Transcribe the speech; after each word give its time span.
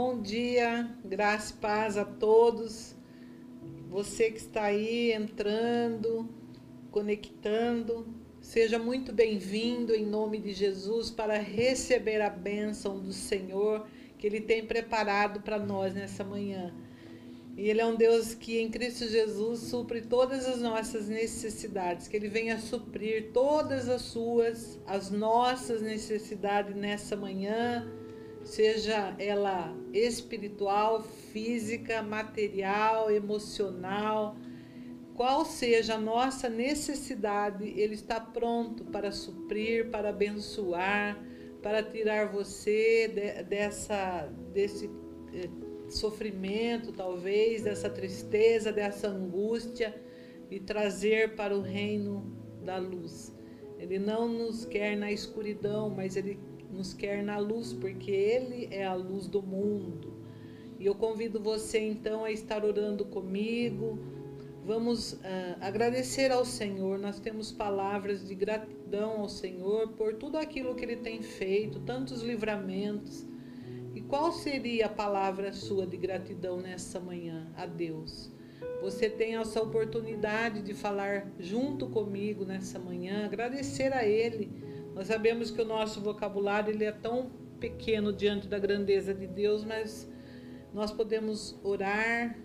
Bom 0.00 0.20
dia, 0.22 0.88
graça 1.04 1.52
e 1.52 1.56
paz 1.56 1.98
a 1.98 2.04
todos. 2.04 2.94
Você 3.90 4.30
que 4.30 4.38
está 4.38 4.62
aí 4.62 5.10
entrando, 5.10 6.28
conectando, 6.88 8.06
seja 8.40 8.78
muito 8.78 9.12
bem-vindo 9.12 9.92
em 9.92 10.06
nome 10.06 10.38
de 10.38 10.52
Jesus 10.52 11.10
para 11.10 11.36
receber 11.38 12.20
a 12.20 12.30
bênção 12.30 13.00
do 13.00 13.12
Senhor 13.12 13.88
que 14.16 14.24
Ele 14.28 14.40
tem 14.40 14.64
preparado 14.64 15.40
para 15.40 15.58
nós 15.58 15.92
nessa 15.92 16.22
manhã. 16.22 16.72
E 17.56 17.68
Ele 17.68 17.80
é 17.80 17.84
um 17.84 17.96
Deus 17.96 18.34
que 18.34 18.60
em 18.60 18.70
Cristo 18.70 19.04
Jesus 19.08 19.62
supre 19.62 20.02
todas 20.02 20.46
as 20.46 20.60
nossas 20.60 21.08
necessidades, 21.08 22.06
que 22.06 22.16
Ele 22.16 22.28
venha 22.28 22.60
suprir 22.60 23.32
todas 23.32 23.88
as 23.88 24.02
suas, 24.02 24.78
as 24.86 25.10
nossas 25.10 25.82
necessidades 25.82 26.76
nessa 26.76 27.16
manhã 27.16 27.84
seja 28.44 29.14
ela 29.18 29.74
espiritual, 29.92 31.02
física, 31.02 32.02
material, 32.02 33.10
emocional, 33.10 34.36
qual 35.14 35.44
seja 35.44 35.94
a 35.94 36.00
nossa 36.00 36.48
necessidade, 36.48 37.64
Ele 37.64 37.94
está 37.94 38.20
pronto 38.20 38.84
para 38.84 39.10
suprir, 39.10 39.90
para 39.90 40.10
abençoar, 40.10 41.20
para 41.60 41.82
tirar 41.82 42.28
você 42.28 43.08
de, 43.08 43.42
dessa, 43.42 44.32
desse 44.52 44.88
eh, 45.34 45.48
sofrimento, 45.88 46.92
talvez, 46.92 47.62
dessa 47.62 47.90
tristeza, 47.90 48.72
dessa 48.72 49.08
angústia 49.08 49.94
e 50.50 50.60
trazer 50.60 51.34
para 51.34 51.56
o 51.56 51.60
reino 51.60 52.24
da 52.64 52.78
luz. 52.78 53.34
Ele 53.78 53.98
não 53.98 54.28
nos 54.28 54.64
quer 54.64 54.96
na 54.96 55.10
escuridão, 55.10 55.90
mas 55.90 56.16
Ele 56.16 56.38
nos 56.70 56.92
quer 56.94 57.22
na 57.22 57.38
luz, 57.38 57.72
porque 57.72 58.10
Ele 58.10 58.68
é 58.70 58.84
a 58.84 58.94
luz 58.94 59.26
do 59.26 59.42
mundo. 59.42 60.18
E 60.78 60.86
eu 60.86 60.94
convido 60.94 61.40
você 61.40 61.78
então 61.80 62.24
a 62.24 62.30
estar 62.30 62.64
orando 62.64 63.04
comigo. 63.04 63.98
Vamos 64.64 65.14
uh, 65.14 65.18
agradecer 65.60 66.30
ao 66.30 66.44
Senhor. 66.44 66.98
Nós 66.98 67.18
temos 67.18 67.50
palavras 67.50 68.26
de 68.26 68.34
gratidão 68.34 69.20
ao 69.20 69.28
Senhor 69.28 69.88
por 69.88 70.14
tudo 70.14 70.36
aquilo 70.36 70.74
que 70.74 70.84
Ele 70.84 70.96
tem 70.96 71.22
feito, 71.22 71.80
tantos 71.80 72.22
livramentos. 72.22 73.26
E 73.94 74.00
qual 74.02 74.30
seria 74.30 74.86
a 74.86 74.90
palavra 74.90 75.52
sua 75.52 75.86
de 75.86 75.96
gratidão 75.96 76.60
nessa 76.60 77.00
manhã 77.00 77.50
a 77.56 77.66
Deus? 77.66 78.30
Você 78.80 79.10
tem 79.10 79.36
essa 79.36 79.60
oportunidade 79.60 80.62
de 80.62 80.74
falar 80.74 81.26
junto 81.40 81.88
comigo 81.88 82.44
nessa 82.44 82.78
manhã, 82.78 83.24
agradecer 83.24 83.92
a 83.92 84.06
Ele 84.06 84.48
nós 84.98 85.06
sabemos 85.06 85.52
que 85.52 85.62
o 85.62 85.64
nosso 85.64 86.00
vocabulário 86.00 86.74
ele 86.74 86.84
é 86.84 86.90
tão 86.90 87.30
pequeno 87.60 88.12
diante 88.12 88.48
da 88.48 88.58
grandeza 88.58 89.14
de 89.14 89.28
Deus, 89.28 89.62
mas 89.62 90.10
nós 90.74 90.90
podemos 90.90 91.56
orar 91.62 92.36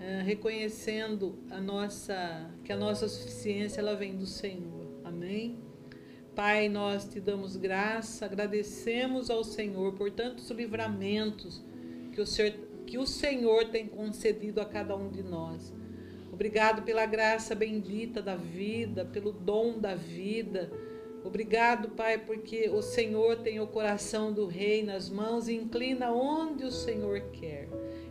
é, 0.00 0.22
reconhecendo 0.22 1.38
a 1.50 1.60
nossa 1.60 2.50
que 2.64 2.72
a 2.72 2.76
nossa 2.78 3.06
suficiência 3.10 3.82
ela 3.82 3.94
vem 3.94 4.16
do 4.16 4.24
Senhor. 4.24 4.88
Amém. 5.04 5.58
Pai, 6.34 6.70
nós 6.70 7.04
te 7.06 7.20
damos 7.20 7.56
graça, 7.56 8.24
agradecemos 8.24 9.28
ao 9.28 9.44
Senhor 9.44 9.92
por 9.92 10.10
tantos 10.10 10.50
livramentos 10.50 11.62
que 12.10 12.22
o 12.22 12.26
Senhor, 12.26 12.54
que 12.86 12.96
o 12.96 13.06
Senhor 13.06 13.66
tem 13.66 13.86
concedido 13.86 14.62
a 14.62 14.64
cada 14.64 14.96
um 14.96 15.10
de 15.10 15.22
nós. 15.22 15.74
Obrigado 16.32 16.80
pela 16.84 17.04
graça 17.04 17.54
bendita 17.54 18.22
da 18.22 18.34
vida, 18.34 19.04
pelo 19.04 19.30
dom 19.30 19.78
da 19.78 19.94
vida 19.94 20.72
Obrigado, 21.24 21.90
Pai, 21.90 22.18
porque 22.18 22.70
o 22.70 22.80
Senhor 22.80 23.36
tem 23.36 23.60
o 23.60 23.66
coração 23.66 24.32
do 24.32 24.46
rei 24.46 24.82
nas 24.82 25.10
mãos 25.10 25.48
e 25.48 25.54
inclina 25.54 26.12
onde 26.12 26.64
o 26.64 26.70
Senhor 26.70 27.20
quer. 27.32 27.68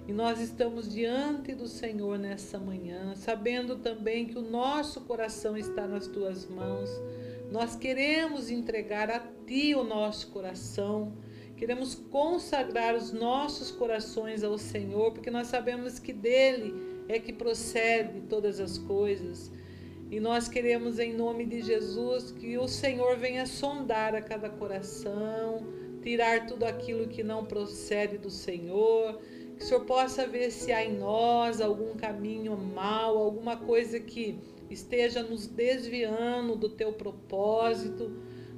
E 0.08 0.14
nós 0.14 0.40
estamos 0.40 0.88
diante 0.88 1.54
do 1.54 1.68
Senhor 1.68 2.18
nessa 2.18 2.58
manhã, 2.60 3.14
sabendo 3.16 3.78
também 3.78 4.26
que 4.26 4.38
o 4.38 4.42
nosso 4.42 5.02
coração 5.02 5.58
está 5.58 5.88
nas 5.88 6.08
tuas 6.08 6.46
mãos. 6.46 6.90
Nós 7.52 7.76
queremos 7.76 8.50
entregar 8.50 9.10
a 9.10 9.20
ti 9.46 9.74
o 9.74 9.84
nosso 9.84 10.28
coração. 10.28 11.14
Queremos 11.56 11.96
consagrar 11.96 12.96
os 12.96 13.12
nossos 13.12 13.72
corações 13.72 14.44
ao 14.44 14.58
Senhor, 14.58 15.12
porque 15.12 15.32
nós 15.32 15.48
sabemos 15.48 15.98
que 15.98 16.14
dele 16.14 16.74
é 17.08 17.20
que 17.20 17.34
procede 17.34 18.22
todas 18.30 18.60
as 18.60 18.78
coisas. 18.78 19.52
E 20.10 20.22
nós 20.22 20.48
queremos, 20.48 21.00
em 21.00 21.14
nome 21.14 21.46
de 21.46 21.62
Jesus, 21.62 22.32
que 22.32 22.58
o 22.58 22.68
Senhor 22.68 23.18
venha 23.18 23.46
sondar 23.46 24.16
a 24.16 24.22
cada 24.22 24.50
coração, 24.50 25.68
tirar 26.02 26.46
tudo 26.46 26.64
aquilo 26.64 27.10
que 27.10 27.24
não 27.24 27.44
procede 27.44 28.18
do 28.18 28.30
Senhor, 28.30 29.20
que 29.58 29.64
o 29.64 29.68
Senhor 29.68 29.84
possa 29.84 30.26
ver 30.26 30.50
se 30.52 30.72
há 30.72 30.86
em 30.86 30.98
nós 30.98 31.60
algum 31.60 31.94
caminho 31.96 32.56
mal, 32.56 33.18
alguma 33.18 33.58
coisa 33.58 34.00
que 34.00 34.40
esteja 34.70 35.22
nos 35.22 35.46
desviando 35.46 36.56
do 36.56 36.70
teu 36.70 36.94
propósito, 36.94 38.10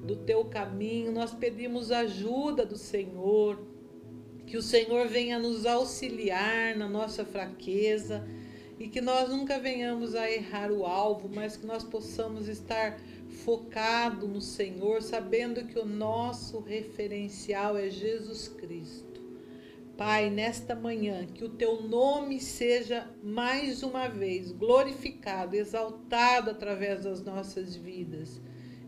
do 0.04 0.16
teu 0.18 0.46
caminho. 0.46 1.12
Nós 1.12 1.34
pedimos 1.34 1.92
ajuda 1.92 2.64
do 2.64 2.78
Senhor, 2.78 3.60
que 4.46 4.56
o 4.56 4.62
Senhor 4.62 5.08
venha 5.08 5.40
nos 5.40 5.66
auxiliar 5.66 6.78
na 6.78 6.88
nossa 6.88 7.26
fraqueza 7.26 8.24
e 8.80 8.88
que 8.88 9.02
nós 9.02 9.30
nunca 9.30 9.60
venhamos 9.60 10.16
a 10.16 10.32
errar 10.32 10.72
o 10.72 10.86
alvo, 10.86 11.30
mas 11.30 11.58
que 11.58 11.66
nós 11.66 11.84
possamos 11.84 12.48
estar 12.48 12.98
focado 13.44 14.28
no 14.28 14.40
Senhor, 14.40 15.02
sabendo 15.02 15.66
que 15.66 15.78
o 15.78 15.86
nosso 15.86 16.60
referencial 16.60 17.78
é 17.78 17.90
Jesus 17.90 18.48
Cristo. 18.48 19.10
Pai, 19.98 20.30
nesta 20.30 20.76
manhã, 20.76 21.28
que 21.28 21.44
o 21.44 21.50
teu 21.50 21.82
nome 21.82 22.40
seja 22.40 23.06
mais 23.22 23.84
uma 23.84 24.08
vez 24.08 24.50
glorificado, 24.54 25.58
exaltado 25.58 26.52
através 26.52 27.04
das 27.04 27.22
nossas 27.22 27.76
vidas. 27.76 28.40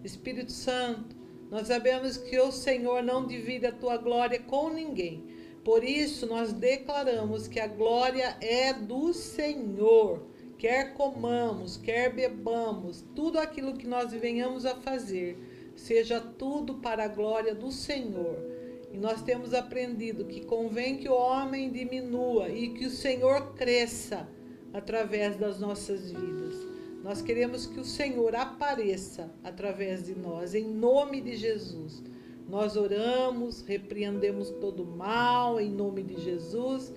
Espírito 0.05 0.53
Santo, 0.53 1.13
nós 1.49 1.67
sabemos 1.67 2.15
que 2.15 2.39
o 2.39 2.49
Senhor 2.49 3.03
não 3.03 3.27
divide 3.27 3.65
a 3.65 3.73
tua 3.73 3.97
glória 3.97 4.39
com 4.39 4.69
ninguém. 4.69 5.40
Por 5.63 5.83
isso, 5.83 6.25
nós 6.25 6.51
declaramos 6.53 7.47
que 7.47 7.59
a 7.59 7.67
glória 7.67 8.35
é 8.41 8.73
do 8.73 9.13
Senhor. 9.13 10.23
Quer 10.57 10.93
comamos, 10.93 11.77
quer 11.77 12.13
bebamos, 12.13 13.03
tudo 13.15 13.39
aquilo 13.39 13.73
que 13.73 13.87
nós 13.87 14.11
venhamos 14.11 14.65
a 14.65 14.75
fazer, 14.75 15.37
seja 15.75 16.19
tudo 16.19 16.75
para 16.75 17.05
a 17.05 17.07
glória 17.07 17.55
do 17.55 17.71
Senhor 17.71 18.51
e 18.93 18.97
nós 18.97 19.21
temos 19.21 19.53
aprendido 19.53 20.25
que 20.25 20.41
convém 20.41 20.97
que 20.97 21.07
o 21.07 21.13
homem 21.13 21.71
diminua 21.71 22.49
e 22.49 22.69
que 22.69 22.85
o 22.85 22.89
Senhor 22.89 23.53
cresça 23.53 24.27
através 24.73 25.37
das 25.37 25.59
nossas 25.59 26.11
vidas. 26.11 26.55
Nós 27.01 27.21
queremos 27.21 27.65
que 27.65 27.79
o 27.79 27.85
Senhor 27.85 28.35
apareça 28.35 29.31
através 29.43 30.05
de 30.05 30.13
nós, 30.13 30.53
em 30.53 30.67
nome 30.67 31.21
de 31.21 31.35
Jesus. 31.35 32.03
Nós 32.51 32.75
oramos, 32.75 33.61
repreendemos 33.61 34.49
todo 34.49 34.85
mal 34.85 35.57
em 35.57 35.71
nome 35.71 36.03
de 36.03 36.19
Jesus 36.19 36.93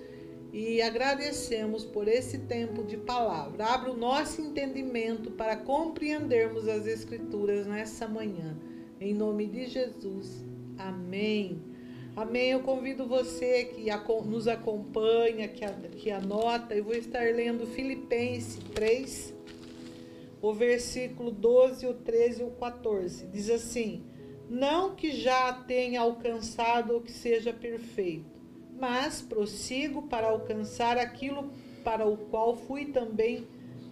e 0.51 0.81
agradecemos 0.81 1.85
por 1.85 2.09
esse 2.09 2.39
tempo 2.39 2.83
de 2.83 2.97
palavra. 2.97 3.65
Abra 3.65 3.89
o 3.89 3.97
nosso 3.97 4.41
entendimento 4.41 5.31
para 5.31 5.55
compreendermos 5.55 6.67
as 6.67 6.85
Escrituras 6.85 7.65
nessa 7.65 8.05
manhã. 8.05 8.57
Em 8.99 9.13
nome 9.13 9.45
de 9.47 9.67
Jesus. 9.67 10.43
Amém. 10.77 11.61
Amém. 12.17 12.51
Eu 12.51 12.59
convido 12.59 13.07
você 13.07 13.63
que 13.63 13.89
nos 14.25 14.49
acompanha, 14.49 15.47
que, 15.47 15.65
que 15.95 16.11
anota. 16.11 16.75
Eu 16.75 16.83
vou 16.83 16.95
estar 16.95 17.33
lendo 17.33 17.65
Filipenses 17.65 18.59
3, 18.73 19.33
o 20.41 20.53
versículo 20.53 21.31
12, 21.31 21.87
o 21.87 21.93
13 21.93 22.41
e 22.41 22.43
o 22.43 22.51
14. 22.51 23.27
Diz 23.27 23.49
assim: 23.49 24.03
Não 24.49 24.95
que 24.95 25.11
já 25.11 25.53
tenha 25.53 26.01
alcançado 26.01 26.97
o 26.97 27.01
que 27.01 27.11
seja 27.11 27.51
perfeito, 27.51 28.39
mas 28.79 29.21
prossigo 29.21 30.03
para 30.03 30.27
alcançar 30.27 30.97
aquilo 30.97 31.51
para 31.83 32.05
o 32.05 32.17
qual 32.17 32.55
fui 32.55 32.85
também 32.85 33.47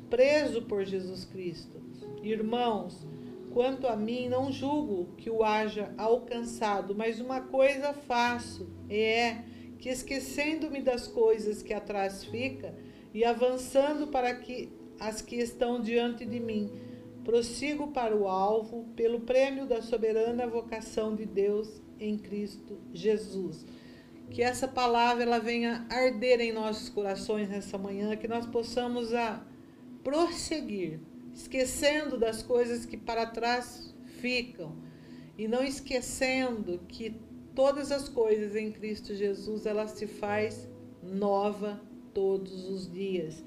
preso 0.10 0.62
por 0.64 0.86
Jesus 0.86 1.26
Cristo. 1.26 1.82
Irmãos, 2.22 3.06
Quanto 3.54 3.86
a 3.88 3.96
mim, 3.96 4.28
não 4.28 4.52
julgo 4.52 5.14
que 5.16 5.30
o 5.30 5.44
haja 5.44 5.94
alcançado, 5.96 6.96
mas 6.96 7.20
uma 7.20 7.40
coisa 7.40 7.94
faço, 7.94 8.68
é 8.90 9.44
que 9.78 9.90
esquecendo-me 9.90 10.82
das 10.82 11.08
coisas 11.08 11.62
que 11.62 11.72
atrás 11.72 12.24
fica 12.24 12.74
e 13.14 13.24
avançando 13.24 14.08
para 14.08 14.34
que 14.34 14.70
as 15.00 15.22
que 15.22 15.36
estão 15.36 15.80
diante 15.80 16.26
de 16.26 16.40
mim, 16.40 16.72
prossigo 17.24 17.88
para 17.88 18.16
o 18.16 18.28
alvo 18.28 18.86
pelo 18.96 19.22
prêmio 19.22 19.66
da 19.66 19.82
soberana 19.82 20.46
vocação 20.48 21.16
de 21.16 21.26
Deus 21.26 21.82
em 22.00 22.18
Cristo 22.18 22.78
Jesus. 22.94 23.66
Que 24.30 24.42
essa 24.42 24.68
palavra 24.68 25.24
ela 25.24 25.40
venha 25.40 25.86
arder 25.90 26.42
em 26.42 26.52
nossos 26.52 26.90
corações 26.90 27.50
nessa 27.50 27.78
manhã, 27.78 28.16
que 28.16 28.28
nós 28.28 28.46
possamos 28.46 29.14
a 29.14 29.46
prosseguir 30.04 31.00
esquecendo 31.34 32.18
das 32.18 32.44
coisas 32.44 32.86
que 32.86 32.98
para 32.98 33.26
trás 33.26 33.94
ficam 34.20 34.76
e 35.38 35.48
não 35.48 35.64
esquecendo 35.64 36.80
que 36.88 37.16
todas 37.56 37.92
as 37.92 38.08
coisas 38.08 38.56
em 38.56 38.72
Cristo 38.72 39.16
Jesus 39.16 39.66
ela 39.66 39.88
se 39.88 40.06
faz 40.06 40.68
nova 41.02 41.82
todos 42.14 42.70
os 42.70 42.92
dias. 42.92 43.44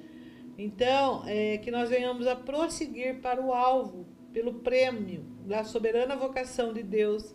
Então, 0.58 1.23
é, 1.26 1.58
que 1.58 1.70
nós 1.70 1.91
venhamos 1.91 2.26
a 2.26 2.35
prosseguir 2.35 3.20
para 3.20 3.41
o 3.41 3.53
alvo, 3.53 4.06
pelo 4.32 4.55
prêmio 4.55 5.23
da 5.47 5.64
soberana 5.64 6.17
vocação 6.17 6.73
de 6.73 6.82
Deus 6.82 7.35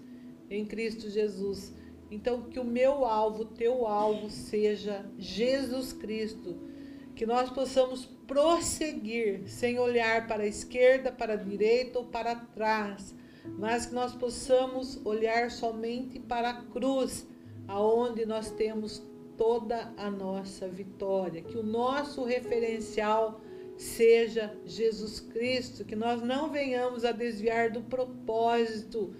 em 0.49 0.65
Cristo 0.65 1.09
Jesus. 1.09 1.73
Então, 2.09 2.43
que 2.43 2.59
o 2.59 2.63
meu 2.63 3.05
alvo, 3.05 3.45
teu 3.45 3.85
alvo, 3.87 4.29
seja 4.29 5.05
Jesus 5.17 5.93
Cristo 5.93 6.71
que 7.15 7.25
nós 7.25 7.49
possamos 7.49 8.05
prosseguir 8.25 9.47
sem 9.47 9.77
olhar 9.77 10.27
para 10.27 10.43
a 10.43 10.47
esquerda, 10.47 11.11
para 11.11 11.33
a 11.33 11.37
direita 11.37 11.99
ou 11.99 12.05
para 12.05 12.33
trás, 12.33 13.13
mas 13.59 13.85
que 13.85 13.93
nós 13.93 14.15
possamos 14.15 14.99
olhar 15.05 15.51
somente 15.51 16.19
para 16.19 16.49
a 16.49 16.61
cruz, 16.63 17.27
aonde 17.67 18.25
nós 18.25 18.49
temos 18.51 19.03
toda 19.41 19.91
a 19.97 20.11
nossa 20.11 20.67
vitória, 20.67 21.41
que 21.41 21.57
o 21.57 21.63
nosso 21.63 22.23
referencial 22.23 23.41
seja 23.75 24.55
Jesus 24.67 25.19
Cristo, 25.19 25.83
que 25.83 25.95
nós 25.95 26.21
não 26.21 26.51
venhamos 26.51 27.03
a 27.03 27.11
desviar 27.11 27.71
do 27.71 27.81
propósito 27.81 29.15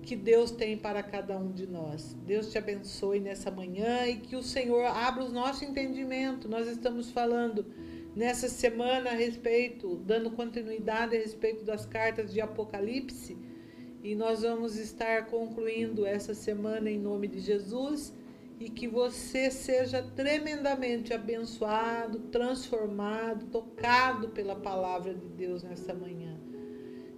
que 0.00 0.14
Deus 0.14 0.52
tem 0.52 0.78
para 0.78 1.02
cada 1.02 1.36
um 1.36 1.50
de 1.50 1.66
nós. 1.66 2.16
Deus 2.24 2.52
te 2.52 2.56
abençoe 2.56 3.18
nessa 3.18 3.50
manhã 3.50 4.06
e 4.06 4.18
que 4.18 4.36
o 4.36 4.44
Senhor 4.44 4.86
abra 4.86 5.24
o 5.24 5.32
nosso 5.32 5.64
entendimento. 5.64 6.48
Nós 6.48 6.68
estamos 6.68 7.10
falando 7.10 7.66
nessa 8.14 8.48
semana 8.48 9.10
a 9.10 9.14
respeito, 9.14 9.96
dando 10.06 10.30
continuidade 10.30 11.16
a 11.16 11.18
respeito 11.18 11.64
das 11.64 11.84
cartas 11.84 12.32
de 12.32 12.40
Apocalipse, 12.40 13.36
e 14.04 14.14
nós 14.14 14.42
vamos 14.42 14.76
estar 14.76 15.26
concluindo 15.26 16.06
essa 16.06 16.32
semana 16.32 16.88
em 16.88 17.00
nome 17.00 17.26
de 17.26 17.40
Jesus 17.40 18.14
e 18.58 18.68
que 18.70 18.86
você 18.86 19.50
seja 19.50 20.02
tremendamente 20.02 21.12
abençoado, 21.12 22.20
transformado, 22.30 23.46
tocado 23.46 24.28
pela 24.28 24.54
palavra 24.54 25.14
de 25.14 25.26
Deus 25.26 25.62
nessa 25.62 25.92
manhã. 25.92 26.34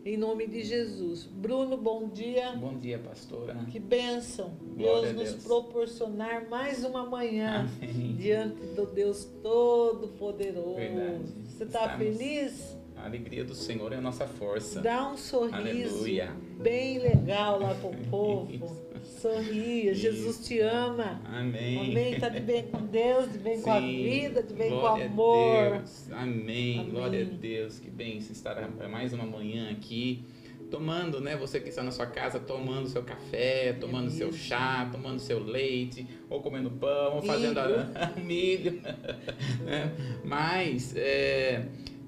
Em 0.05 0.17
nome 0.17 0.47
de 0.47 0.63
Jesus. 0.63 1.25
Bruno, 1.27 1.77
bom 1.77 2.09
dia. 2.09 2.53
Bom 2.53 2.79
dia, 2.79 2.97
pastora. 2.97 3.57
Que 3.69 3.81
bênção. 3.81 4.57
Deus 4.77 5.13
nos 5.13 5.33
Deus. 5.33 5.45
proporcionar 5.45 6.49
mais 6.49 6.85
uma 6.85 7.05
manhã 7.05 7.69
Amém. 7.83 8.15
diante 8.15 8.65
do 8.67 8.87
Deus 8.87 9.25
Todo-Poderoso. 9.43 11.35
Você 11.45 11.65
está 11.65 11.99
feliz? 11.99 12.77
A 12.97 13.05
alegria 13.05 13.45
do 13.45 13.55
Senhor 13.55 13.93
é 13.93 13.97
a 13.97 14.01
nossa 14.01 14.29
força. 14.29 14.81
Dá 14.81 15.11
um 15.11 15.17
sorriso 15.17 15.97
Aleluia. 15.97 16.33
bem 16.61 16.99
legal 16.99 17.61
lá 17.61 17.75
para 17.75 17.91
o 17.91 17.97
povo. 18.09 18.77
Sorria. 19.21 19.95
Jesus 19.95 20.47
te 20.47 20.61
ama. 20.61 21.21
Amém. 21.25 21.91
Amém. 21.91 22.21
Tá 22.21 22.29
de 22.29 22.41
bem 22.41 22.65
com 22.65 22.85
Deus, 22.87 23.33
de 23.33 23.39
bem 23.39 23.57
Sim. 23.57 23.63
com 23.63 23.71
a 23.71 23.81
vida, 23.81 24.43
de 24.43 24.55
bem 24.55 24.71
Glória 24.71 25.09
com 25.09 25.11
o 25.11 25.13
amor. 25.13 25.85
Amém. 26.11 26.81
Amém. 26.81 26.91
Glória 26.91 27.23
a 27.23 27.37
Deus. 27.37 27.79
Que 27.79 27.91
bem 27.91 28.21
se 28.21 28.33
estar 28.33 28.69
mais 28.89 29.13
uma 29.13 29.25
manhã 29.25 29.71
aqui 29.71 30.25
tomando, 30.71 31.21
né? 31.21 31.37
Você 31.37 31.61
que 31.61 31.69
está 31.69 31.83
na 31.83 31.91
sua 31.91 32.07
casa, 32.07 32.39
tomando 32.39 32.89
seu 32.89 33.03
café, 33.03 33.73
tomando 33.73 34.11
seu 34.11 34.33
chá, 34.33 34.89
tomando 34.91 35.19
seu 35.21 35.43
leite, 35.43 36.07
ou 36.29 36.41
comendo 36.41 36.71
pão, 36.71 37.17
ou 37.17 37.23
fazendo 37.23 37.61
milho. 38.17 38.73
milho. 38.75 38.83
né? 39.65 39.93
Mas 40.25 40.95
é, 40.97 41.67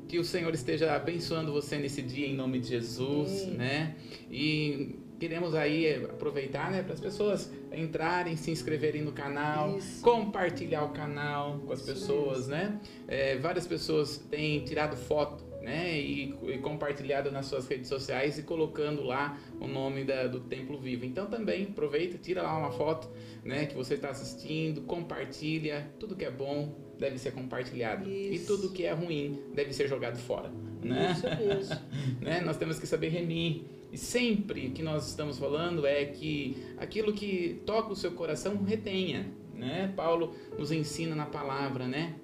que 0.09 0.19
o 0.19 0.25
Senhor 0.25 0.53
esteja 0.55 0.95
abençoando 0.95 1.53
você 1.53 1.79
nesse 1.79 2.03
dia 2.03 2.27
em 2.27 2.35
nome 2.35 2.59
de 2.59 2.69
Jesus, 2.69 3.47
né? 3.47 3.95
E 4.31 4.97
queremos 5.19 5.55
aí 5.55 6.05
aproveitar 6.05 6.71
né, 6.71 6.83
para 6.83 6.95
as 6.95 7.01
pessoas 7.01 7.53
entrarem, 7.73 8.37
se 8.37 8.51
inscreverem 8.51 9.03
no 9.03 9.13
canal, 9.13 9.77
Isso. 9.77 10.03
compartilhar 10.03 10.85
o 10.85 10.91
canal 10.91 11.59
com 11.59 11.73
as 11.73 11.81
Isso 11.81 11.93
pessoas, 11.93 12.49
mesmo. 12.49 12.51
né? 12.51 12.81
É, 13.07 13.37
várias 13.37 13.67
pessoas 13.67 14.19
têm 14.19 14.65
tirado 14.65 14.97
foto 14.97 15.45
né, 15.61 15.99
e, 15.99 16.35
e, 16.43 16.59
compartilhado 16.59 17.31
nas 17.31 17.47
suas 17.47 17.67
redes 17.67 17.89
sociais 17.89 18.39
e 18.39 18.43
colocando 18.43 19.03
lá 19.03 19.39
o 19.61 19.67
nome 19.67 20.05
da, 20.05 20.27
do 20.27 20.41
Templo 20.41 20.79
Vivo. 20.79 21.05
Então 21.05 21.27
também 21.27 21.65
aproveita, 21.65 22.17
tira 22.17 22.43
lá 22.43 22.57
uma 22.57 22.71
foto 22.71 23.09
né, 23.45 23.67
que 23.67 23.75
você 23.75 23.95
está 23.95 24.11
assistindo, 24.11 24.83
compartilha, 24.83 25.91
tudo 25.99 26.17
que 26.17 26.25
é 26.25 26.31
bom 26.31 26.88
deve 26.99 27.19
ser 27.19 27.33
compartilhado 27.33 28.09
Isso. 28.09 28.35
e 28.35 28.47
tudo 28.47 28.71
que 28.71 28.85
é 28.85 28.93
ruim 28.93 29.41
deve 29.55 29.73
ser 29.73 29.89
jogado 29.89 30.19
fora. 30.19 30.51
Né? 30.83 31.13
Isso 31.13 31.27
mesmo. 31.27 31.77
né? 32.21 32.41
Nós 32.41 32.57
temos 32.57 32.79
que 32.79 32.87
saber 32.87 33.09
remir 33.09 33.63
E 33.93 33.99
sempre 33.99 34.71
que 34.71 34.83
nós 34.83 35.09
estamos 35.09 35.39
falando 35.39 35.87
é 35.87 36.05
que 36.05 36.57
aquilo 36.77 37.13
que 37.13 37.61
toca 37.65 37.93
o 37.93 37.97
seu 37.97 38.13
coração 38.13 38.63
retenha, 38.63 39.27
né? 39.55 39.93
Paulo 39.97 40.35
nos 40.59 40.71
ensina 40.71 41.17
na 41.17 41.27
palavra, 41.27 41.87
né? 41.87 42.15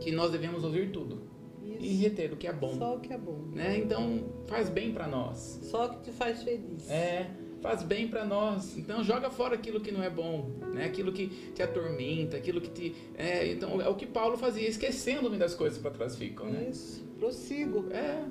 Que 0.00 0.12
nós 0.12 0.30
devemos 0.30 0.64
ouvir 0.64 0.90
tudo 0.90 1.22
Isso. 1.64 1.82
e 1.82 1.96
reter 1.96 2.32
o 2.32 2.36
que 2.36 2.46
é 2.46 2.52
bom. 2.52 2.74
Só 2.76 2.96
o 2.96 3.00
que 3.00 3.12
é 3.12 3.18
bom. 3.18 3.44
Né? 3.52 3.78
Então 3.78 4.24
faz 4.46 4.68
bem 4.68 4.92
para 4.92 5.06
nós. 5.06 5.60
Só 5.62 5.86
o 5.86 5.90
que 5.90 6.04
te 6.04 6.10
faz 6.12 6.42
feliz. 6.42 6.88
É 6.90 7.30
faz 7.60 7.82
bem 7.82 8.08
para 8.08 8.24
nós. 8.24 8.76
Então 8.76 9.02
joga 9.02 9.30
fora 9.30 9.54
aquilo 9.54 9.80
que 9.80 9.92
não 9.92 10.02
é 10.02 10.10
bom, 10.10 10.50
né? 10.72 10.84
Aquilo 10.84 11.12
que 11.12 11.28
te 11.54 11.62
atormenta, 11.62 12.36
aquilo 12.36 12.60
que 12.60 12.70
te 12.70 12.94
é, 13.16 13.46
então 13.48 13.80
é 13.80 13.88
o 13.88 13.94
que 13.94 14.06
Paulo 14.06 14.36
fazia, 14.36 14.68
esquecendo-me 14.68 15.36
das 15.36 15.54
coisas 15.54 15.78
para 15.78 15.90
trás 15.90 16.16
ficam, 16.16 16.46
né? 16.46 16.68
Isso. 16.70 17.04
Prossigo. 17.18 17.86
É 17.90 18.24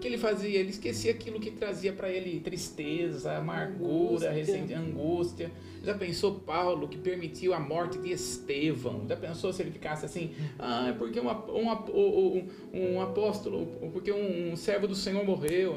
que 0.00 0.08
ele 0.08 0.18
fazia? 0.18 0.58
Ele 0.58 0.70
esquecia 0.70 1.12
aquilo 1.12 1.38
que 1.38 1.50
trazia 1.50 1.92
para 1.92 2.10
ele 2.10 2.40
tristeza, 2.40 3.36
amargura, 3.36 4.32
angústia. 4.32 4.78
angústia. 4.78 5.52
Já 5.82 5.94
pensou 5.94 6.34
Paulo 6.40 6.88
que 6.88 6.98
permitiu 6.98 7.54
a 7.54 7.60
morte 7.60 7.98
de 7.98 8.12
Estevão? 8.12 9.06
Já 9.08 9.16
pensou 9.16 9.52
se 9.52 9.62
ele 9.62 9.70
ficasse 9.70 10.04
assim? 10.04 10.34
Ah, 10.58 10.88
é 10.88 10.92
porque 10.92 11.18
um, 11.18 11.28
um, 11.28 12.48
um, 12.72 13.00
apóstolo, 13.00 13.66
porque 13.92 14.12
um, 14.12 14.54
servo 14.56 14.86
do 14.86 14.94
Senhor 14.94 15.24
morreu. 15.24 15.76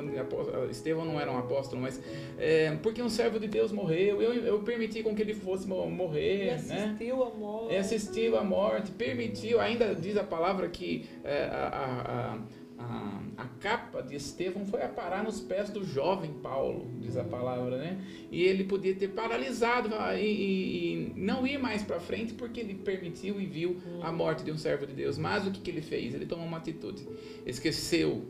Estevão 0.70 1.06
não 1.06 1.20
era 1.20 1.32
um 1.32 1.38
apóstolo, 1.38 1.82
mas 1.82 2.01
é, 2.38 2.75
porque 2.84 3.01
um 3.01 3.10
servo 3.10 3.39
de 3.39 3.48
Deus 3.48 3.72
morreu, 3.72 4.22
eu, 4.22 4.34
eu 4.34 4.60
permiti 4.60 5.01
com 5.03 5.15
que 5.15 5.22
ele 5.22 5.34
fosse 5.34 5.68
morrer. 5.68 6.44
E 6.44 6.46
né? 6.48 6.53
assistiu 6.56 7.18
né? 7.18 7.24
a 7.24 7.38
morte. 7.38 7.74
E 7.74 7.77
assistiu 7.77 8.38
a 8.38 8.44
morte, 8.44 8.92
permitiu, 8.92 9.62
ainda 9.62 9.96
diz 9.96 10.18
a 10.18 10.24
palavra 10.24 10.68
que 10.68 11.06
é, 11.24 11.44
a, 11.46 11.68
a, 11.68 12.34
a 12.34 12.39
a, 12.84 13.22
a, 13.38 13.46
capa 13.60 14.02
de 14.02 14.16
Estevão 14.16 14.66
foi 14.66 14.82
a 14.84 14.90
parar 14.90 15.24
nos 15.24 15.40
pés 15.40 15.70
do 15.70 15.84
jovem 15.84 16.34
Paulo, 16.34 16.92
diz 17.00 17.18
a 17.18 17.24
palavra, 17.24 17.78
né? 17.78 18.02
E 18.32 18.44
ele 18.44 18.63
podia 18.63 18.94
ter 18.94 19.10
paralisado 19.10 19.90
e, 20.16 20.22
e, 20.22 20.94
e 20.94 21.13
não 21.16 21.46
ir 21.48 21.58
mais 21.58 21.82
para 21.82 22.00
frente 22.00 22.34
porque 22.34 22.60
ele 22.60 22.75
permitiu 22.75 23.40
e 23.40 23.46
viu 23.46 23.78
a 24.02 24.12
morte 24.12 24.44
de 24.44 24.52
um 24.52 24.58
servo 24.58 24.86
de 24.86 24.94
Deus. 24.94 25.18
Mas 25.18 25.48
o 25.48 25.52
que, 25.52 25.62
que 25.62 25.72
ele 25.72 25.82
fez? 25.82 26.13
Ele 26.13 26.25
tomou 26.25 26.46
uma 26.46 26.58
atitude. 26.58 27.08
Esqueceu. 27.46 28.25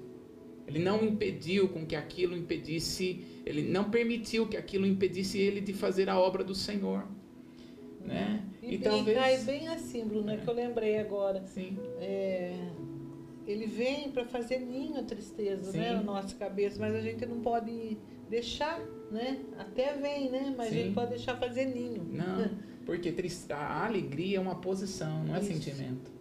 Ele 0.67 0.79
não 0.79 1.03
impediu 1.03 1.67
com 1.67 1.85
que 1.85 1.95
aquilo 1.95 2.37
impedisse, 2.37 3.25
ele 3.45 3.63
não 3.63 3.89
permitiu 3.89 4.47
que 4.47 4.55
aquilo 4.55 4.87
impedisse 4.87 5.37
ele 5.37 5.59
de 5.59 5.73
fazer 5.73 6.09
a 6.09 6.17
obra 6.17 6.43
do 6.43 6.55
Senhor. 6.55 7.05
Né? 7.99 8.43
E, 8.61 8.75
e 8.75 8.77
talvez... 8.77 9.17
cai 9.17 9.37
bem 9.39 9.67
assim, 9.67 10.05
Bruna, 10.05 10.33
é. 10.33 10.37
que 10.37 10.47
eu 10.47 10.53
lembrei 10.53 10.97
agora. 10.99 11.45
Sim. 11.45 11.77
É 11.99 12.53
ele 13.47 13.67
vem 13.67 14.11
para 14.11 14.25
fazer 14.25 14.59
ninho 14.59 14.99
a 14.99 15.03
tristeza, 15.03 15.71
Sim. 15.71 15.79
né, 15.79 15.93
na 15.93 16.03
nossa 16.03 16.35
cabeça, 16.35 16.79
mas 16.79 16.95
a 16.95 17.01
gente 17.01 17.25
não 17.25 17.39
pode 17.41 17.97
deixar, 18.29 18.79
né? 19.11 19.39
Até 19.57 19.93
vem, 19.93 20.29
né? 20.29 20.53
Mas 20.57 20.69
Sim. 20.69 20.73
a 20.73 20.83
gente 20.83 20.93
pode 20.93 21.09
deixar 21.11 21.35
fazer 21.37 21.65
ninho. 21.65 22.03
Não, 22.03 22.49
porque 22.85 23.13
a 23.49 23.85
alegria 23.85 24.37
é 24.37 24.39
uma 24.39 24.55
posição, 24.55 25.23
não 25.23 25.35
é 25.35 25.39
Isso. 25.39 25.53
sentimento. 25.53 26.11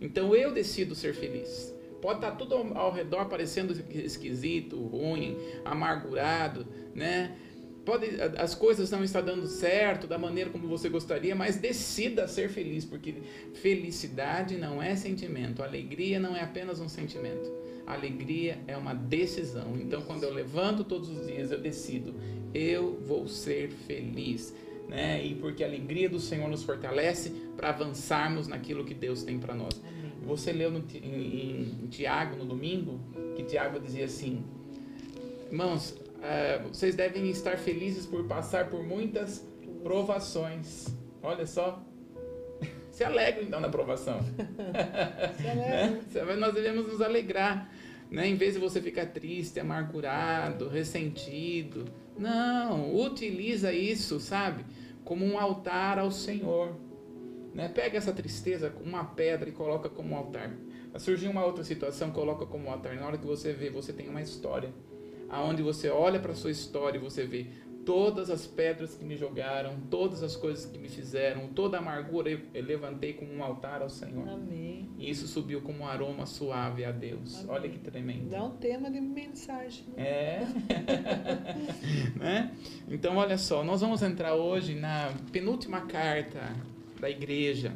Então 0.00 0.34
eu 0.34 0.52
decido 0.52 0.94
ser 0.94 1.14
feliz. 1.14 1.74
Pode 2.00 2.18
estar 2.18 2.32
tá 2.32 2.36
tudo 2.36 2.56
ao 2.76 2.90
redor 2.90 3.26
parecendo 3.26 3.72
esquisito, 3.90 4.76
ruim, 4.76 5.38
amargurado, 5.64 6.66
né? 6.92 7.36
Pode, 7.84 8.06
as 8.38 8.54
coisas 8.54 8.90
não 8.90 9.02
estão 9.02 9.24
dando 9.24 9.46
certo 9.48 10.06
da 10.06 10.16
maneira 10.16 10.50
como 10.50 10.68
você 10.68 10.88
gostaria, 10.88 11.34
mas 11.34 11.56
decida 11.56 12.28
ser 12.28 12.48
feliz, 12.48 12.84
porque 12.84 13.14
felicidade 13.54 14.56
não 14.56 14.80
é 14.80 14.94
sentimento, 14.94 15.62
alegria 15.62 16.20
não 16.20 16.36
é 16.36 16.42
apenas 16.42 16.80
um 16.80 16.88
sentimento. 16.88 17.50
Alegria 17.84 18.58
é 18.68 18.76
uma 18.76 18.94
decisão. 18.94 19.76
Então, 19.76 20.02
quando 20.02 20.22
eu 20.22 20.32
levanto 20.32 20.84
todos 20.84 21.08
os 21.08 21.26
dias, 21.26 21.50
eu 21.50 21.58
decido, 21.58 22.14
eu 22.54 23.00
vou 23.06 23.26
ser 23.26 23.70
feliz. 23.70 24.54
Né? 24.88 25.24
E 25.24 25.34
porque 25.34 25.64
a 25.64 25.66
alegria 25.66 26.08
do 26.08 26.20
Senhor 26.20 26.48
nos 26.48 26.62
fortalece 26.62 27.30
para 27.56 27.70
avançarmos 27.70 28.46
naquilo 28.46 28.84
que 28.84 28.94
Deus 28.94 29.24
tem 29.24 29.38
para 29.38 29.54
nós. 29.54 29.80
Você 30.24 30.52
leu 30.52 30.70
no, 30.70 30.84
em, 30.94 31.82
em 31.82 31.86
Tiago 31.88 32.36
no 32.36 32.44
domingo 32.44 33.00
que 33.34 33.42
Tiago 33.42 33.80
dizia 33.80 34.04
assim: 34.04 34.44
Irmãos, 35.50 35.96
é, 36.22 36.58
vocês 36.58 36.94
devem 36.94 37.28
estar 37.30 37.58
felizes 37.58 38.06
por 38.06 38.24
passar 38.24 38.70
por 38.70 38.82
muitas 38.84 39.44
provações. 39.82 40.86
Olha 41.20 41.46
só. 41.46 41.82
Se 42.90 43.02
alegrem 43.02 43.46
então 43.46 43.58
na 43.58 43.68
provação. 43.68 44.20
Se 46.08 46.18
né? 46.22 46.36
Nós 46.38 46.54
devemos 46.54 46.86
nos 46.86 47.00
alegrar. 47.00 47.68
Né? 48.08 48.28
Em 48.28 48.36
vez 48.36 48.54
de 48.54 48.60
você 48.60 48.80
ficar 48.80 49.06
triste, 49.06 49.58
amargurado, 49.58 50.68
ressentido. 50.68 51.86
Não, 52.16 52.94
utiliza 52.94 53.72
isso, 53.72 54.20
sabe? 54.20 54.64
Como 55.04 55.24
um 55.24 55.38
altar 55.38 55.98
ao 55.98 56.10
Senhor. 56.12 56.76
Né? 57.52 57.68
Pega 57.68 57.98
essa 57.98 58.12
tristeza 58.12 58.70
com 58.70 58.84
uma 58.84 59.04
pedra 59.04 59.48
e 59.48 59.52
coloca 59.52 59.88
como 59.88 60.14
altar. 60.14 60.54
Surgiu 60.98 61.30
uma 61.30 61.44
outra 61.44 61.64
situação, 61.64 62.10
coloca 62.10 62.44
como 62.44 62.70
altar. 62.70 62.94
Na 62.94 63.06
hora 63.06 63.18
que 63.18 63.26
você 63.26 63.52
vê, 63.52 63.70
você 63.70 63.92
tem 63.92 64.08
uma 64.08 64.20
história 64.20 64.70
aonde 65.32 65.62
você 65.62 65.88
olha 65.88 66.20
para 66.20 66.32
a 66.32 66.34
sua 66.34 66.50
história 66.50 66.98
e 66.98 67.00
você 67.00 67.24
vê 67.24 67.46
todas 67.84 68.30
as 68.30 68.46
pedras 68.46 68.94
que 68.94 69.04
me 69.04 69.16
jogaram, 69.16 69.76
todas 69.90 70.22
as 70.22 70.36
coisas 70.36 70.66
que 70.66 70.78
me 70.78 70.88
fizeram, 70.88 71.48
toda 71.48 71.78
a 71.78 71.80
amargura 71.80 72.30
eu, 72.30 72.40
levantei 72.62 73.14
como 73.14 73.32
um 73.32 73.42
altar 73.42 73.82
ao 73.82 73.90
Senhor. 73.90 74.28
Amém. 74.28 74.88
E 74.98 75.10
isso 75.10 75.26
subiu 75.26 75.60
como 75.62 75.80
um 75.80 75.86
aroma 75.86 76.26
suave 76.26 76.84
a 76.84 76.92
Deus. 76.92 77.40
Amém. 77.40 77.50
Olha 77.50 77.68
que 77.68 77.78
tremendo. 77.78 78.30
Dá 78.30 78.44
um 78.44 78.56
tema 78.56 78.90
de 78.90 79.00
mensagem. 79.00 79.84
É. 79.96 80.42
né? 82.14 82.52
Então, 82.88 83.16
olha 83.16 83.38
só, 83.38 83.64
nós 83.64 83.80
vamos 83.80 84.02
entrar 84.02 84.34
hoje 84.34 84.74
na 84.74 85.12
penúltima 85.32 85.80
carta 85.82 86.54
da 87.00 87.10
igreja, 87.10 87.72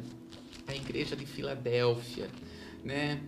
a 0.67 0.75
igreja 0.75 1.15
de 1.15 1.25
Filadélfia, 1.25 2.27
né? 2.83 3.19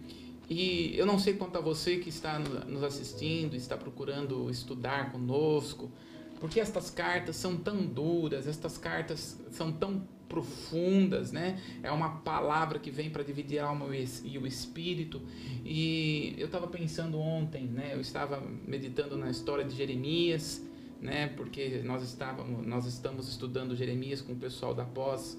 E 0.49 0.97
eu 0.97 1.05
não 1.05 1.19
sei 1.19 1.33
quanto 1.35 1.57
a 1.57 1.61
você 1.61 1.97
que 1.97 2.09
está 2.09 2.39
nos 2.39 2.83
assistindo, 2.83 3.55
está 3.55 3.77
procurando 3.77 4.49
estudar 4.49 5.11
conosco, 5.11 5.91
porque 6.39 6.59
estas 6.59 6.89
cartas 6.89 7.35
são 7.35 7.55
tão 7.55 7.85
duras, 7.85 8.47
estas 8.47 8.77
cartas 8.77 9.39
são 9.51 9.71
tão 9.71 10.07
profundas, 10.27 11.31
né? 11.31 11.59
É 11.83 11.91
uma 11.91 12.19
palavra 12.19 12.79
que 12.79 12.89
vem 12.89 13.09
para 13.09 13.23
dividir 13.23 13.59
a 13.59 13.65
alma 13.65 13.87
e 14.23 14.37
o 14.37 14.47
espírito. 14.47 15.21
E 15.65 16.35
eu 16.37 16.45
estava 16.45 16.67
pensando 16.67 17.19
ontem, 17.19 17.65
né? 17.65 17.91
Eu 17.93 18.01
estava 18.01 18.41
meditando 18.65 19.17
na 19.17 19.29
história 19.29 19.65
de 19.65 19.75
Jeremias, 19.75 20.63
né? 21.01 21.27
Porque 21.35 21.81
nós 21.83 22.03
estávamos, 22.03 22.65
nós 22.65 22.85
estamos 22.85 23.27
estudando 23.27 23.75
Jeremias 23.75 24.21
com 24.21 24.33
o 24.33 24.35
pessoal 24.35 24.73
da 24.73 24.85
pós 24.85 25.37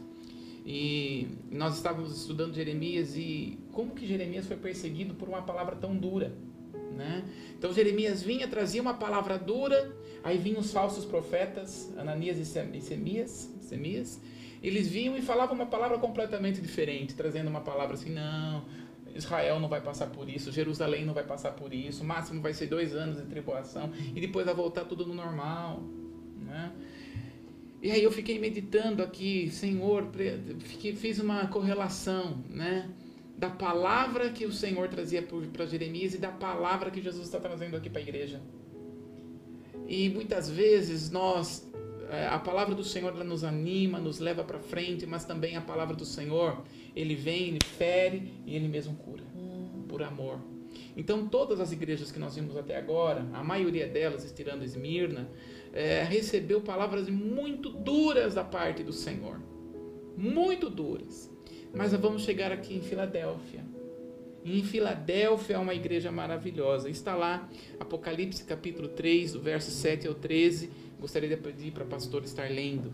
e 0.72 1.26
nós 1.50 1.74
estávamos 1.74 2.16
estudando 2.16 2.54
Jeremias 2.54 3.16
e 3.16 3.58
como 3.72 3.90
que 3.90 4.06
Jeremias 4.06 4.46
foi 4.46 4.56
perseguido 4.56 5.14
por 5.14 5.28
uma 5.28 5.42
palavra 5.42 5.74
tão 5.74 5.96
dura, 5.96 6.32
né? 6.96 7.24
Então 7.58 7.72
Jeremias 7.72 8.22
vinha, 8.22 8.46
trazia 8.46 8.80
uma 8.80 8.94
palavra 8.94 9.36
dura, 9.36 9.92
aí 10.22 10.38
vinham 10.38 10.60
os 10.60 10.72
falsos 10.72 11.04
profetas, 11.04 11.92
Ananias 11.98 12.38
e 12.38 12.44
Semias, 12.44 13.50
Semias, 13.60 14.20
eles 14.62 14.86
vinham 14.86 15.16
e 15.16 15.22
falavam 15.22 15.56
uma 15.56 15.66
palavra 15.66 15.98
completamente 15.98 16.60
diferente, 16.60 17.14
trazendo 17.14 17.48
uma 17.48 17.62
palavra 17.62 17.94
assim, 17.94 18.10
não, 18.10 18.64
Israel 19.12 19.58
não 19.58 19.68
vai 19.68 19.80
passar 19.80 20.06
por 20.06 20.28
isso, 20.28 20.52
Jerusalém 20.52 21.04
não 21.04 21.14
vai 21.14 21.24
passar 21.24 21.50
por 21.50 21.74
isso, 21.74 22.04
o 22.04 22.06
máximo 22.06 22.40
vai 22.40 22.54
ser 22.54 22.68
dois 22.68 22.94
anos 22.94 23.16
de 23.16 23.24
tribulação 23.24 23.90
e 24.14 24.20
depois 24.20 24.46
vai 24.46 24.54
voltar 24.54 24.84
tudo 24.84 25.04
no 25.04 25.14
normal, 25.14 25.82
né? 26.46 26.70
E 27.82 27.90
aí 27.90 28.02
eu 28.02 28.12
fiquei 28.12 28.38
meditando 28.38 29.02
aqui, 29.02 29.50
Senhor, 29.50 30.06
fiquei, 30.58 30.94
fiz 30.94 31.18
uma 31.18 31.46
correlação, 31.46 32.44
né? 32.48 32.90
Da 33.38 33.48
palavra 33.48 34.30
que 34.30 34.44
o 34.44 34.52
Senhor 34.52 34.88
trazia 34.88 35.26
para 35.52 35.64
Jeremias 35.64 36.12
e 36.12 36.18
da 36.18 36.30
palavra 36.30 36.90
que 36.90 37.00
Jesus 37.00 37.24
está 37.24 37.40
trazendo 37.40 37.76
aqui 37.76 37.88
para 37.88 38.00
a 38.00 38.02
igreja. 38.02 38.40
E 39.88 40.10
muitas 40.10 40.50
vezes 40.50 41.10
nós, 41.10 41.66
é, 42.10 42.26
a 42.26 42.38
palavra 42.38 42.74
do 42.74 42.84
Senhor 42.84 43.14
ela 43.14 43.24
nos 43.24 43.44
anima, 43.44 43.98
nos 43.98 44.18
leva 44.18 44.44
para 44.44 44.58
frente, 44.58 45.06
mas 45.06 45.24
também 45.24 45.56
a 45.56 45.62
palavra 45.62 45.96
do 45.96 46.04
Senhor, 46.04 46.62
ele 46.94 47.14
vem, 47.14 47.48
ele 47.48 47.64
fere 47.64 48.30
e 48.44 48.54
ele 48.54 48.68
mesmo 48.68 48.94
cura, 48.96 49.22
hum. 49.34 49.84
por 49.88 50.02
amor. 50.02 50.38
Então 50.96 51.26
todas 51.26 51.60
as 51.60 51.72
igrejas 51.72 52.10
que 52.10 52.18
nós 52.18 52.34
vimos 52.34 52.56
até 52.56 52.76
agora, 52.76 53.26
a 53.32 53.42
maioria 53.42 53.86
delas, 53.86 54.24
estirando 54.24 54.64
Esmirna, 54.64 55.28
é, 55.72 56.02
recebeu 56.02 56.60
palavras 56.60 57.08
muito 57.08 57.70
duras 57.70 58.34
da 58.34 58.44
parte 58.44 58.82
do 58.82 58.92
Senhor. 58.92 59.40
Muito 60.16 60.68
duras. 60.68 61.30
Mas 61.72 61.92
vamos 61.92 62.22
chegar 62.22 62.50
aqui 62.50 62.74
em 62.74 62.80
Filadélfia. 62.80 63.64
em 64.44 64.62
Filadélfia 64.62 65.56
é 65.56 65.58
uma 65.58 65.74
igreja 65.74 66.10
maravilhosa. 66.10 66.88
Está 66.88 67.14
lá, 67.14 67.48
Apocalipse 67.78 68.44
capítulo 68.44 68.88
3, 68.88 69.34
do 69.34 69.40
verso 69.40 69.70
7 69.70 70.08
ao 70.08 70.14
13. 70.14 70.70
Gostaria 71.00 71.28
de 71.28 71.36
pedir 71.36 71.72
para 71.72 71.84
o 71.84 71.86
pastor 71.86 72.24
estar 72.24 72.50
lendo. 72.50 72.92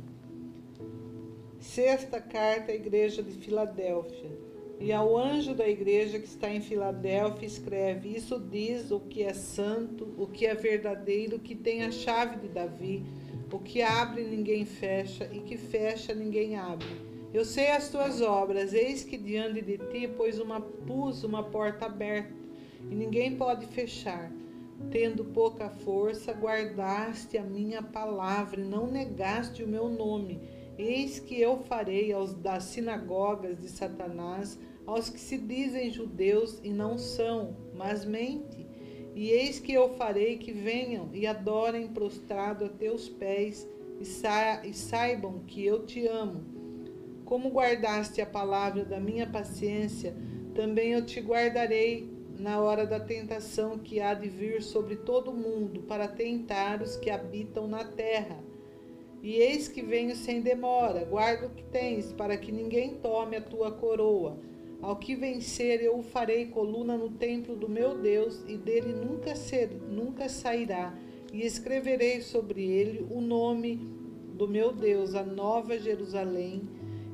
Sexta 1.58 2.20
carta 2.20 2.70
à 2.70 2.74
igreja 2.74 3.22
de 3.22 3.32
Filadélfia. 3.32 4.30
E 4.78 4.92
ao 4.92 5.16
anjo 5.16 5.54
da 5.54 5.66
igreja 5.66 6.18
que 6.18 6.26
está 6.26 6.50
em 6.50 6.60
Filadélfia, 6.60 7.46
escreve: 7.46 8.14
Isso 8.14 8.38
diz 8.38 8.90
o 8.90 9.00
que 9.00 9.22
é 9.22 9.32
santo, 9.32 10.14
o 10.18 10.26
que 10.26 10.46
é 10.46 10.54
verdadeiro, 10.54 11.38
que 11.38 11.54
tem 11.54 11.82
a 11.82 11.90
chave 11.90 12.36
de 12.36 12.48
Davi, 12.48 13.04
o 13.50 13.58
que 13.58 13.80
abre 13.80 14.24
ninguém 14.24 14.66
fecha, 14.66 15.28
e 15.32 15.40
que 15.40 15.56
fecha 15.56 16.14
ninguém 16.14 16.56
abre. 16.56 16.86
Eu 17.32 17.44
sei 17.44 17.70
as 17.70 17.88
tuas 17.88 18.20
obras, 18.20 18.74
eis 18.74 19.02
que 19.02 19.16
diante 19.16 19.62
de 19.62 19.78
ti 19.78 20.08
pus 20.08 20.38
uma, 20.38 20.60
pus 20.60 21.24
uma 21.24 21.42
porta 21.42 21.86
aberta, 21.86 22.32
e 22.90 22.94
ninguém 22.94 23.36
pode 23.36 23.66
fechar. 23.66 24.30
Tendo 24.90 25.24
pouca 25.24 25.70
força, 25.70 26.32
guardaste 26.32 27.38
a 27.38 27.42
minha 27.42 27.82
palavra 27.82 28.60
e 28.60 28.64
não 28.64 28.86
negaste 28.86 29.64
o 29.64 29.68
meu 29.68 29.88
nome. 29.88 30.38
Eis 30.78 31.18
que 31.18 31.40
eu 31.40 31.58
farei 31.58 32.12
aos 32.12 32.34
das 32.34 32.64
sinagogas 32.64 33.60
de 33.60 33.68
Satanás, 33.68 34.58
aos 34.86 35.08
que 35.08 35.18
se 35.18 35.38
dizem 35.38 35.90
judeus 35.90 36.60
e 36.62 36.70
não 36.70 36.98
são, 36.98 37.56
mas 37.74 38.04
mente. 38.04 38.66
E 39.14 39.30
eis 39.30 39.58
que 39.58 39.72
eu 39.72 39.94
farei 39.94 40.36
que 40.36 40.52
venham 40.52 41.08
e 41.14 41.26
adorem 41.26 41.88
prostrado 41.88 42.66
a 42.66 42.68
teus 42.68 43.08
pés 43.08 43.66
e, 43.98 44.04
sa 44.04 44.60
e 44.66 44.74
saibam 44.74 45.40
que 45.46 45.64
eu 45.64 45.86
te 45.86 46.06
amo. 46.06 46.44
Como 47.24 47.48
guardaste 47.48 48.20
a 48.20 48.26
palavra 48.26 48.84
da 48.84 49.00
minha 49.00 49.26
paciência, 49.26 50.14
também 50.54 50.92
eu 50.92 51.04
te 51.04 51.20
guardarei 51.20 52.14
na 52.38 52.60
hora 52.60 52.86
da 52.86 53.00
tentação 53.00 53.78
que 53.78 54.00
há 54.00 54.12
de 54.12 54.28
vir 54.28 54.62
sobre 54.62 54.96
todo 54.96 55.30
o 55.30 55.36
mundo 55.36 55.82
para 55.82 56.06
tentar 56.06 56.82
os 56.82 56.96
que 56.96 57.10
habitam 57.10 57.66
na 57.66 57.84
terra. 57.84 58.38
E 59.22 59.34
eis 59.36 59.68
que 59.68 59.82
venho 59.82 60.14
sem 60.14 60.40
demora, 60.40 61.04
guarda 61.04 61.46
o 61.46 61.50
que 61.50 61.64
tens, 61.64 62.12
para 62.12 62.36
que 62.36 62.52
ninguém 62.52 62.94
tome 62.94 63.36
a 63.36 63.40
tua 63.40 63.72
coroa. 63.72 64.38
Ao 64.80 64.96
que 64.96 65.16
vencer, 65.16 65.82
eu 65.82 65.98
o 65.98 66.02
farei 66.02 66.46
coluna 66.46 66.96
no 66.96 67.10
templo 67.10 67.56
do 67.56 67.68
meu 67.68 67.96
Deus, 67.96 68.44
e 68.46 68.56
dele 68.56 68.92
nunca, 68.92 69.34
ser, 69.34 69.70
nunca 69.90 70.28
sairá. 70.28 70.94
E 71.32 71.44
escreverei 71.44 72.20
sobre 72.20 72.62
ele 72.62 73.06
o 73.10 73.20
nome 73.20 73.80
do 74.34 74.46
meu 74.46 74.72
Deus, 74.72 75.14
a 75.14 75.24
nova 75.24 75.78
Jerusalém, 75.78 76.68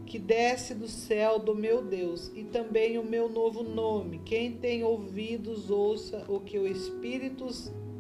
que 0.05 0.19
desce 0.19 0.75
do 0.75 0.89
céu 0.89 1.39
do 1.39 1.55
meu 1.55 1.81
Deus, 1.81 2.31
e 2.35 2.45
também 2.45 2.99
o 2.99 3.05
meu 3.05 3.29
novo 3.29 3.63
nome. 3.63 4.21
Quem 4.25 4.53
tem 4.53 4.83
ouvidos, 4.83 5.71
ouça 5.71 6.25
o 6.29 6.41
que 6.41 6.59
o 6.59 6.67
Espírito, 6.67 7.47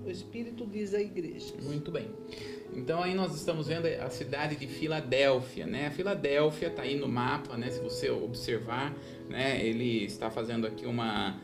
o 0.04 0.10
Espírito 0.10 0.66
diz 0.66 0.94
à 0.94 1.00
igreja. 1.00 1.54
Muito 1.62 1.90
bem. 1.90 2.08
Então 2.74 3.02
aí 3.02 3.14
nós 3.14 3.34
estamos 3.34 3.68
vendo 3.68 3.86
a 3.86 4.10
cidade 4.10 4.56
de 4.56 4.66
Filadélfia, 4.66 5.66
né? 5.66 5.88
A 5.88 5.90
Filadélfia 5.90 6.68
está 6.68 6.82
aí 6.82 6.96
no 6.96 7.08
mapa, 7.08 7.56
né? 7.56 7.70
Se 7.70 7.80
você 7.80 8.10
observar, 8.10 8.96
né? 9.28 9.64
Ele 9.64 10.04
está 10.04 10.30
fazendo 10.30 10.66
aqui 10.66 10.86
uma 10.86 11.38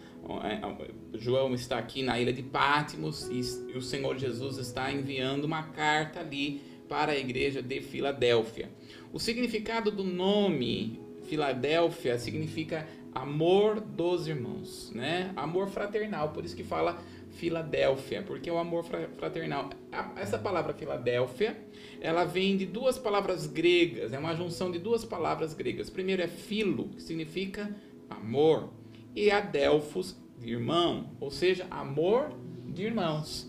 é, 0.45 1.19
João 1.19 1.55
está 1.55 1.79
aqui 1.79 2.03
na 2.03 2.19
ilha 2.21 2.33
de 2.33 2.43
Pátimos 2.43 3.29
e, 3.31 3.77
o 3.77 3.81
Senhor 3.81 4.19
Jesus 4.19 4.59
está 4.59 4.93
enviando 4.93 5.45
uma 5.45 5.63
carta 5.63 6.21
ali 6.21 6.61
para 6.89 7.13
a 7.13 7.17
igreja 7.17 7.63
de 7.63 7.81
Filadélfia. 7.81 8.71
O 9.13 9.19
significado 9.19 9.91
do 9.91 10.05
nome 10.05 11.01
Filadélfia 11.25 12.19
significa 12.19 12.87
amor 13.15 13.81
dos 13.81 14.29
irmãos, 14.29 14.93
né? 14.95 15.33
Amor 15.35 15.69
fraternal, 15.69 16.31
por 16.31 16.45
isso 16.45 16.57
que 16.57 16.65
fala 16.65 17.03
Filadélfia, 17.39 18.23
porque 18.23 18.51
é 18.51 18.53
o 18.53 18.59
amor 18.59 18.85
fraternal. 19.17 19.71
Essa 20.17 20.37
palavra 20.37 20.75
Filadélfia, 20.75 21.57
ela 22.01 22.25
vem 22.25 22.57
de 22.57 22.67
duas 22.67 22.99
palavras 22.99 23.47
gregas, 23.47 24.13
é 24.13 24.19
uma 24.19 24.35
junção 24.35 24.73
de 24.73 24.79
duas 24.79 25.05
palavras 25.05 25.55
gregas. 25.55 25.89
Primeiro 25.89 26.21
é 26.21 26.27
filo, 26.27 26.89
que 26.89 27.01
significa 27.01 27.75
amor, 28.11 28.71
e 29.15 29.31
adelphos, 29.31 30.17
de 30.39 30.53
irmão, 30.53 31.11
ou 31.21 31.31
seja, 31.31 31.67
amor 31.71 32.33
de 32.67 32.85
irmãos. 32.85 33.49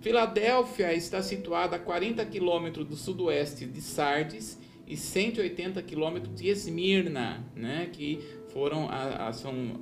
Filadélfia 0.00 0.92
está 0.94 1.22
situada 1.22 1.76
a 1.76 1.78
40 1.78 2.24
quilômetros 2.26 2.86
do 2.86 2.96
sudoeste 2.96 3.66
de 3.66 3.80
Sardes 3.80 4.58
e 4.86 4.96
180 4.96 5.80
quilômetros 5.82 6.34
de 6.34 6.48
Esmirna, 6.48 7.44
né, 7.54 7.88
que 7.92 8.18
foram 8.52 8.88
a, 8.88 9.28
a, 9.28 9.32
são, 9.32 9.80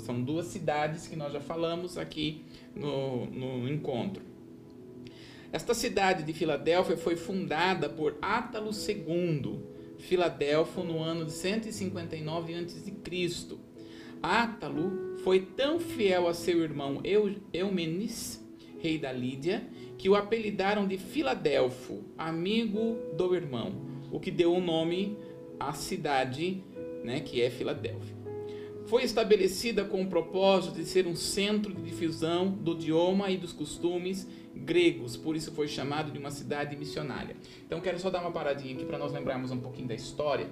são 0.00 0.22
duas 0.22 0.46
cidades 0.46 1.06
que 1.06 1.16
nós 1.16 1.32
já 1.32 1.40
falamos 1.40 1.96
aqui 1.96 2.44
no, 2.74 3.26
no 3.26 3.68
encontro. 3.68 4.22
Esta 5.52 5.74
cidade 5.74 6.22
de 6.22 6.32
Filadélfia 6.32 6.96
foi 6.96 7.16
fundada 7.16 7.88
por 7.88 8.16
Átalo 8.22 8.70
II, 8.70 9.60
Filadélfia, 9.98 10.82
no 10.82 10.98
ano 11.02 11.24
de 11.26 11.32
159 11.32 12.54
a.C. 12.54 13.58
Átalo 14.22 15.18
foi 15.22 15.40
tão 15.40 15.78
fiel 15.78 16.26
a 16.26 16.34
seu 16.34 16.62
irmão 16.62 17.02
Eumenes, 17.52 18.42
rei 18.80 18.98
da 18.98 19.12
Lídia, 19.12 19.68
que 19.98 20.08
o 20.08 20.14
apelidaram 20.14 20.86
de 20.86 20.96
Filadelfo, 20.96 22.02
amigo 22.16 22.96
do 23.16 23.34
irmão, 23.34 23.72
o 24.10 24.18
que 24.18 24.30
deu 24.30 24.54
o 24.54 24.60
nome 24.60 25.16
à 25.60 25.72
cidade, 25.72 26.64
né, 27.04 27.20
que 27.20 27.42
é 27.42 27.50
Filadélfia 27.50 28.11
foi 28.92 29.04
estabelecida 29.04 29.86
com 29.86 30.02
o 30.02 30.06
propósito 30.06 30.74
de 30.74 30.84
ser 30.84 31.06
um 31.06 31.16
centro 31.16 31.72
de 31.72 31.80
difusão 31.80 32.50
do 32.50 32.72
idioma 32.72 33.30
e 33.30 33.38
dos 33.38 33.50
costumes 33.50 34.28
gregos, 34.54 35.16
por 35.16 35.34
isso 35.34 35.50
foi 35.52 35.66
chamado 35.66 36.12
de 36.12 36.18
uma 36.18 36.30
cidade 36.30 36.76
missionária. 36.76 37.34
Então 37.66 37.80
quero 37.80 37.98
só 37.98 38.10
dar 38.10 38.20
uma 38.20 38.30
paradinha 38.30 38.74
aqui 38.74 38.84
para 38.84 38.98
nós 38.98 39.10
lembrarmos 39.10 39.50
um 39.50 39.56
pouquinho 39.56 39.88
da 39.88 39.94
história, 39.94 40.46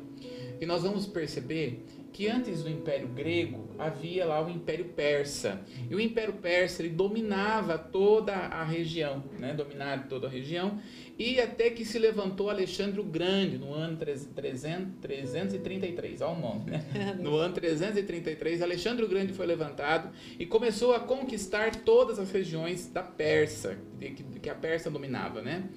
e 0.59 0.65
nós 0.65 0.85
vamos 0.85 1.07
perceber 1.07 1.85
que 2.13 2.29
antes 2.29 2.63
do 2.63 2.69
Império 2.69 3.09
Grego 3.09 3.71
havia 3.79 4.27
lá 4.27 4.45
o 4.45 4.51
Império 4.51 4.87
Persa. 4.87 5.61
E 5.89 5.95
o 5.95 6.01
Império 6.01 6.35
Persa 6.35 6.83
ele 6.83 6.91
dominava 6.91 7.79
toda 7.79 8.33
a 8.33 8.65
região, 8.65 9.25
né? 9.39 9.55
dominava 9.55 10.05
toda 10.09 10.27
a 10.27 10.31
região, 10.31 10.81
e 11.19 11.41
até 11.41 11.71
que 11.71 11.85
se 11.85 11.99
levantou 11.99 12.51
Alexandre 12.51 13.01
o 13.01 13.05
Grande 13.05 13.59
no 13.59 13.73
ano 13.73 13.97
300, 13.97 14.95
333, 15.01 16.23
ao 16.23 16.39
nome, 16.39 16.71
né? 16.71 16.85
No 17.21 17.37
ano 17.37 17.55
333, 17.55 18.63
Alexandre 18.63 19.05
o 19.05 19.09
Grande 19.09 19.33
foi 19.33 19.47
levantado 19.47 20.11
e 20.39 20.47
começou 20.47 20.95
a 20.95 21.01
conquistar 21.01 21.77
todas 21.77 22.19
as 22.19 22.31
regiões 22.31 22.89
da 22.89 23.03
Pérsia, 23.03 23.79
que, 23.99 24.11
que 24.41 24.51
a 24.51 24.55
Pérsia 24.55 24.91
dominava, 24.91 25.43
né? 25.43 25.69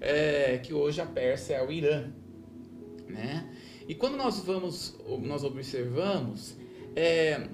É, 0.00 0.58
que 0.58 0.72
hoje 0.72 1.00
a 1.00 1.06
Pérsia 1.06 1.54
é 1.54 1.66
o 1.66 1.70
Irã, 1.70 2.08
né? 3.08 3.48
E 3.88 3.94
quando 3.94 4.16
nós 4.16 4.40
vamos, 4.40 4.98
nós 5.22 5.44
observamos, 5.44 6.56
é, 6.94 7.48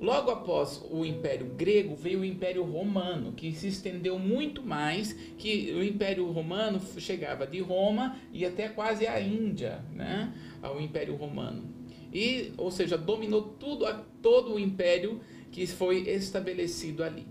logo 0.00 0.30
após 0.30 0.82
o 0.90 1.04
Império 1.04 1.46
Grego 1.56 1.94
veio 1.94 2.20
o 2.20 2.24
Império 2.24 2.64
Romano, 2.64 3.32
que 3.32 3.52
se 3.52 3.68
estendeu 3.68 4.18
muito 4.18 4.62
mais, 4.62 5.12
que 5.36 5.72
o 5.72 5.82
Império 5.82 6.30
Romano 6.30 6.80
chegava 6.98 7.46
de 7.46 7.60
Roma 7.60 8.16
e 8.32 8.44
até 8.44 8.68
quase 8.68 9.06
a 9.06 9.20
Índia, 9.20 9.84
né? 9.92 10.32
Ao 10.62 10.80
Império 10.80 11.14
Romano. 11.16 11.74
E, 12.12 12.52
ou 12.56 12.70
seja, 12.70 12.96
dominou 12.96 13.42
tudo, 13.42 13.84
todo 14.22 14.54
o 14.54 14.58
império 14.58 15.20
que 15.50 15.66
foi 15.66 16.08
estabelecido 16.08 17.02
ali. 17.02 17.26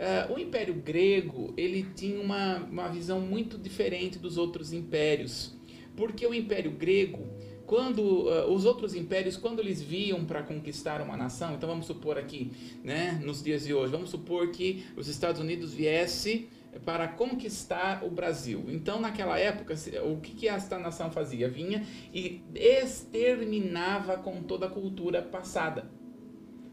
Uh, 0.00 0.34
o 0.34 0.38
Império 0.38 0.74
Grego 0.74 1.52
ele 1.56 1.86
tinha 1.94 2.20
uma, 2.20 2.56
uma 2.58 2.88
visão 2.88 3.20
muito 3.20 3.58
diferente 3.58 4.18
dos 4.18 4.38
outros 4.38 4.72
impérios, 4.72 5.54
porque 5.94 6.26
o 6.26 6.32
Império 6.32 6.70
Grego 6.70 7.26
quando 7.70 8.00
uh, 8.00 8.52
os 8.52 8.64
outros 8.64 8.96
impérios, 8.96 9.36
quando 9.36 9.60
eles 9.60 9.80
viam 9.80 10.24
para 10.24 10.42
conquistar 10.42 11.00
uma 11.00 11.16
nação, 11.16 11.54
então 11.54 11.68
vamos 11.68 11.86
supor 11.86 12.18
aqui, 12.18 12.50
né, 12.82 13.20
nos 13.24 13.44
dias 13.44 13.64
de 13.64 13.72
hoje, 13.72 13.92
vamos 13.92 14.10
supor 14.10 14.50
que 14.50 14.84
os 14.96 15.06
Estados 15.06 15.40
Unidos 15.40 15.72
viesse 15.72 16.48
para 16.84 17.06
conquistar 17.06 18.02
o 18.04 18.10
Brasil. 18.10 18.64
Então, 18.70 19.00
naquela 19.00 19.38
época, 19.38 19.76
o 20.04 20.16
que, 20.16 20.32
que 20.32 20.48
esta 20.48 20.80
nação 20.80 21.12
fazia? 21.12 21.48
Vinha 21.48 21.86
e 22.12 22.42
exterminava 22.56 24.16
com 24.16 24.42
toda 24.42 24.66
a 24.66 24.68
cultura 24.68 25.22
passada. 25.22 25.88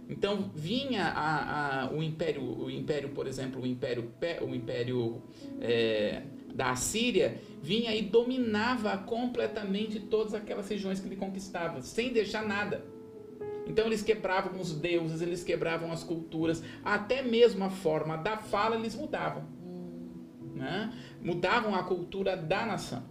Então 0.09 0.49
vinha 0.55 1.03
a, 1.03 1.83
a, 1.83 1.91
o 1.91 2.01
império, 2.01 2.41
o 2.41 2.71
império, 2.71 3.09
por 3.09 3.27
exemplo, 3.27 3.61
o 3.61 3.67
império, 3.67 4.11
o 4.41 4.55
império 4.55 5.21
é, 5.61 6.23
da 6.57 6.71
Assíria, 6.71 7.39
vinha 7.61 7.95
e 7.95 8.01
dominava 8.01 8.97
completamente 8.97 9.99
todas 9.99 10.33
aquelas 10.33 10.67
regiões 10.67 10.99
que 10.99 11.07
ele 11.07 11.15
conquistava, 11.15 11.83
sem 11.83 12.11
deixar 12.11 12.43
nada. 12.43 12.83
Então 13.67 13.85
eles 13.85 14.01
quebravam 14.01 14.59
os 14.59 14.73
deuses, 14.73 15.21
eles 15.21 15.43
quebravam 15.43 15.91
as 15.91 16.03
culturas, 16.03 16.63
até 16.83 17.21
mesmo 17.21 17.63
a 17.63 17.69
forma 17.69 18.17
da 18.17 18.37
fala 18.37 18.75
eles 18.75 18.95
mudavam. 18.95 19.45
Né? 20.55 20.91
Mudavam 21.21 21.75
a 21.75 21.83
cultura 21.83 22.35
da 22.35 22.65
nação. 22.65 23.03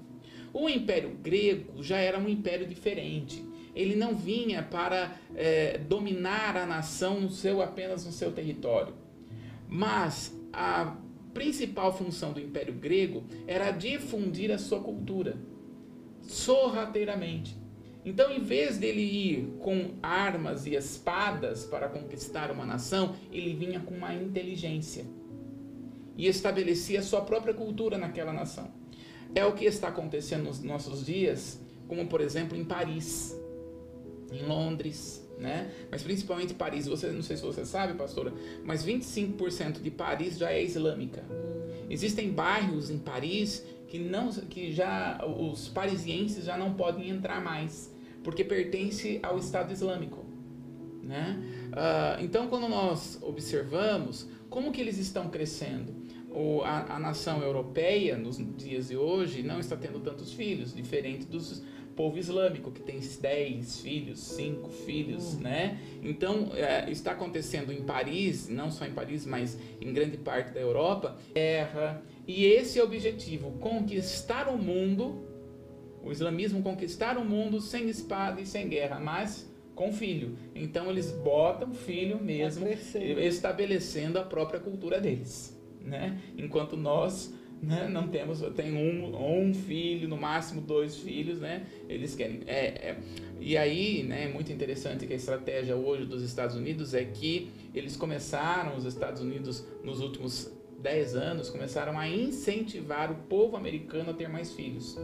O 0.53 0.69
Império 0.69 1.17
Grego 1.23 1.85
já 1.85 1.99
era 1.99 2.19
um 2.19 2.29
império 2.29 2.67
diferente. 2.67 3.45
Ele 3.77 3.95
não 3.95 4.17
vinha 4.17 4.61
para 4.61 5.15
é, 5.37 5.79
dominar 5.79 6.57
a 6.57 6.67
nação 6.67 7.21
no 7.21 7.31
seu 7.31 7.63
apenas 7.63 8.05
no 8.05 8.11
seu 8.11 8.33
território, 8.33 8.95
mas 9.69 10.37
a 10.53 10.97
principal 11.37 11.95
função 11.95 12.33
do 12.33 12.41
Império 12.41 12.73
Grego 12.73 13.23
era 13.47 13.71
difundir 13.71 14.51
a 14.51 14.57
sua 14.57 14.81
cultura 14.81 15.37
sorrateiramente. 16.23 17.55
Então, 18.07 18.33
em 18.33 18.41
vez 18.41 18.79
dele 18.79 19.03
ir 19.03 19.59
com 19.61 19.91
armas 20.03 20.65
e 20.65 20.75
espadas 20.75 21.67
para 21.67 21.91
conquistar 21.91 22.51
uma 22.51 22.65
nação, 22.65 23.15
ele 23.31 23.53
vinha 23.53 23.81
com 23.81 23.95
uma 23.95 24.15
inteligência 24.15 25.05
e 26.17 26.27
estabelecia 26.27 27.03
sua 27.03 27.21
própria 27.21 27.53
cultura 27.53 27.99
naquela 27.99 28.33
nação. 28.33 28.71
É 29.35 29.45
o 29.45 29.53
que 29.53 29.67
está 29.67 29.89
acontecendo 29.89 30.45
nos 30.45 30.63
nossos 30.63 31.05
dias, 31.05 31.61
como 31.87 32.07
por 32.07 32.23
exemplo 32.23 32.57
em 32.57 32.65
Paris, 32.65 33.37
em 34.33 34.47
Londres, 34.47 35.26
né? 35.39 35.71
Mas 35.91 36.03
principalmente 36.03 36.55
Paris. 36.55 36.87
Você 36.87 37.09
não 37.09 37.23
sei 37.23 37.37
se 37.37 37.43
você 37.43 37.65
sabe, 37.65 37.95
pastora, 37.95 38.33
mas 38.65 38.85
25% 38.85 39.83
de 39.83 39.91
Paris 39.91 40.39
já 40.39 40.51
é 40.51 40.63
islâmica. 40.63 41.25
Existem 41.89 42.31
bairros 42.31 42.91
em 42.91 42.99
Paris 42.99 43.65
que 43.89 43.99
não 43.99 44.31
que 44.33 44.73
já 44.73 45.25
os 45.25 45.69
parisienses 45.69 46.45
já 46.45 46.57
não 46.57 46.75
podem 46.75 47.09
entrar 47.09 47.41
mais 47.41 47.95
porque 48.27 48.43
pertence 48.43 49.21
ao 49.23 49.39
Estado 49.39 49.73
Islâmico. 49.73 50.27
Né? 51.01 51.41
Uh, 51.69 52.25
então, 52.25 52.49
quando 52.49 52.69
nós 52.69 53.21
observamos 53.23 54.29
como 54.51 54.73
que 54.73 54.81
eles 54.81 54.99
estão 54.99 55.29
crescendo, 55.29 55.95
a, 56.65 56.97
a, 56.97 56.99
nação 56.99 57.41
europeia, 57.41 58.19
nos 58.19 58.39
dias 58.57 58.89
de 58.89 58.97
hoje, 58.97 59.45
não 59.45 59.61
está 59.61 59.77
tendo 59.77 60.01
tantos 60.01 60.33
filhos, 60.33 60.75
diferente 60.75 61.25
dos 61.25 61.63
povo 61.97 62.19
islâmico, 62.19 62.71
que 62.71 62.83
tem 62.83 63.01
10 63.01 63.81
filhos, 63.81 64.21
5 64.21 64.69
filhos, 64.69 65.35
uhum. 65.35 65.41
né? 65.41 65.81
Então, 66.03 66.51
é, 66.55 66.91
está 66.91 67.13
acontecendo 67.13 67.73
em 67.73 67.83
Paris, 67.83 68.49
não 68.49 68.71
só 68.71 68.85
em 68.85 68.93
Paris, 68.93 69.27
mas 69.27 69.59
em 69.81 69.93
grande 69.93 70.17
parte 70.17 70.53
da 70.53 70.61
Europa, 70.61 71.17
guerra, 71.35 72.03
e 72.27 72.45
esse 72.45 72.79
é 72.79 72.83
o 72.83 72.87
objetivo, 72.87 73.53
conquistar 73.59 74.49
o 74.49 74.57
mundo 74.57 75.27
o 76.07 76.13
islamismo 76.13 76.63
conquistar 76.63 77.19
o 77.19 77.25
mundo 77.25 77.61
sem 77.61 77.89
espada 77.89 78.41
e 78.41 78.47
sem 78.47 78.69
guerra, 78.69 79.01
mas 79.01 79.51
com 79.75 79.93
filho. 79.93 80.39
Então 80.55 80.89
eles 80.89 81.11
botam 81.11 81.75
filho 81.75 82.23
mesmo, 82.23 82.67
estabelecendo 82.69 84.19
a 84.19 84.23
própria 84.23 84.61
cultura 84.61 85.01
deles, 85.01 85.61
né? 85.81 86.19
Enquanto 86.39 86.77
nós 86.77 87.35
né, 87.67 87.89
não 87.89 88.07
temos, 88.07 88.41
tem 88.55 88.73
um, 88.73 89.49
um 89.49 89.53
filho, 89.53 90.09
no 90.09 90.17
máximo 90.17 90.61
dois 90.61 90.97
filhos, 90.99 91.41
né? 91.41 91.67
Eles 91.89 92.15
querem. 92.15 92.43
É, 92.47 92.67
é, 92.67 92.97
e 93.41 93.57
aí, 93.57 94.05
né, 94.05 94.25
é 94.25 94.29
muito 94.29 94.53
interessante 94.53 95.05
que 95.05 95.13
a 95.13 95.17
estratégia 95.17 95.75
hoje 95.75 96.07
dos 96.07 96.23
Estados 96.23 96.55
Unidos 96.55 96.95
é 96.95 97.05
que 97.05 97.51
eles 97.75 97.97
começaram, 97.97 98.77
os 98.77 98.85
Estados 98.85 99.21
Unidos, 99.21 99.67
nos 99.83 100.01
últimos 100.01 100.49
10 100.81 101.17
anos, 101.17 101.51
começaram 101.51 101.99
a 101.99 102.09
incentivar 102.09 103.11
o 103.11 103.17
povo 103.17 103.57
americano 103.57 104.11
a 104.11 104.15
ter 104.15 104.29
mais 104.29 104.53
filhos. 104.53 104.97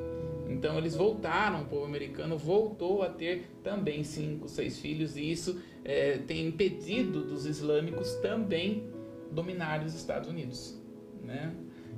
Então 0.49 0.79
eles 0.79 0.95
voltaram, 0.95 1.63
o 1.63 1.65
povo 1.65 1.85
americano 1.85 2.39
voltou 2.39 3.03
a 3.03 3.09
ter 3.09 3.51
também 3.65 4.05
cinco, 4.05 4.49
seis 4.49 4.79
filhos, 4.79 5.17
e 5.17 5.33
isso 5.33 5.61
é, 5.85 6.19
tem 6.19 6.47
impedido 6.47 7.25
dos 7.25 7.45
islâmicos 7.45 8.15
também 8.23 8.85
dominarem 9.33 9.85
os 9.85 9.95
Estados 9.95 10.29
Unidos. 10.29 10.81
Né? 11.25 11.53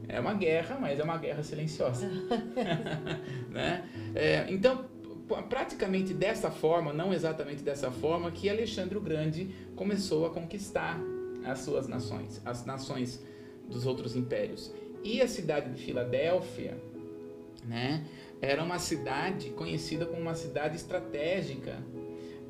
É 0.09 0.21
uma 0.21 0.35
guerra, 0.35 0.79
mas 0.81 0.99
é 0.99 1.03
uma 1.03 1.17
guerra 1.17 1.43
silenciosa. 1.43 2.09
né? 3.51 3.89
É, 4.15 4.47
então, 4.51 4.85
praticamente 5.49 6.13
dessa 6.13 6.51
forma, 6.51 6.93
não 6.93 7.13
exatamente 7.13 7.63
dessa 7.63 7.91
forma, 7.91 8.31
que 8.31 8.49
Alexandre 8.49 8.97
o 8.97 9.01
Grande 9.01 9.49
começou 9.75 10.27
a 10.27 10.31
conquistar 10.31 11.01
as 11.45 11.61
suas 11.61 11.89
nações, 11.89 12.41
as 12.45 12.65
nações 12.65 13.25
dos 13.69 13.87
outros 13.87 14.15
impérios. 14.15 14.73
E 15.03 15.21
a 15.21 15.29
cidade 15.29 15.71
de 15.71 15.83
Filadélfia, 15.83 16.77
né? 17.65 18.05
era 18.41 18.63
uma 18.63 18.79
cidade 18.79 19.51
conhecida 19.51 20.05
como 20.05 20.21
uma 20.21 20.35
cidade 20.35 20.77
estratégica 20.77 21.79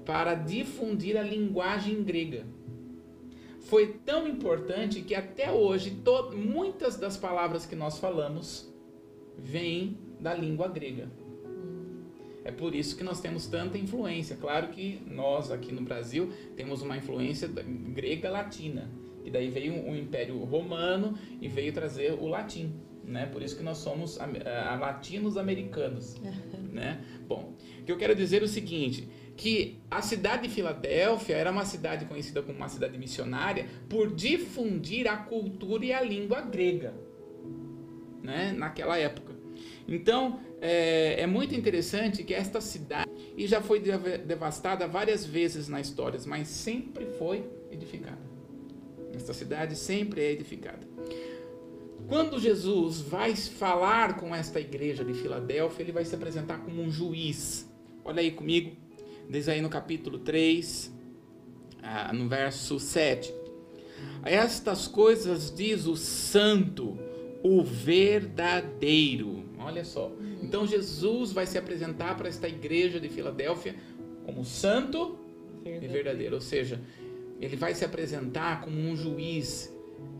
para 0.05 0.35
difundir 0.35 1.17
a 1.17 1.23
linguagem 1.23 2.03
grega. 2.03 2.45
Foi 3.65 3.95
tão 4.05 4.29
importante 4.29 5.01
que 5.03 5.15
até 5.15 5.51
hoje 5.51 5.97
muitas 6.37 6.97
das 6.97 7.17
palavras 7.17 7.67
que 7.67 7.75
nós 7.75 7.99
falamos 7.99 8.73
vêm 9.39 9.99
da 10.21 10.35
língua 10.35 10.69
grega. 10.69 11.11
É 12.45 12.53
por 12.53 12.75
isso 12.75 12.97
que 12.97 13.03
nós 13.03 13.21
temos 13.21 13.47
tanta 13.47 13.79
influência. 13.79 14.37
Claro 14.37 14.69
que 14.69 15.01
nós 15.07 15.51
aqui 15.51 15.73
no 15.73 15.81
Brasil 15.81 16.31
temos 16.55 16.83
uma 16.83 16.97
influência 16.97 17.49
grega 17.49 18.31
latina. 18.31 18.91
E 19.25 19.31
daí 19.31 19.49
veio 19.49 19.75
o 19.89 19.97
Império 19.97 20.39
Romano 20.45 21.19
e 21.41 21.49
veio 21.49 21.73
trazer 21.73 22.13
o 22.13 22.29
latim 22.29 22.75
né? 23.07 23.27
Por 23.27 23.43
isso 23.43 23.57
que 23.57 23.63
nós 23.63 23.79
somos 23.79 24.19
latinos 24.79 25.37
americanos, 25.37 26.17
né? 26.73 27.05
Bom, 27.27 27.55
o 27.81 27.85
que 27.85 27.93
eu 27.93 27.97
quero 27.97 28.15
dizer 28.15 28.43
é 28.43 28.45
o 28.45 28.49
seguinte, 28.49 29.09
que 29.37 29.79
a 29.91 30.01
cidade 30.01 30.49
de 30.49 30.55
Filadélfia 30.55 31.37
era 31.37 31.51
uma 31.51 31.65
cidade 31.65 32.05
conhecida 32.05 32.43
como 32.43 32.57
uma 32.57 32.69
cidade 32.69 32.97
missionária 32.99 33.67
por 33.89 34.15
difundir 34.15 35.09
a 35.09 35.17
cultura 35.17 35.85
e 35.85 35.93
a 35.93 36.01
língua 36.01 36.41
grega, 36.41 36.95
né? 38.23 38.53
Naquela 38.53 38.97
época. 38.99 39.35
Então, 39.87 40.41
é, 40.61 41.21
é 41.21 41.27
muito 41.27 41.55
interessante 41.55 42.23
que 42.23 42.33
esta 42.33 42.61
cidade 42.61 43.11
e 43.37 43.47
já 43.47 43.61
foi 43.61 43.81
devastada 43.81 44.87
várias 44.87 45.27
vezes 45.27 45.69
na 45.69 45.81
história, 45.81 46.19
mas 46.27 46.49
sempre 46.49 47.07
foi 47.19 47.45
edificada. 47.71 48.23
Esta 49.15 49.33
cidade 49.33 49.77
sempre 49.77 50.23
é 50.23 50.33
edificada. 50.33 50.87
Quando 52.09 52.39
Jesus 52.39 53.01
vai 53.01 53.35
falar 53.35 54.17
com 54.17 54.35
esta 54.35 54.61
igreja 54.61 55.05
de 55.05 55.15
Filadélfia, 55.15 55.83
ele 55.83 55.93
vai 55.93 56.05
se 56.05 56.15
apresentar 56.15 56.59
como 56.59 56.83
um 56.83 56.91
juiz. 56.91 57.71
Olha 58.05 58.21
aí 58.21 58.31
comigo, 58.31 58.77
diz 59.29 59.49
aí 59.49 59.61
no 59.61 59.69
capítulo 59.69 60.19
3, 60.19 60.93
ah, 61.83 62.13
no 62.13 62.29
verso 62.29 62.79
7. 62.79 63.33
Estas 64.25 64.87
coisas 64.87 65.55
diz 65.55 65.87
o 65.87 65.97
santo, 65.97 66.99
o 67.43 67.63
verdadeiro. 67.63 69.45
Olha 69.59 69.85
só. 69.85 70.13
Então 70.43 70.67
Jesus 70.67 71.33
vai 71.33 71.47
se 71.47 71.59
apresentar 71.59 72.17
para 72.17 72.29
esta 72.29 72.49
igreja 72.49 73.01
de 73.01 73.09
Filadélfia 73.09 73.75
como 74.25 74.45
santo 74.45 75.19
verdadeiro. 75.63 75.85
e 75.85 75.89
verdadeiro. 75.89 76.35
Ou 76.37 76.41
seja, 76.41 76.81
ele 77.41 77.57
vai 77.57 77.75
se 77.75 77.85
apresentar 77.85 78.61
como 78.61 78.79
um 78.79 78.97
juiz 78.97 79.73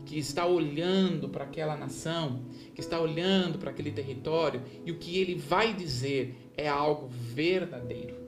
que 0.05 0.19
está 0.19 0.45
olhando 0.45 1.27
para 1.29 1.43
aquela 1.43 1.75
nação, 1.75 2.41
que 2.73 2.81
está 2.81 2.99
olhando 2.99 3.57
para 3.57 3.71
aquele 3.71 3.91
território, 3.91 4.61
e 4.85 4.91
o 4.91 4.97
que 4.97 5.17
ele 5.17 5.35
vai 5.35 5.73
dizer 5.73 6.35
é 6.55 6.67
algo 6.67 7.07
verdadeiro. 7.07 8.24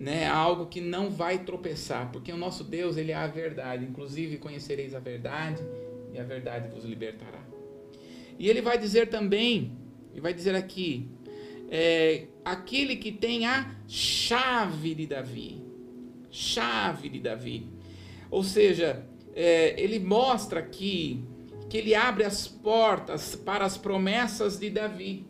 Né? 0.00 0.26
Algo 0.26 0.66
que 0.66 0.80
não 0.80 1.10
vai 1.10 1.38
tropeçar, 1.44 2.10
porque 2.12 2.32
o 2.32 2.36
nosso 2.36 2.62
Deus, 2.62 2.96
ele 2.96 3.12
é 3.12 3.16
a 3.16 3.26
verdade. 3.26 3.84
Inclusive, 3.84 4.38
conhecereis 4.38 4.94
a 4.94 5.00
verdade, 5.00 5.62
e 6.12 6.18
a 6.18 6.24
verdade 6.24 6.68
vos 6.68 6.84
libertará. 6.84 7.42
E 8.38 8.48
ele 8.48 8.62
vai 8.62 8.78
dizer 8.78 9.08
também, 9.08 9.72
e 10.14 10.20
vai 10.20 10.32
dizer 10.32 10.54
aqui, 10.54 11.08
é, 11.70 12.26
aquele 12.44 12.96
que 12.96 13.12
tem 13.12 13.46
a 13.46 13.74
chave 13.86 14.94
de 14.94 15.06
Davi. 15.06 15.62
Chave 16.30 17.08
de 17.08 17.18
Davi. 17.18 17.66
Ou 18.30 18.42
seja, 18.42 19.04
é, 19.34 19.80
ele 19.80 19.98
mostra 19.98 20.60
aqui 20.60 21.24
que 21.68 21.76
ele 21.76 21.94
abre 21.94 22.24
as 22.24 22.48
portas 22.48 23.36
para 23.36 23.64
as 23.64 23.76
promessas 23.76 24.58
de 24.58 24.70
Davi. 24.70 25.26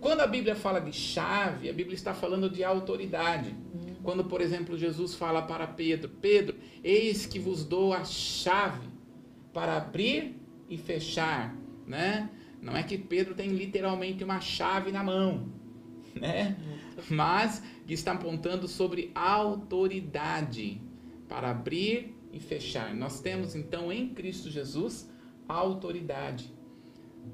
Quando 0.00 0.20
a 0.20 0.26
Bíblia 0.26 0.54
fala 0.56 0.80
de 0.80 0.92
chave, 0.92 1.68
a 1.68 1.72
Bíblia 1.72 1.94
está 1.94 2.14
falando 2.14 2.48
de 2.48 2.64
autoridade. 2.64 3.54
Quando, 4.02 4.24
por 4.24 4.40
exemplo, 4.40 4.78
Jesus 4.78 5.14
fala 5.14 5.42
para 5.42 5.66
Pedro: 5.66 6.08
Pedro, 6.08 6.56
eis 6.82 7.26
que 7.26 7.38
vos 7.38 7.64
dou 7.64 7.92
a 7.92 8.04
chave 8.04 8.88
para 9.52 9.76
abrir 9.76 10.36
e 10.68 10.78
fechar, 10.78 11.54
né? 11.86 12.30
Não 12.62 12.76
é 12.76 12.82
que 12.82 12.96
Pedro 12.96 13.34
tem 13.34 13.50
literalmente 13.50 14.22
uma 14.24 14.40
chave 14.40 14.92
na 14.92 15.02
mão, 15.02 15.52
né? 16.14 16.56
Mas 17.08 17.62
está 17.88 18.12
apontando 18.12 18.68
sobre 18.68 19.10
autoridade 19.14 20.80
para 21.28 21.50
abrir 21.50 22.16
e 22.32 22.38
fechar. 22.38 22.94
Nós 22.94 23.20
temos 23.20 23.54
então 23.54 23.92
em 23.92 24.08
Cristo 24.08 24.50
Jesus 24.50 25.10
autoridade. 25.48 26.52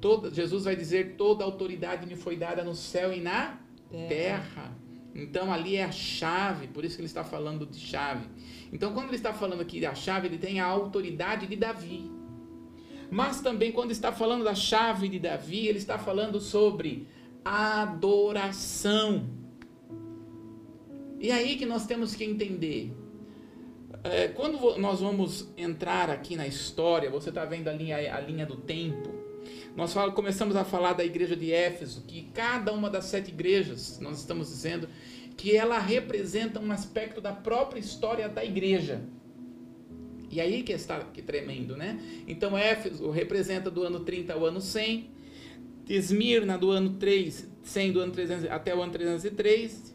Toda, 0.00 0.30
Jesus 0.30 0.64
vai 0.64 0.76
dizer: 0.76 1.16
toda 1.16 1.44
autoridade 1.44 2.06
me 2.06 2.16
foi 2.16 2.36
dada 2.36 2.62
no 2.62 2.74
céu 2.74 3.12
e 3.12 3.20
na 3.20 3.58
terra. 3.90 4.08
terra. 4.08 4.76
Então 5.14 5.50
ali 5.50 5.76
é 5.76 5.84
a 5.84 5.90
chave, 5.90 6.66
por 6.68 6.84
isso 6.84 6.96
que 6.96 7.00
ele 7.00 7.06
está 7.06 7.24
falando 7.24 7.64
de 7.64 7.80
chave. 7.80 8.26
Então 8.72 8.92
quando 8.92 9.08
ele 9.08 9.16
está 9.16 9.32
falando 9.32 9.62
aqui 9.62 9.80
da 9.80 9.94
chave, 9.94 10.28
ele 10.28 10.38
tem 10.38 10.60
a 10.60 10.66
autoridade 10.66 11.46
de 11.46 11.56
Davi. 11.56 12.10
Mas 13.10 13.40
também 13.40 13.72
quando 13.72 13.92
está 13.92 14.12
falando 14.12 14.44
da 14.44 14.54
chave 14.54 15.08
de 15.08 15.18
Davi, 15.18 15.66
ele 15.68 15.78
está 15.78 15.98
falando 15.98 16.38
sobre 16.40 17.08
adoração. 17.44 19.26
E 21.18 21.32
aí 21.32 21.56
que 21.56 21.64
nós 21.64 21.86
temos 21.86 22.14
que 22.14 22.24
entender 22.24 22.94
é, 24.10 24.28
quando 24.28 24.78
nós 24.78 25.00
vamos 25.00 25.48
entrar 25.56 26.10
aqui 26.10 26.36
na 26.36 26.46
história, 26.46 27.10
você 27.10 27.30
está 27.30 27.44
vendo 27.44 27.68
a 27.68 27.72
linha, 27.72 28.14
a 28.14 28.20
linha 28.20 28.46
do 28.46 28.56
tempo. 28.56 29.25
Nós 29.76 29.92
começamos 30.14 30.56
a 30.56 30.64
falar 30.64 30.94
da 30.94 31.04
igreja 31.04 31.36
de 31.36 31.52
Éfeso, 31.52 32.02
que 32.08 32.30
cada 32.32 32.72
uma 32.72 32.88
das 32.88 33.04
sete 33.04 33.28
igrejas, 33.28 34.00
nós 34.00 34.18
estamos 34.18 34.48
dizendo, 34.48 34.88
que 35.36 35.54
ela 35.54 35.78
representa 35.78 36.58
um 36.58 36.72
aspecto 36.72 37.20
da 37.20 37.30
própria 37.30 37.78
história 37.78 38.26
da 38.26 38.42
igreja. 38.42 39.02
E 40.30 40.40
aí 40.40 40.62
que 40.62 40.72
está 40.72 41.00
que 41.00 41.20
tremendo, 41.20 41.76
né? 41.76 42.00
Então 42.26 42.56
Éfeso 42.56 43.10
representa 43.10 43.70
do 43.70 43.82
ano 43.82 44.00
30 44.00 44.32
ao 44.32 44.46
ano 44.46 44.62
100, 44.62 45.10
Esmirna 45.90 46.56
do 46.56 46.70
ano 46.70 46.94
3, 46.94 47.46
100 47.62 47.92
do 47.92 48.00
ano 48.00 48.12
300 48.12 48.50
até 48.50 48.74
o 48.74 48.82
ano 48.82 48.92
303, 48.92 49.94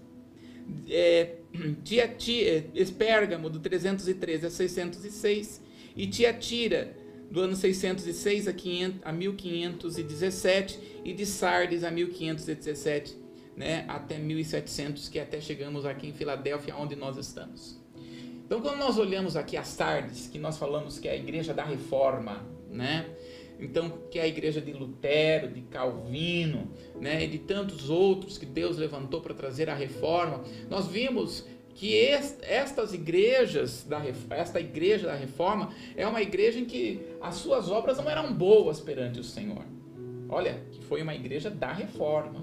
é, 0.90 1.38
Tiatira, 1.84 2.66
Espérgamo 2.76 3.50
do 3.50 3.60
313 3.60 4.46
a 4.46 4.50
606 4.52 5.62
e 5.98 6.06
Tiatira 6.06 7.01
do 7.32 7.40
ano 7.40 7.56
606 7.56 8.48
a, 8.48 8.54
500, 8.54 9.00
a 9.04 9.12
1517 9.14 11.02
e 11.06 11.14
de 11.14 11.26
Sardes 11.26 11.84
a 11.86 11.90
1517, 11.90 13.18
né, 13.56 13.86
até 13.88 14.18
1700, 14.18 15.08
que 15.08 15.18
até 15.18 15.40
chegamos 15.40 15.86
aqui 15.86 16.08
em 16.08 16.14
Filadélfia, 16.14 16.76
onde 16.76 16.96
nós 16.96 17.16
estamos. 17.16 17.80
Então, 18.46 18.62
quando 18.62 18.80
nós 18.80 18.98
olhamos 18.98 19.38
aqui 19.38 19.56
as 19.56 19.70
Sardes, 19.70 20.28
que 20.28 20.38
nós 20.38 20.58
falamos 20.58 21.00
que 21.00 21.08
é 21.08 21.12
a 21.12 21.16
igreja 21.16 21.54
da 21.54 21.64
reforma, 21.64 22.46
né? 22.70 23.06
Então, 23.58 23.90
que 24.10 24.20
é 24.20 24.24
a 24.24 24.28
igreja 24.28 24.60
de 24.60 24.74
Lutero, 24.74 25.48
de 25.48 25.62
Calvino, 25.62 26.70
né, 27.00 27.24
e 27.24 27.28
de 27.28 27.40
tantos 27.40 27.90
outros 27.90 28.38
que 28.38 28.46
Deus 28.46 28.78
levantou 28.78 29.22
para 29.22 29.34
trazer 29.34 29.70
a 29.70 29.76
reforma, 29.76 30.44
nós 30.70 30.88
vimos 30.88 31.46
que 31.76 31.98
estas 31.98 32.94
igrejas, 32.94 33.84
da, 33.84 34.02
esta 34.30 34.60
igreja 34.60 35.08
da 35.08 35.16
reforma, 35.16 35.74
é 35.96 36.06
uma 36.06 36.22
igreja 36.22 36.60
em 36.60 36.66
que 36.66 37.02
as 37.22 37.36
suas 37.36 37.70
obras 37.70 37.98
não 37.98 38.10
eram 38.10 38.34
boas 38.34 38.80
perante 38.80 39.20
o 39.20 39.24
Senhor. 39.24 39.64
Olha, 40.30 40.62
que 40.72 40.84
foi 40.84 41.02
uma 41.02 41.14
igreja 41.14 41.50
da 41.50 41.72
reforma. 41.74 42.42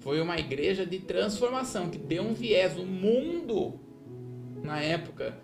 Foi 0.00 0.20
uma 0.20 0.36
igreja 0.36 0.84
de 0.84 0.98
transformação, 0.98 1.88
que 1.88 1.98
deu 1.98 2.24
um 2.24 2.34
viés. 2.34 2.76
O 2.76 2.84
mundo, 2.84 3.78
na 4.62 4.80
época, 4.80 5.38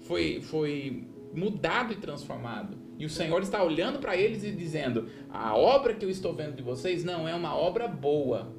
foi, 0.00 0.42
foi 0.42 1.08
mudado 1.34 1.94
e 1.94 1.96
transformado. 1.96 2.76
E 2.98 3.06
o 3.06 3.08
Senhor 3.08 3.42
está 3.42 3.62
olhando 3.62 3.98
para 3.98 4.16
eles 4.16 4.44
e 4.44 4.50
dizendo: 4.52 5.08
a 5.30 5.56
obra 5.56 5.94
que 5.94 6.04
eu 6.04 6.10
estou 6.10 6.34
vendo 6.34 6.54
de 6.54 6.62
vocês 6.62 7.02
não 7.02 7.26
é 7.26 7.34
uma 7.34 7.56
obra 7.56 7.88
boa. 7.88 8.52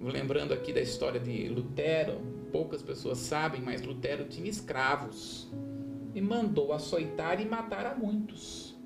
Lembrando 0.00 0.54
aqui 0.54 0.72
da 0.72 0.80
história 0.80 1.18
de 1.18 1.48
Lutero, 1.48 2.20
poucas 2.52 2.82
pessoas 2.82 3.18
sabem, 3.18 3.60
mas 3.60 3.82
Lutero 3.82 4.26
tinha 4.26 4.48
escravos 4.48 5.50
e 6.14 6.20
mandou 6.20 6.72
açoitar 6.72 7.40
e 7.40 7.44
matar 7.44 7.84
a 7.84 7.94
muitos. 7.94 8.76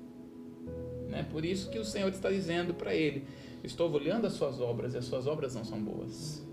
Né? 1.07 1.23
Por 1.31 1.45
isso 1.45 1.69
que 1.69 1.77
o 1.77 1.85
Senhor 1.85 2.09
está 2.09 2.29
dizendo 2.29 2.73
para 2.73 2.95
ele: 2.95 3.27
Estou 3.63 3.91
olhando 3.91 4.25
as 4.25 4.33
suas 4.33 4.59
obras 4.59 4.95
e 4.95 4.97
as 4.97 5.05
suas 5.05 5.27
obras 5.27 5.53
não 5.53 5.63
são 5.63 5.81
boas. 5.81 6.45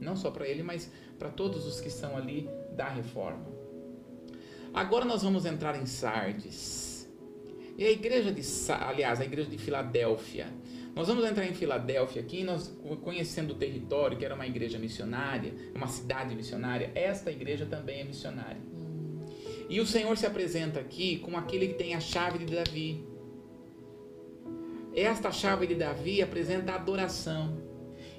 Não 0.00 0.16
só 0.16 0.30
para 0.30 0.48
ele, 0.48 0.62
mas 0.62 0.90
para 1.18 1.30
todos 1.30 1.66
os 1.66 1.80
que 1.80 1.88
estão 1.88 2.16
ali 2.16 2.48
da 2.74 2.88
reforma. 2.88 3.46
Agora 4.72 5.04
nós 5.04 5.22
vamos 5.22 5.44
entrar 5.44 5.80
em 5.80 5.84
Sardes. 5.84 7.08
E 7.76 7.84
a 7.84 7.90
igreja 7.90 8.32
de, 8.32 8.42
aliás, 8.72 9.20
a 9.20 9.24
igreja 9.24 9.50
de 9.50 9.58
Filadélfia. 9.58 10.46
Nós 10.94 11.08
vamos 11.08 11.24
entrar 11.24 11.46
em 11.46 11.54
Filadélfia 11.54 12.20
aqui, 12.20 12.44
nós 12.44 12.74
conhecendo 13.02 13.52
o 13.52 13.54
território, 13.54 14.16
que 14.16 14.24
era 14.24 14.34
uma 14.34 14.46
igreja 14.46 14.78
missionária, 14.78 15.54
uma 15.74 15.86
cidade 15.86 16.34
missionária. 16.34 16.92
Esta 16.94 17.30
igreja 17.30 17.64
também 17.64 18.00
é 18.00 18.04
missionária. 18.04 18.60
E 19.68 19.80
o 19.80 19.86
Senhor 19.86 20.16
se 20.18 20.26
apresenta 20.26 20.80
aqui 20.80 21.18
como 21.18 21.36
aquele 21.36 21.68
que 21.68 21.74
tem 21.74 21.94
a 21.94 22.00
chave 22.00 22.44
de 22.44 22.54
Davi. 22.54 23.06
Esta 24.94 25.32
chave 25.32 25.66
de 25.66 25.74
Davi 25.74 26.20
apresenta 26.20 26.72
a 26.72 26.74
adoração. 26.74 27.56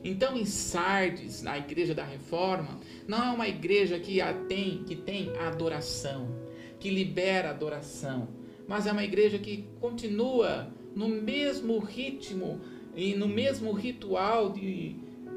Então, 0.04 0.36
em 0.36 0.44
Sardes, 0.44 1.44
na 1.44 1.58
igreja 1.58 1.94
da 1.94 2.04
Reforma, 2.04 2.80
não 3.08 3.24
é 3.24 3.32
uma 3.32 3.48
igreja 3.48 4.00
que 4.00 4.18
tem, 4.48 4.84
que 4.84 4.96
tem 4.96 5.32
adoração 5.38 6.44
que 6.84 6.90
libera 6.90 7.50
adoração, 7.50 8.28
mas 8.68 8.86
é 8.86 8.92
uma 8.92 9.06
igreja 9.06 9.40
que 9.40 9.70
continua 9.80 10.70
no 10.96 11.08
mesmo 11.08 11.80
ritmo 11.80 12.62
e 12.96 13.16
no 13.16 13.28
mesmo 13.28 13.72
ritual 13.72 14.52
de, 14.52 14.96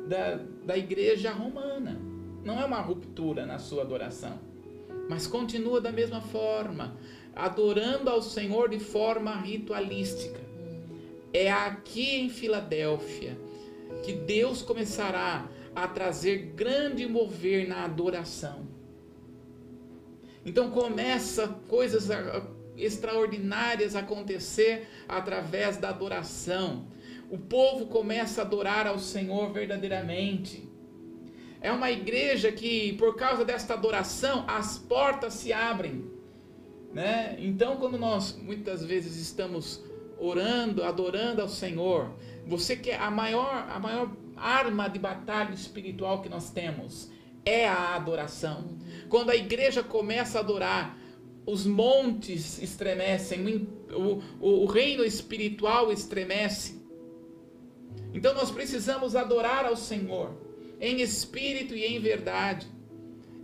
da, 0.08 0.40
da 0.64 0.76
igreja 0.76 1.32
romana. 1.32 2.00
Não 2.44 2.60
é 2.60 2.64
uma 2.64 2.80
ruptura 2.80 3.44
na 3.44 3.58
sua 3.58 3.82
adoração, 3.82 4.38
mas 5.08 5.26
continua 5.26 5.80
da 5.80 5.90
mesma 5.90 6.20
forma, 6.20 6.96
adorando 7.34 8.10
ao 8.10 8.22
Senhor 8.22 8.68
de 8.68 8.78
forma 8.78 9.34
ritualística. 9.34 10.40
É 11.32 11.50
aqui 11.50 12.16
em 12.16 12.28
Filadélfia 12.28 13.36
que 14.02 14.12
Deus 14.12 14.62
começará 14.62 15.48
a 15.74 15.86
trazer 15.86 16.52
grande 16.54 17.06
mover 17.06 17.68
na 17.68 17.84
adoração. 17.84 18.66
Então 20.44 20.70
começa 20.70 21.48
coisas 21.68 22.08
extraordinárias 22.76 23.96
acontecer 23.96 24.88
através 25.08 25.76
da 25.76 25.88
adoração. 25.88 26.86
O 27.30 27.38
povo 27.38 27.86
começa 27.86 28.40
a 28.40 28.44
adorar 28.44 28.86
ao 28.86 28.98
Senhor 28.98 29.52
verdadeiramente. 29.52 30.68
É 31.60 31.72
uma 31.72 31.90
igreja 31.90 32.52
que, 32.52 32.92
por 32.94 33.16
causa 33.16 33.44
desta 33.44 33.74
adoração, 33.74 34.44
as 34.46 34.78
portas 34.78 35.34
se 35.34 35.52
abrem. 35.52 36.04
Né? 36.92 37.36
Então, 37.38 37.76
quando 37.76 37.98
nós 37.98 38.36
muitas 38.40 38.84
vezes 38.84 39.16
estamos 39.16 39.82
orando, 40.18 40.84
adorando 40.84 41.42
ao 41.42 41.48
Senhor, 41.48 42.10
você 42.46 42.76
quer 42.76 43.00
a 43.00 43.10
maior, 43.10 43.66
a 43.68 43.78
maior 43.78 44.10
arma 44.36 44.88
de 44.88 44.98
batalha 44.98 45.52
espiritual 45.52 46.22
que 46.22 46.28
nós 46.28 46.50
temos 46.50 47.10
é 47.44 47.66
a 47.66 47.94
adoração. 47.94 48.76
Quando 49.08 49.30
a 49.30 49.36
igreja 49.36 49.82
começa 49.82 50.38
a 50.38 50.40
adorar, 50.40 50.98
os 51.46 51.64
montes 51.64 52.60
estremecem, 52.60 53.68
o, 53.90 54.22
o, 54.40 54.64
o 54.64 54.66
reino 54.66 55.04
espiritual 55.04 55.92
estremece. 55.92 56.82
Então 58.12 58.34
nós 58.34 58.50
precisamos 58.50 59.14
adorar 59.14 59.64
ao 59.64 59.76
Senhor 59.76 60.34
em 60.80 61.00
espírito 61.00 61.74
e 61.74 61.84
em 61.84 62.00
verdade. 62.00 62.66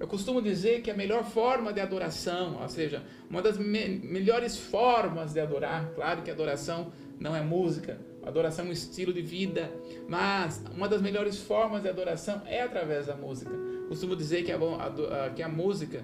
Eu 0.01 0.09
costumo 0.09 0.43
dizer 0.43 0.83
que 0.83 0.91
a 0.91 0.95
melhor 0.95 1.25
forma 1.25 1.73
de 1.73 1.81
adoração, 1.81 2.61
ou 2.61 2.69
seja, 2.69 3.05
uma 3.31 3.41
das 3.41 3.57
me 3.57 3.89
melhores 3.89 4.57
formas 4.57 5.33
de 5.33 5.39
adorar, 5.39 5.93
claro 5.95 6.23
que 6.23 6.31
adoração 6.31 6.93
não 7.21 7.37
é 7.37 7.41
música, 7.41 8.01
adoração 8.25 8.65
é 8.65 8.69
um 8.69 8.73
estilo 8.73 9.13
de 9.13 9.23
vida, 9.23 9.73
mas 10.09 10.61
uma 10.75 10.89
das 10.89 11.01
melhores 11.01 11.39
formas 11.39 11.83
de 11.83 11.89
adoração 11.89 12.43
é 12.47 12.63
através 12.63 13.07
da 13.07 13.15
música 13.15 13.53
costumo 13.93 14.17
dizer 14.17 14.43
que 14.43 14.51
a, 14.51 14.57
a, 14.57 15.31
que 15.31 15.43
a 15.43 15.49
música 15.49 16.03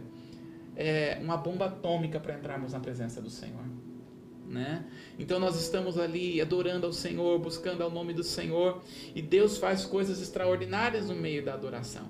é 0.79 1.19
uma 1.21 1.37
bomba 1.37 1.67
atômica 1.67 2.21
para 2.21 2.35
entrarmos 2.35 2.73
na 2.73 2.79
presença 2.79 3.21
do 3.21 3.29
Senhor. 3.29 3.65
Né? 4.47 4.85
Então 5.19 5.41
nós 5.41 5.61
estamos 5.61 5.99
ali 5.99 6.41
adorando 6.41 6.87
ao 6.87 6.93
Senhor, 6.93 7.39
buscando 7.41 7.83
ao 7.83 7.91
nome 7.91 8.15
do 8.15 8.23
Senhor, 8.23 8.81
e 9.15 9.21
Deus 9.21 9.59
faz 9.59 9.85
coisas 9.85 10.23
extraordinárias 10.23 11.09
no 11.09 11.17
meio 11.17 11.45
da 11.45 11.53
adoração. 11.53 12.09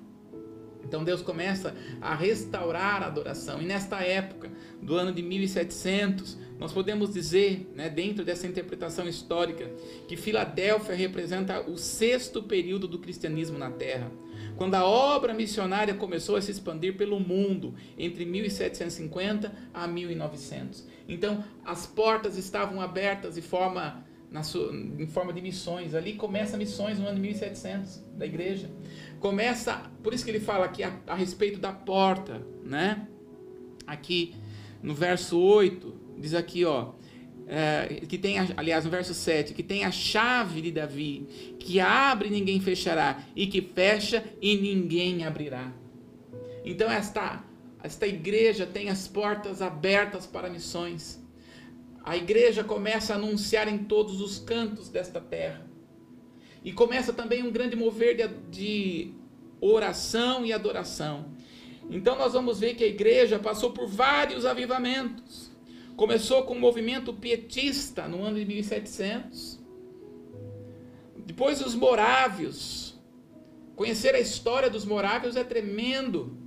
Então 0.85 1.03
Deus 1.03 1.21
começa 1.21 1.75
a 1.99 2.15
restaurar 2.15 3.03
a 3.03 3.07
adoração. 3.07 3.61
E 3.61 3.65
nesta 3.65 4.01
época, 4.01 4.49
do 4.81 4.95
ano 4.95 5.11
de 5.11 5.21
1700, 5.21 6.37
nós 6.57 6.71
podemos 6.71 7.11
dizer, 7.13 7.69
né, 7.75 7.89
dentro 7.89 8.23
dessa 8.23 8.47
interpretação 8.47 9.07
histórica, 9.07 9.69
que 10.07 10.15
Filadélfia 10.15 10.95
representa 10.95 11.61
o 11.61 11.75
sexto 11.75 12.41
período 12.43 12.87
do 12.87 12.99
cristianismo 12.99 13.57
na 13.57 13.71
Terra 13.71 14.09
quando 14.59 14.75
a 14.75 14.83
obra 14.83 15.33
missionária 15.33 15.93
começou 15.93 16.35
a 16.35 16.41
se 16.41 16.51
expandir 16.51 16.97
pelo 16.97 17.17
mundo 17.17 17.75
entre 17.97 18.25
1750 18.25 19.49
a 19.73 19.87
1900. 19.87 20.85
Então, 21.07 21.41
as 21.63 21.87
portas 21.87 22.35
estavam 22.35 22.81
abertas 22.81 23.35
de 23.35 23.41
forma, 23.41 24.05
sua, 24.43 24.75
em 24.75 25.07
forma 25.07 25.31
de 25.31 25.41
missões. 25.41 25.95
Ali 25.95 26.15
começa 26.15 26.57
missões 26.57 26.99
no 26.99 27.07
ano 27.07 27.15
de 27.15 27.21
1700 27.21 28.03
da 28.17 28.25
igreja. 28.25 28.69
Começa, 29.21 29.89
por 30.03 30.13
isso 30.13 30.25
que 30.25 30.31
ele 30.31 30.41
fala 30.41 30.65
aqui 30.65 30.83
a, 30.83 30.93
a 31.07 31.15
respeito 31.15 31.57
da 31.57 31.71
porta, 31.71 32.45
né? 32.61 33.07
Aqui 33.87 34.35
no 34.83 34.93
verso 34.93 35.39
8, 35.39 35.95
diz 36.17 36.33
aqui, 36.33 36.65
ó, 36.65 36.91
é, 37.51 38.01
que 38.07 38.15
tem, 38.15 38.35
aliás, 38.55 38.85
no 38.85 38.91
verso 38.91 39.11
7, 39.11 39.55
que 39.55 39.63
tem 39.63 39.83
a 39.83 39.89
chave 39.89 40.61
de 40.61 40.71
Davi, 40.71 41.55
que 41.59 41.79
abre 41.79 42.27
e 42.27 42.31
ninguém 42.31 42.61
fechará, 42.61 43.23
e 43.35 43.47
que 43.47 43.59
fecha 43.59 44.23
e 44.39 44.55
ninguém 44.55 45.25
abrirá. 45.25 45.73
Então, 46.63 46.91
esta, 46.91 47.43
esta 47.81 48.05
igreja 48.05 48.67
tem 48.67 48.91
as 48.91 49.07
portas 49.07 49.63
abertas 49.63 50.27
para 50.27 50.47
missões. 50.47 51.19
A 52.03 52.15
igreja 52.15 52.63
começa 52.63 53.13
a 53.13 53.15
anunciar 53.15 53.67
em 53.67 53.79
todos 53.79 54.21
os 54.21 54.37
cantos 54.37 54.87
desta 54.87 55.19
terra. 55.19 55.65
E 56.63 56.71
começa 56.71 57.11
também 57.11 57.41
um 57.41 57.49
grande 57.49 57.75
mover 57.75 58.15
de, 58.15 58.27
de 58.51 59.13
oração 59.59 60.45
e 60.45 60.53
adoração. 60.53 61.33
Então, 61.89 62.15
nós 62.15 62.33
vamos 62.33 62.59
ver 62.59 62.75
que 62.75 62.83
a 62.83 62.87
igreja 62.87 63.39
passou 63.39 63.71
por 63.71 63.87
vários 63.87 64.45
avivamentos 64.45 65.48
Começou 65.99 66.43
com 66.43 66.53
o 66.53 66.59
movimento 66.61 67.11
pietista 67.11 68.07
no 68.07 68.23
ano 68.23 68.39
de 68.39 68.45
1700. 68.45 69.59
Depois 71.25 71.59
os 71.59 71.75
morávios. 71.75 72.97
Conhecer 73.75 74.15
a 74.15 74.19
história 74.21 74.69
dos 74.69 74.85
morávios 74.85 75.35
é 75.35 75.43
tremendo, 75.43 76.37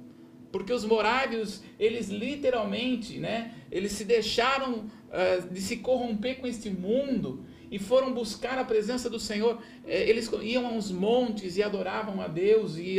porque 0.50 0.72
os 0.72 0.86
morávios, 0.86 1.62
eles 1.78 2.08
literalmente, 2.08 3.18
né, 3.18 3.54
eles 3.70 3.92
se 3.92 4.06
deixaram 4.06 4.86
uh, 4.86 5.52
de 5.52 5.60
se 5.60 5.76
corromper 5.76 6.40
com 6.40 6.46
este 6.46 6.70
mundo 6.70 7.44
e 7.72 7.78
foram 7.78 8.12
buscar 8.12 8.58
a 8.58 8.64
presença 8.64 9.10
do 9.10 9.18
Senhor. 9.18 9.58
Eh, 9.86 10.08
eles 10.08 10.30
iam 10.42 10.66
aos 10.66 10.90
montes 10.90 11.56
e 11.56 11.62
adoravam 11.62 12.20
a 12.20 12.28
Deus 12.28 12.76
e 12.76 12.96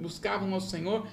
buscavam 0.00 0.52
ao 0.54 0.60
Senhor 0.62 1.06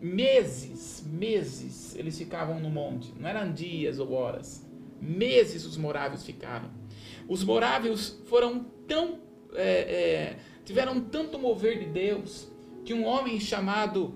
meses, 0.00 1.04
meses 1.06 1.94
eles 1.96 2.16
ficavam 2.16 2.60
no 2.60 2.70
monte, 2.70 3.12
não 3.18 3.28
eram 3.28 3.52
dias 3.52 3.98
ou 3.98 4.12
horas, 4.12 4.66
meses 5.00 5.64
os 5.64 5.76
morávios 5.76 6.24
ficaram. 6.24 6.70
Os 7.28 7.44
morávios 7.44 8.20
foram 8.26 8.64
tão, 8.86 9.20
é, 9.54 9.62
é, 9.62 10.38
tiveram 10.64 11.00
tanto 11.00 11.38
mover 11.38 11.78
de 11.78 11.86
Deus, 11.86 12.50
que 12.84 12.94
um 12.94 13.04
homem 13.04 13.38
chamado 13.38 14.14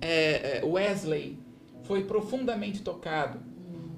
é, 0.00 0.58
é 0.58 0.64
Wesley 0.64 1.38
foi 1.82 2.04
profundamente 2.04 2.82
tocado. 2.82 3.40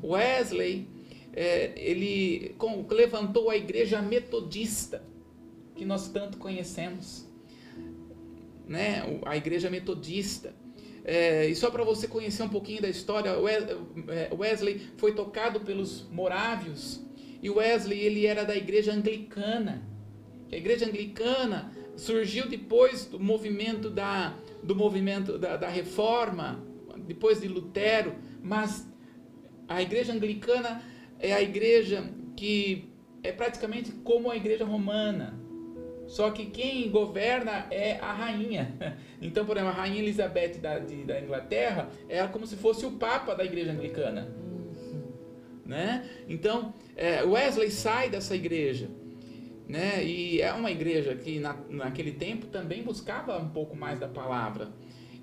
Wesley, 0.02 0.88
é, 1.32 1.72
ele 1.76 2.56
levantou 2.90 3.50
a 3.50 3.56
igreja 3.56 4.00
metodista, 4.00 5.04
que 5.74 5.84
nós 5.84 6.08
tanto 6.08 6.38
conhecemos. 6.38 7.26
Né? 8.66 9.02
A 9.24 9.36
igreja 9.36 9.68
metodista. 9.68 10.54
É, 11.04 11.46
e 11.46 11.54
só 11.54 11.70
para 11.70 11.82
você 11.82 12.06
conhecer 12.06 12.42
um 12.42 12.48
pouquinho 12.48 12.82
da 12.82 12.88
história, 12.88 13.30
é, 13.30 14.34
Wesley 14.34 14.80
foi 14.96 15.14
tocado 15.14 15.60
pelos 15.60 16.08
morávios 16.10 17.00
e 17.42 17.50
Wesley 17.50 17.98
ele 17.98 18.24
era 18.24 18.44
da 18.44 18.56
igreja 18.56 18.92
anglicana. 18.92 19.82
A 20.50 20.56
igreja 20.56 20.86
anglicana 20.86 21.72
surgiu 21.96 22.48
depois 22.48 23.06
do 23.06 23.18
movimento 23.18 23.90
da, 23.90 24.36
do 24.62 24.76
movimento 24.76 25.38
da, 25.38 25.56
da 25.56 25.68
reforma, 25.68 26.64
depois 26.98 27.40
de 27.40 27.48
Lutero, 27.48 28.14
mas 28.42 28.86
a 29.68 29.82
igreja 29.82 30.12
anglicana 30.12 30.82
é 31.18 31.32
a 31.32 31.42
igreja 31.42 32.08
que 32.36 32.88
é 33.22 33.32
praticamente 33.32 33.90
como 34.04 34.30
a 34.30 34.36
igreja 34.36 34.64
romana. 34.64 35.41
Só 36.06 36.30
que 36.30 36.46
quem 36.46 36.90
governa 36.90 37.66
é 37.70 37.98
a 38.00 38.12
rainha. 38.12 38.74
Então, 39.24 39.46
por 39.46 39.56
exemplo, 39.56 39.72
a 39.72 39.76
rainha 39.76 40.02
Elizabeth 40.02 40.58
da, 40.60 40.80
de, 40.80 41.04
da 41.04 41.20
Inglaterra 41.20 41.88
é 42.08 42.26
como 42.26 42.44
se 42.44 42.56
fosse 42.56 42.84
o 42.84 42.90
papa 42.90 43.36
da 43.36 43.44
igreja 43.44 43.70
anglicana. 43.70 44.28
Né? 45.64 46.04
Então, 46.28 46.74
é, 46.96 47.22
Wesley 47.22 47.70
sai 47.70 48.10
dessa 48.10 48.34
igreja. 48.34 48.90
Né? 49.68 50.04
E 50.04 50.40
é 50.40 50.52
uma 50.52 50.72
igreja 50.72 51.14
que 51.14 51.38
na, 51.38 51.56
naquele 51.70 52.10
tempo 52.10 52.46
também 52.46 52.82
buscava 52.82 53.38
um 53.38 53.48
pouco 53.50 53.76
mais 53.76 54.00
da 54.00 54.08
palavra. 54.08 54.72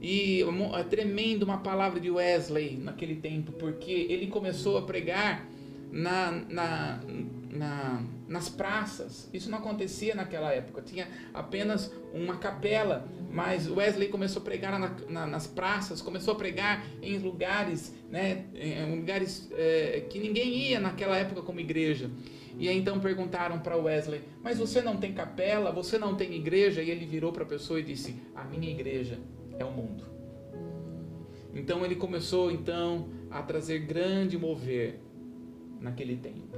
E 0.01 0.45
é 0.77 0.83
tremendo 0.83 1.43
uma 1.43 1.57
palavra 1.57 1.99
de 1.99 2.09
Wesley 2.09 2.77
naquele 2.77 3.15
tempo, 3.15 3.51
porque 3.51 3.91
ele 3.91 4.27
começou 4.27 4.77
a 4.77 4.81
pregar 4.83 5.45
na, 5.91 6.31
na, 6.31 7.01
na, 7.51 8.03
nas 8.29 8.47
praças. 8.47 9.27
Isso 9.33 9.49
não 9.49 9.57
acontecia 9.57 10.13
naquela 10.13 10.53
época. 10.53 10.83
Tinha 10.83 11.07
apenas 11.33 11.91
uma 12.13 12.37
capela, 12.37 13.09
mas 13.31 13.69
Wesley 13.69 14.07
começou 14.07 14.41
a 14.41 14.45
pregar 14.45 14.79
na, 14.79 14.95
na, 15.09 15.27
nas 15.27 15.47
praças, 15.47 15.99
começou 15.99 16.35
a 16.35 16.37
pregar 16.37 16.85
em 17.01 17.17
lugares, 17.17 17.93
né, 18.09 18.45
em 18.53 18.97
lugares 18.97 19.49
é, 19.53 20.05
que 20.07 20.19
ninguém 20.19 20.69
ia 20.69 20.79
naquela 20.79 21.17
época 21.17 21.41
como 21.41 21.59
igreja. 21.59 22.09
E 22.57 22.69
aí 22.69 22.77
então 22.77 22.99
perguntaram 22.99 23.59
para 23.59 23.75
Wesley: 23.75 24.21
Mas 24.43 24.59
você 24.59 24.81
não 24.81 24.97
tem 24.97 25.11
capela? 25.11 25.71
Você 25.71 25.97
não 25.97 26.15
tem 26.15 26.35
igreja? 26.35 26.83
E 26.83 26.91
ele 26.91 27.05
virou 27.05 27.31
para 27.31 27.43
a 27.43 27.47
pessoa 27.47 27.79
e 27.79 27.83
disse: 27.83 28.15
A 28.35 28.43
minha 28.43 28.69
igreja 28.69 29.17
é 29.57 29.65
o 29.65 29.71
mundo. 29.71 30.03
Então 31.53 31.83
ele 31.83 31.95
começou 31.95 32.51
então 32.51 33.09
a 33.31 33.41
trazer 33.41 33.79
grande 33.79 34.37
mover 34.37 34.99
naquele 35.79 36.15
tempo. 36.15 36.57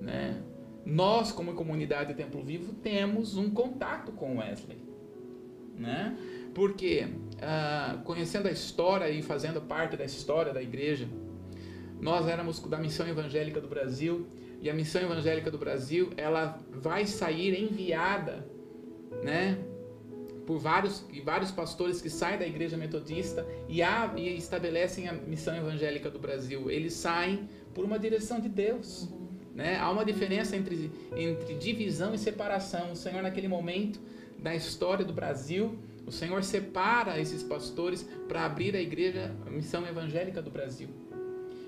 Né? 0.00 0.40
Nós, 0.84 1.32
como 1.32 1.54
comunidade 1.54 2.14
Templo 2.14 2.42
Vivo, 2.42 2.72
temos 2.74 3.36
um 3.36 3.50
contato 3.50 4.12
com 4.12 4.38
Wesley. 4.38 4.78
Né? 5.76 6.16
Porque, 6.54 7.06
ah, 7.40 8.00
conhecendo 8.04 8.48
a 8.48 8.50
história 8.50 9.08
e 9.10 9.22
fazendo 9.22 9.60
parte 9.60 9.96
da 9.96 10.04
história 10.04 10.52
da 10.52 10.62
igreja, 10.62 11.08
nós 12.00 12.26
éramos 12.26 12.60
da 12.60 12.78
Missão 12.78 13.06
Evangélica 13.06 13.60
do 13.60 13.68
Brasil 13.68 14.26
e 14.60 14.68
a 14.68 14.74
Missão 14.74 15.02
Evangélica 15.02 15.50
do 15.50 15.58
Brasil 15.58 16.10
ela 16.16 16.58
vai 16.70 17.06
sair 17.06 17.60
enviada, 17.60 18.46
né, 19.22 19.58
por 20.46 20.58
vários 20.58 21.04
vários 21.24 21.50
pastores 21.50 22.00
que 22.00 22.08
saem 22.08 22.38
da 22.38 22.46
Igreja 22.46 22.76
Metodista 22.76 23.46
e, 23.68 23.82
a, 23.82 24.12
e 24.16 24.36
estabelecem 24.36 25.06
a 25.08 25.12
Missão 25.12 25.54
Evangélica 25.54 26.10
do 26.10 26.18
Brasil. 26.18 26.70
Eles 26.70 26.94
saem 26.94 27.48
por 27.74 27.84
uma 27.84 27.98
direção 27.98 28.40
de 28.40 28.48
Deus. 28.48 29.08
Né? 29.58 29.76
Há 29.76 29.90
uma 29.90 30.04
diferença 30.04 30.56
entre, 30.56 30.88
entre 31.16 31.54
divisão 31.54 32.14
e 32.14 32.18
separação. 32.18 32.92
O 32.92 32.96
Senhor, 32.96 33.20
naquele 33.20 33.48
momento 33.48 34.00
da 34.38 34.54
história 34.54 35.04
do 35.04 35.12
Brasil, 35.12 35.76
o 36.06 36.12
Senhor 36.12 36.44
separa 36.44 37.20
esses 37.20 37.42
pastores 37.42 38.08
para 38.28 38.44
abrir 38.44 38.76
a 38.76 38.80
igreja, 38.80 39.34
a 39.44 39.50
missão 39.50 39.84
evangélica 39.84 40.40
do 40.40 40.48
Brasil. 40.48 40.88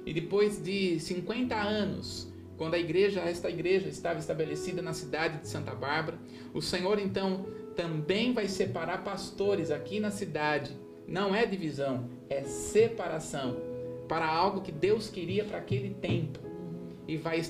E 0.06 0.14
depois 0.14 0.62
de 0.62 1.00
50 1.00 1.56
anos, 1.56 2.32
quando 2.56 2.74
a 2.74 2.78
igreja, 2.78 3.22
esta 3.22 3.50
igreja 3.50 3.88
estava 3.88 4.20
estabelecida 4.20 4.80
na 4.80 4.92
cidade 4.92 5.38
de 5.38 5.48
Santa 5.48 5.74
Bárbara, 5.74 6.16
o 6.54 6.62
Senhor 6.62 6.96
então 7.00 7.44
também 7.74 8.32
vai 8.32 8.46
separar 8.46 9.02
pastores 9.02 9.72
aqui 9.72 9.98
na 9.98 10.12
cidade. 10.12 10.70
Não 11.08 11.34
é 11.34 11.44
divisão, 11.44 12.08
é 12.28 12.44
separação 12.44 13.56
para 14.06 14.28
algo 14.28 14.60
que 14.60 14.70
Deus 14.70 15.10
queria 15.10 15.44
para 15.44 15.58
aquele 15.58 15.90
tempo. 15.90 16.38
E 17.08 17.16
vai 17.16 17.40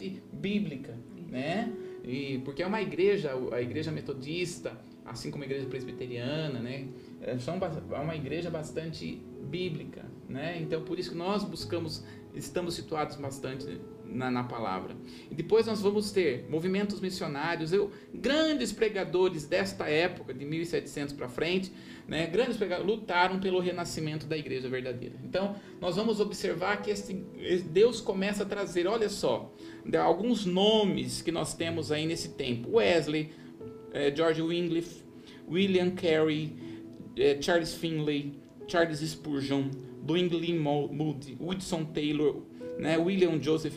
bíblica, 0.40 0.96
né? 1.28 1.72
E 2.04 2.38
porque 2.44 2.62
é 2.62 2.66
uma 2.66 2.80
igreja, 2.80 3.32
a 3.52 3.60
igreja 3.60 3.92
metodista, 3.92 4.78
assim 5.04 5.30
como 5.30 5.44
a 5.44 5.46
igreja 5.46 5.66
presbiteriana, 5.66 6.58
né? 6.60 6.88
É, 7.20 7.32
é 7.32 7.98
uma 7.98 8.16
igreja 8.16 8.50
bastante 8.50 9.20
bíblica, 9.50 10.04
né? 10.28 10.58
Então 10.60 10.82
por 10.82 10.98
isso 10.98 11.10
que 11.10 11.16
nós 11.16 11.44
buscamos, 11.44 12.04
estamos 12.34 12.74
situados 12.74 13.16
bastante 13.16 13.80
na, 14.10 14.30
na, 14.30 14.44
palavra. 14.44 14.96
E 15.30 15.34
depois 15.34 15.66
nós 15.66 15.80
vamos 15.80 16.10
ter 16.10 16.46
movimentos 16.48 17.00
missionários, 17.00 17.72
eu, 17.72 17.90
grandes 18.12 18.72
pregadores 18.72 19.46
desta 19.46 19.88
época, 19.88 20.34
de 20.34 20.44
1700 20.44 21.14
para 21.14 21.28
frente, 21.28 21.72
né, 22.08 22.26
grandes 22.26 22.56
pregadores, 22.56 22.90
lutaram 22.90 23.38
pelo 23.38 23.60
renascimento 23.60 24.26
da 24.26 24.36
igreja 24.36 24.68
verdadeira. 24.68 25.14
Então, 25.24 25.54
nós 25.80 25.96
vamos 25.96 26.20
observar 26.20 26.82
que 26.82 26.90
esse, 26.90 27.14
Deus 27.70 28.00
começa 28.00 28.42
a 28.42 28.46
trazer, 28.46 28.86
olha 28.86 29.08
só, 29.08 29.52
alguns 30.02 30.44
nomes 30.44 31.22
que 31.22 31.30
nós 31.30 31.54
temos 31.54 31.92
aí 31.92 32.06
nesse 32.06 32.30
tempo: 32.30 32.76
Wesley, 32.76 33.30
eh, 33.92 34.12
George 34.14 34.42
Wycliffe, 34.42 35.02
William 35.48 35.90
Carey, 35.90 36.52
eh, 37.16 37.38
Charles 37.40 37.74
Finley, 37.74 38.32
Charles 38.66 39.00
Spurgeon, 39.00 39.70
Dwingling 40.02 40.58
Moody, 40.58 41.36
Woodson 41.40 41.84
Taylor, 41.84 42.36
né, 42.80 42.96
William 42.96 43.40
Joseph 43.40 43.74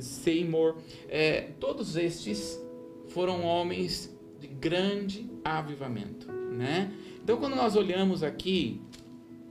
Seymour, 0.00 0.76
é, 1.08 1.50
todos 1.60 1.96
estes 1.96 2.60
foram 3.08 3.44
homens 3.44 4.14
de 4.40 4.46
grande 4.46 5.28
avivamento, 5.44 6.30
né? 6.32 6.92
Então, 7.22 7.36
quando 7.36 7.54
nós 7.54 7.76
olhamos 7.76 8.22
aqui, 8.22 8.80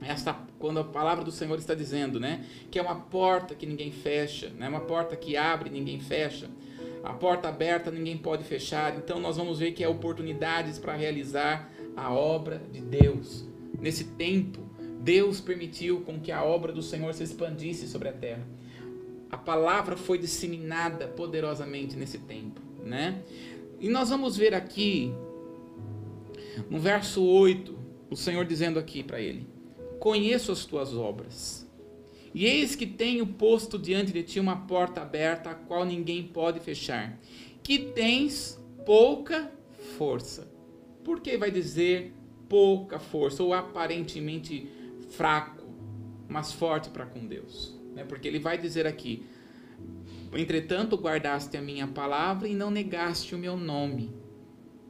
esta, 0.02 0.34
quando 0.58 0.80
a 0.80 0.84
palavra 0.84 1.24
do 1.24 1.30
Senhor 1.30 1.56
está 1.58 1.74
dizendo, 1.74 2.18
né, 2.18 2.44
que 2.70 2.78
é 2.78 2.82
uma 2.82 2.96
porta 2.96 3.54
que 3.54 3.66
ninguém 3.66 3.92
fecha, 3.92 4.48
né, 4.50 4.68
uma 4.68 4.80
porta 4.80 5.14
que 5.16 5.36
abre 5.36 5.70
ninguém 5.70 6.00
fecha, 6.00 6.48
a 7.04 7.12
porta 7.12 7.48
aberta 7.48 7.90
ninguém 7.90 8.16
pode 8.16 8.42
fechar. 8.42 8.96
Então, 8.96 9.20
nós 9.20 9.36
vamos 9.36 9.60
ver 9.60 9.72
que 9.72 9.84
é 9.84 9.88
oportunidades 9.88 10.78
para 10.78 10.96
realizar 10.96 11.70
a 11.96 12.12
obra 12.12 12.60
de 12.72 12.80
Deus. 12.80 13.46
Nesse 13.78 14.04
tempo, 14.04 14.58
Deus 15.00 15.40
permitiu 15.40 16.00
com 16.00 16.18
que 16.18 16.32
a 16.32 16.42
obra 16.42 16.72
do 16.72 16.82
Senhor 16.82 17.14
se 17.14 17.22
expandisse 17.22 17.86
sobre 17.86 18.08
a 18.08 18.12
terra 18.12 18.44
a 19.30 19.36
palavra 19.36 19.96
foi 19.96 20.18
disseminada 20.18 21.08
poderosamente 21.08 21.96
nesse 21.96 22.18
tempo, 22.18 22.60
né? 22.84 23.22
E 23.80 23.88
nós 23.88 24.10
vamos 24.10 24.36
ver 24.36 24.54
aqui 24.54 25.12
no 26.68 26.78
verso 26.80 27.22
8, 27.22 27.78
o 28.10 28.16
Senhor 28.16 28.44
dizendo 28.44 28.78
aqui 28.78 29.02
para 29.02 29.20
ele: 29.20 29.46
Conheço 30.00 30.50
as 30.50 30.64
tuas 30.64 30.94
obras. 30.94 31.66
E 32.34 32.44
eis 32.44 32.74
que 32.74 32.86
tenho 32.86 33.26
posto 33.26 33.78
diante 33.78 34.12
de 34.12 34.22
ti 34.22 34.40
uma 34.40 34.56
porta 34.56 35.00
aberta, 35.00 35.50
a 35.50 35.54
qual 35.54 35.84
ninguém 35.84 36.22
pode 36.22 36.60
fechar, 36.60 37.18
que 37.62 37.78
tens 37.78 38.60
pouca 38.84 39.50
força. 39.96 40.50
Por 41.04 41.20
que 41.20 41.36
vai 41.38 41.50
dizer 41.50 42.12
pouca 42.48 42.98
força 42.98 43.42
ou 43.42 43.54
aparentemente 43.54 44.68
fraco, 45.10 45.64
mas 46.28 46.52
forte 46.52 46.90
para 46.90 47.06
com 47.06 47.26
Deus? 47.26 47.77
Né? 47.98 48.04
porque 48.04 48.28
ele 48.28 48.38
vai 48.38 48.56
dizer 48.56 48.86
aqui: 48.86 49.24
Entretanto, 50.32 50.96
guardaste 50.96 51.56
a 51.56 51.62
minha 51.62 51.86
palavra 51.86 52.48
e 52.48 52.54
não 52.54 52.70
negaste 52.70 53.34
o 53.34 53.38
meu 53.38 53.56
nome. 53.56 54.12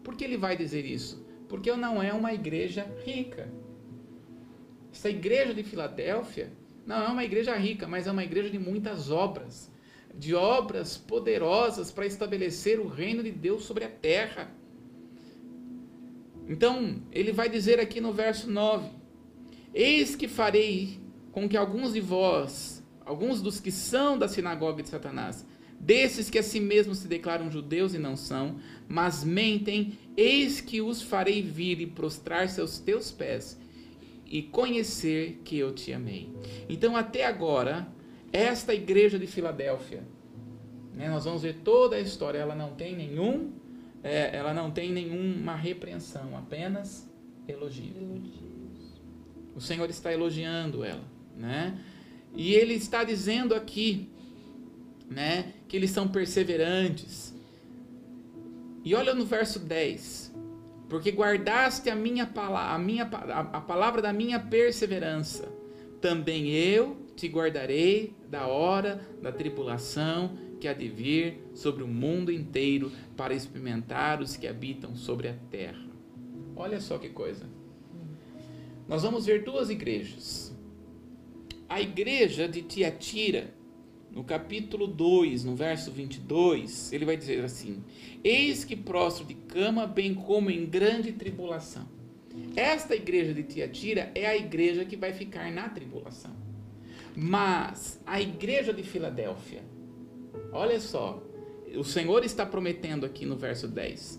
Por 0.05 0.15
que 0.15 0.25
ele 0.25 0.37
vai 0.37 0.57
dizer 0.57 0.85
isso? 0.85 1.25
Porque 1.49 1.75
não 1.75 2.03
é 2.03 2.13
uma 2.13 2.33
igreja 2.33 2.87
rica. 3.05 3.49
Essa 4.93 5.09
igreja 5.09 5.55
de 5.55 5.63
Filadélfia 5.63 6.53
não 6.87 7.03
é 7.03 7.09
uma 7.09 7.25
igreja 7.25 7.55
rica, 7.57 7.87
mas 7.87 8.07
é 8.07 8.11
uma 8.11 8.25
igreja 8.25 8.51
de 8.51 8.59
muitas 8.59 9.11
obras, 9.11 9.71
de 10.15 10.35
obras 10.35 10.97
poderosas 10.97 11.91
para 11.91 12.07
estabelecer 12.07 12.81
o 12.81 12.89
reino 12.89 13.23
de 13.23 13.31
Deus 13.31 13.65
sobre 13.65 13.85
a 13.85 13.89
terra. 13.89 14.51
Então, 16.49 17.03
ele 17.13 17.31
vai 17.31 17.49
dizer 17.49 17.79
aqui 17.79 18.01
no 18.01 18.13
verso 18.13 18.51
9: 18.51 18.89
Eis 19.73 20.17
que 20.17 20.27
farei 20.27 20.99
com 21.31 21.49
que 21.49 21.57
alguns 21.57 21.93
de 21.93 22.01
vós, 22.01 22.78
alguns 23.09 23.41
dos 23.41 23.59
que 23.59 23.73
são 23.73 24.19
da 24.19 24.29
sinagoga 24.29 24.83
de 24.83 24.89
Satanás, 24.91 25.45
desses 25.81 26.29
que 26.29 26.39
a 26.39 26.43
si 26.43 26.61
mesmos 26.61 26.99
se 26.99 27.09
declaram 27.09 27.51
judeus 27.51 27.95
e 27.95 27.99
não 27.99 28.17
são, 28.17 28.57
mas 28.87 29.25
mentem, 29.25 29.99
eis 30.15 30.61
que 30.61 30.83
os 30.83 31.01
farei 31.01 31.41
vir 31.41 31.81
e 31.81 31.87
prostrar-se 31.87 32.61
aos 32.61 32.79
teus 32.79 33.11
pés 33.11 33.59
e 34.27 34.43
conhecer 34.43 35.41
que 35.43 35.57
eu 35.57 35.73
te 35.73 35.91
amei. 35.91 36.31
Então, 36.69 36.95
até 36.95 37.25
agora, 37.25 37.89
esta 38.31 38.75
igreja 38.75 39.19
de 39.19 39.27
Filadélfia, 39.27 40.03
né, 40.93 41.09
nós 41.09 41.25
vamos 41.25 41.43
ver 41.43 41.61
toda 41.65 41.97
a 41.97 42.01
história, 42.01 42.39
ela 42.39 42.55
não 42.55 42.75
tem 42.75 42.95
nenhum, 42.95 43.53
é, 44.03 44.37
ela 44.37 44.53
não 44.53 44.71
tem 44.71 44.93
nenhuma 44.93 45.57
repreensão, 45.57 46.37
apenas 46.37 47.09
elogio. 47.47 47.95
Elogios. 47.97 49.01
O 49.57 49.61
Senhor 49.63 49.89
está 49.89 50.13
elogiando 50.13 50.85
ela, 50.85 51.05
né? 51.35 51.79
E 52.35 52.55
ele 52.55 52.75
está 52.75 53.05
dizendo 53.05 53.55
aqui, 53.55 54.09
né, 55.11 55.53
que 55.67 55.77
eles 55.77 55.91
são 55.91 56.09
perseverantes. 56.09 57.35
E 58.85 58.95
olha 58.95 59.15
no 59.15 59.25
verso 59.25 59.59
10 59.59 60.29
porque 60.89 61.11
guardaste 61.11 61.91
a 61.91 61.95
minha 61.95 62.27
palavra, 62.27 62.75
a, 62.75 62.79
minha, 62.79 63.05
a 63.05 63.61
palavra 63.61 64.01
da 64.01 64.13
minha 64.13 64.41
perseverança. 64.41 65.49
Também 66.01 66.51
eu 66.51 66.97
te 67.15 67.29
guardarei 67.29 68.15
da 68.31 68.47
hora 68.47 69.01
da 69.21 69.31
tribulação 69.31 70.39
que 70.61 70.67
há 70.67 70.73
de 70.73 70.89
vir 70.89 71.51
sobre 71.55 71.83
o 71.83 71.89
mundo 71.89 72.33
inteiro 72.33 72.91
para 73.17 73.35
experimentar 73.35 74.21
os 74.21 74.37
que 74.37 74.47
habitam 74.47 74.97
sobre 74.97 75.29
a 75.29 75.35
terra. 75.51 75.87
Olha 76.57 76.81
só 76.81 76.97
que 76.99 77.11
coisa. 77.11 77.47
Nós 78.89 79.03
vamos 79.03 79.27
ver 79.27 79.45
duas 79.45 79.69
igrejas. 79.69 80.48
A 81.69 81.83
igreja 81.83 82.49
de 82.49 82.63
Tiatira 82.63 83.53
no 84.11 84.25
capítulo 84.25 84.87
2, 84.87 85.45
no 85.45 85.55
verso 85.55 85.93
22, 85.93 86.93
ele 86.95 87.05
vai 87.05 87.17
dizer 87.17 87.45
assim: 87.45 87.85
Eis 88.25 88.65
que 88.65 88.75
prostro 88.75 89.25
de 89.27 89.35
cama, 89.35 89.87
bem 89.87 90.15
como 90.15 90.51
em 90.51 90.65
grande 90.65 91.13
tribulação. 91.13 91.87
Esta 92.57 92.95
igreja 92.95 93.35
de 93.35 93.43
Tiatira 93.43 94.11
é 94.15 94.27
a 94.27 94.37
igreja 94.37 94.85
que 94.85 94.97
vai 94.97 95.13
ficar 95.13 95.53
na 95.53 95.69
tribulação. 95.69 96.35
Mas 97.15 98.01
a 98.07 98.21
igreja 98.21 98.73
de 98.73 98.83
Filadélfia, 98.83 99.63
olha 100.51 100.81
só, 100.81 101.23
o 101.77 101.85
Senhor 101.85 102.25
está 102.25 102.47
prometendo 102.47 103.05
aqui 103.05 103.27
no 103.27 103.37
verso 103.37 103.69
10: 103.69 104.19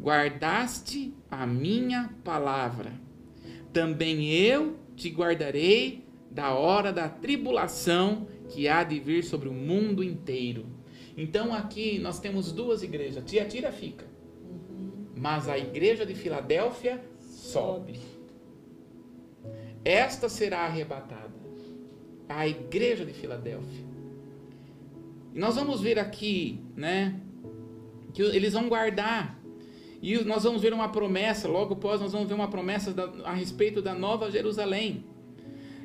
Guardaste 0.00 1.12
a 1.28 1.44
minha 1.44 2.14
palavra, 2.22 2.92
também 3.72 4.30
eu 4.30 4.78
te 4.94 5.10
guardarei 5.10 6.07
da 6.30 6.54
hora 6.54 6.92
da 6.92 7.08
tribulação 7.08 8.26
que 8.48 8.68
há 8.68 8.82
de 8.84 8.98
vir 8.98 9.24
sobre 9.24 9.48
o 9.48 9.52
mundo 9.52 10.02
inteiro. 10.02 10.66
Então 11.16 11.52
aqui 11.52 11.98
nós 11.98 12.20
temos 12.20 12.52
duas 12.52 12.82
igrejas. 12.82 13.24
Tiatira 13.24 13.72
fica, 13.72 14.06
mas 15.16 15.48
a 15.48 15.58
igreja 15.58 16.06
de 16.06 16.14
Filadélfia 16.14 17.02
sobe. 17.18 17.98
Esta 19.84 20.28
será 20.28 20.60
arrebatada. 20.60 21.28
A 22.28 22.46
igreja 22.46 23.04
de 23.04 23.12
Filadélfia. 23.12 23.86
E 25.34 25.38
nós 25.38 25.56
vamos 25.56 25.80
ver 25.80 25.98
aqui, 25.98 26.60
né, 26.76 27.20
que 28.12 28.22
eles 28.22 28.52
vão 28.52 28.68
guardar. 28.68 29.38
E 30.00 30.22
nós 30.24 30.44
vamos 30.44 30.62
ver 30.62 30.72
uma 30.72 30.90
promessa, 30.90 31.48
logo 31.48 31.74
após 31.74 32.00
nós 32.00 32.12
vamos 32.12 32.28
ver 32.28 32.34
uma 32.34 32.48
promessa 32.48 32.94
a 33.24 33.32
respeito 33.32 33.82
da 33.82 33.94
nova 33.94 34.30
Jerusalém. 34.30 35.04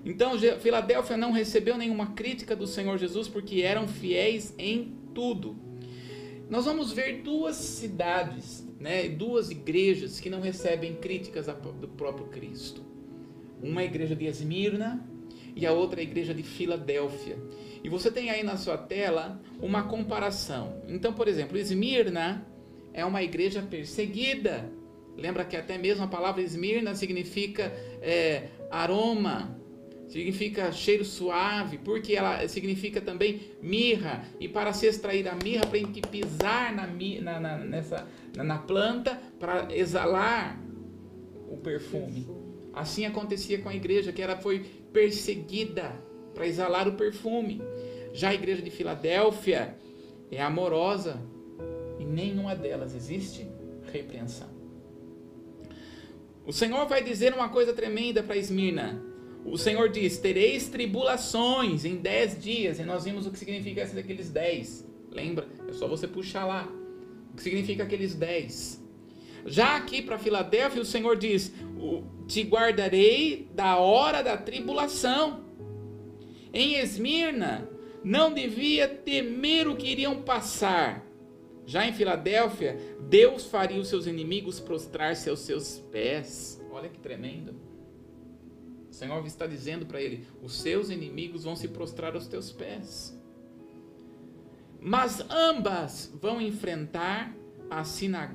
Então, 0.06 0.38
Filadélfia 0.60 1.16
não 1.16 1.32
recebeu 1.32 1.78
nenhuma 1.78 2.08
crítica 2.08 2.56
do 2.56 2.68
Senhor 2.68 2.98
Jesus 2.98 3.28
porque 3.28 3.62
eram 3.62 3.88
fiéis 3.88 4.54
em 4.58 4.98
tudo. 5.14 5.56
Nós 6.50 6.66
vamos 6.66 6.92
ver 6.92 7.22
duas 7.22 7.56
cidades, 7.56 8.68
né, 8.80 9.08
duas 9.08 9.50
igrejas 9.50 10.20
que 10.20 10.30
não 10.30 10.42
recebem 10.42 10.96
críticas 10.96 11.48
do 11.80 11.88
próprio 11.88 12.28
Cristo. 12.28 12.84
Uma 13.62 13.84
igreja 13.84 14.14
de 14.14 14.26
Esmirna 14.26 15.08
e 15.56 15.66
a 15.66 15.72
outra 15.72 16.02
igreja 16.02 16.34
de 16.34 16.44
Filadélfia. 16.44 17.38
E 17.82 17.88
você 17.88 18.12
tem 18.12 18.30
aí 18.30 18.44
na 18.44 18.58
sua 18.58 18.78
tela 18.78 19.42
uma 19.62 19.84
comparação. 19.84 20.82
Então, 20.88 21.14
por 21.14 21.28
exemplo, 21.28 21.58
Esmirna 21.58 22.46
é 22.94 23.06
uma 23.06 23.24
igreja 23.24 23.62
perseguida. 23.62 24.70
Lembra 25.18 25.46
que 25.46 25.56
até 25.56 25.78
mesmo 25.78 26.04
a 26.04 26.08
palavra 26.08 26.42
Esmirna 26.42 26.94
significa 26.94 27.72
é, 28.02 28.50
aroma, 28.70 29.58
significa 30.14 30.72
cheiro 30.72 31.04
suave, 31.04 31.80
porque 31.80 32.14
ela 32.14 32.48
significa 32.48 33.02
também 33.02 33.42
mirra, 33.60 34.24
e 34.40 34.48
para 34.48 34.72
se 34.72 34.86
extrair 34.86 35.28
a 35.28 35.34
mirra 35.34 35.66
tem 35.66 35.88
que 35.88 36.02
pisar 36.02 36.72
na, 36.72 36.86
na, 36.86 37.40
na 37.40 37.58
nessa, 37.58 38.08
na, 38.36 38.44
na 38.44 38.60
planta 38.60 39.20
para 39.40 39.76
exalar 39.76 40.62
o 41.50 41.58
perfume. 41.58 42.28
Assim 42.76 43.08
acontecia 43.08 43.58
com 43.58 43.70
a 43.70 43.76
igreja, 43.76 44.14
que 44.14 44.22
ela 44.22 44.38
foi 44.38 44.60
perseguida 44.94 45.92
para 46.36 46.46
exalar 46.46 46.88
o 46.88 46.94
perfume. 46.94 47.60
Já 48.14 48.30
a 48.30 48.36
igreja 48.36 48.62
de 48.62 48.70
Filadélfia 48.70 49.76
é 50.30 50.40
amorosa 50.40 51.20
e 51.98 52.06
nenhuma 52.06 52.56
delas 52.56 52.94
existe 52.94 53.48
repreensão. 53.92 54.50
O 56.46 56.54
Senhor 56.54 56.86
vai 56.88 57.04
dizer 57.04 57.34
uma 57.34 57.50
coisa 57.50 57.74
tremenda 57.74 58.22
para 58.22 58.38
Esmirna 58.38 59.13
o 59.46 59.58
Senhor 59.58 59.90
diz: 59.90 60.18
tereis 60.18 60.68
tribulações 60.68 61.86
em 61.86 61.98
dez 61.98 62.42
dias. 62.42 62.80
E 62.80 62.84
nós 62.84 63.04
vimos 63.04 63.26
o 63.26 63.32
que 63.32 63.40
significa 63.40 63.84
aqueles 63.84 64.30
dez. 64.30 64.88
Lembra? 65.12 65.48
É 65.68 65.74
só 65.74 65.88
você 65.88 66.08
puxar 66.08 66.46
lá. 66.46 66.68
O 67.32 67.36
que 67.36 67.44
significa 67.44 67.84
aqueles 67.84 68.16
dez. 68.16 68.82
Já 69.46 69.76
aqui 69.76 70.02
para 70.02 70.18
Filadélfia, 70.18 70.82
o 70.82 70.86
Senhor 70.86 71.18
diz: 71.18 71.54
Te 72.28 72.42
guardarei 72.44 73.50
da 73.54 73.78
hora 73.78 74.22
da 74.22 74.38
tribulação. 74.38 75.44
Em 76.54 76.76
Esmirna, 76.76 77.68
não 78.04 78.34
devia 78.34 78.88
temer 78.88 79.68
o 79.68 79.76
que 79.76 79.88
iriam 79.88 80.22
passar. 80.22 81.06
Já 81.66 81.88
em 81.88 81.94
Filadélfia, 81.94 82.78
Deus 83.10 83.46
faria 83.46 83.80
os 83.80 83.88
seus 83.88 84.06
inimigos 84.06 84.60
prostrar-se 84.60 85.30
aos 85.30 85.40
seus 85.40 85.80
pés. 85.92 86.62
Olha 86.72 86.90
que 86.90 87.00
tremendo. 87.00 87.56
Senhor 89.04 89.26
está 89.26 89.46
dizendo 89.46 89.86
para 89.86 90.02
ele: 90.02 90.26
os 90.42 90.54
seus 90.62 90.90
inimigos 90.90 91.44
vão 91.44 91.56
se 91.56 91.68
prostrar 91.68 92.16
aos 92.16 92.26
teus 92.28 92.52
pés. 92.52 93.18
Mas 94.80 95.22
ambas 95.30 96.12
vão 96.22 96.42
enfrentar 96.42 97.36
a, 97.70 97.84
sinag 97.84 98.34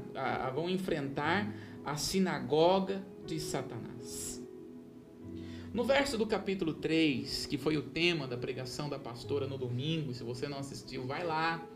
vão 0.54 0.68
enfrentar 0.68 1.54
a 1.84 1.96
sinagoga 1.96 3.02
de 3.26 3.40
Satanás. 3.40 4.42
No 5.72 5.84
verso 5.84 6.18
do 6.18 6.26
capítulo 6.26 6.74
3, 6.74 7.46
que 7.46 7.56
foi 7.56 7.76
o 7.76 7.82
tema 7.82 8.26
da 8.26 8.36
pregação 8.36 8.88
da 8.88 8.98
pastora 8.98 9.46
no 9.46 9.56
domingo, 9.56 10.12
se 10.12 10.22
você 10.22 10.48
não 10.48 10.58
assistiu, 10.58 11.06
vai 11.06 11.24
lá, 11.24 11.66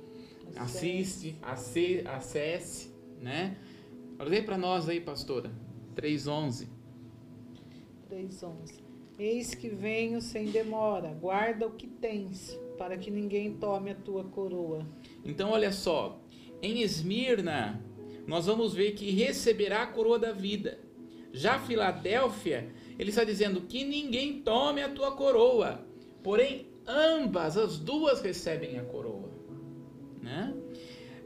assiste, 0.57 1.39
acesse, 1.43 2.91
né? 3.21 3.57
Olha 4.19 4.43
para 4.43 4.59
nós 4.59 4.89
aí, 4.89 5.01
pastora. 5.01 5.51
3:11. 5.95 6.69
3:11. 8.11 8.82
Eis 9.23 9.55
que 9.55 9.69
venho 9.69 10.21
sem 10.21 10.47
demora, 10.47 11.15
guarda 11.15 11.65
o 11.65 11.71
que 11.71 11.87
tens, 11.87 12.59
para 12.77 12.97
que 12.97 13.09
ninguém 13.09 13.55
tome 13.55 13.93
a 13.93 13.95
tua 13.95 14.25
coroa. 14.25 14.85
Então 15.25 15.51
olha 15.51 15.71
só, 15.71 16.21
em 16.61 16.83
Esmirna, 16.83 17.81
nós 18.27 18.47
vamos 18.47 18.75
ver 18.75 18.95
que 18.95 19.13
receberá 19.13 19.83
a 19.83 19.87
coroa 19.87 20.19
da 20.19 20.33
vida. 20.33 20.77
Já 21.33 21.61
Filadélfia, 21.61 22.75
ele 22.99 23.11
está 23.11 23.23
dizendo 23.23 23.61
que 23.61 23.85
ninguém 23.85 24.43
tome 24.43 24.83
a 24.83 24.89
tua 24.89 25.13
coroa. 25.13 25.87
Porém, 26.21 26.67
ambas, 26.85 27.57
as 27.57 27.79
duas 27.79 28.21
recebem 28.21 28.77
a 28.77 28.83
coroa. 28.83 29.31
Né? 30.21 30.53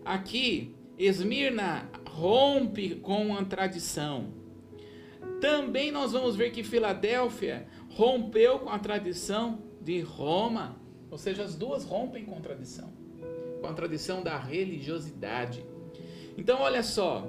Aqui, 0.04 0.74
Esmirna 0.98 1.90
rompe 2.06 2.96
com 2.96 3.34
a 3.34 3.42
tradição. 3.46 4.34
Também 5.40 5.90
nós 5.90 6.12
vamos 6.12 6.34
ver 6.34 6.50
que 6.50 6.62
Filadélfia 6.62 7.66
rompeu 7.96 8.58
com 8.58 8.68
a 8.68 8.78
tradição 8.78 9.58
de 9.80 10.00
Roma. 10.00 10.76
Ou 11.10 11.16
seja, 11.16 11.42
as 11.42 11.54
duas 11.54 11.82
rompem 11.82 12.24
com 12.24 12.36
a 12.36 12.40
tradição, 12.40 12.92
com 13.60 13.66
a 13.66 13.72
tradição 13.72 14.22
da 14.22 14.38
religiosidade. 14.38 15.64
Então, 16.36 16.60
olha 16.60 16.82
só, 16.82 17.26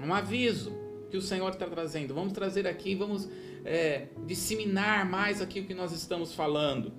um 0.00 0.14
aviso 0.14 0.72
que 1.10 1.16
o 1.16 1.20
Senhor 1.20 1.50
está 1.50 1.66
trazendo. 1.66 2.14
Vamos 2.14 2.32
trazer 2.32 2.68
aqui, 2.68 2.94
vamos 2.94 3.28
é, 3.64 4.06
disseminar 4.26 5.04
mais 5.10 5.42
aqui 5.42 5.58
o 5.58 5.64
que 5.64 5.74
nós 5.74 5.92
estamos 5.92 6.32
falando. 6.32 6.92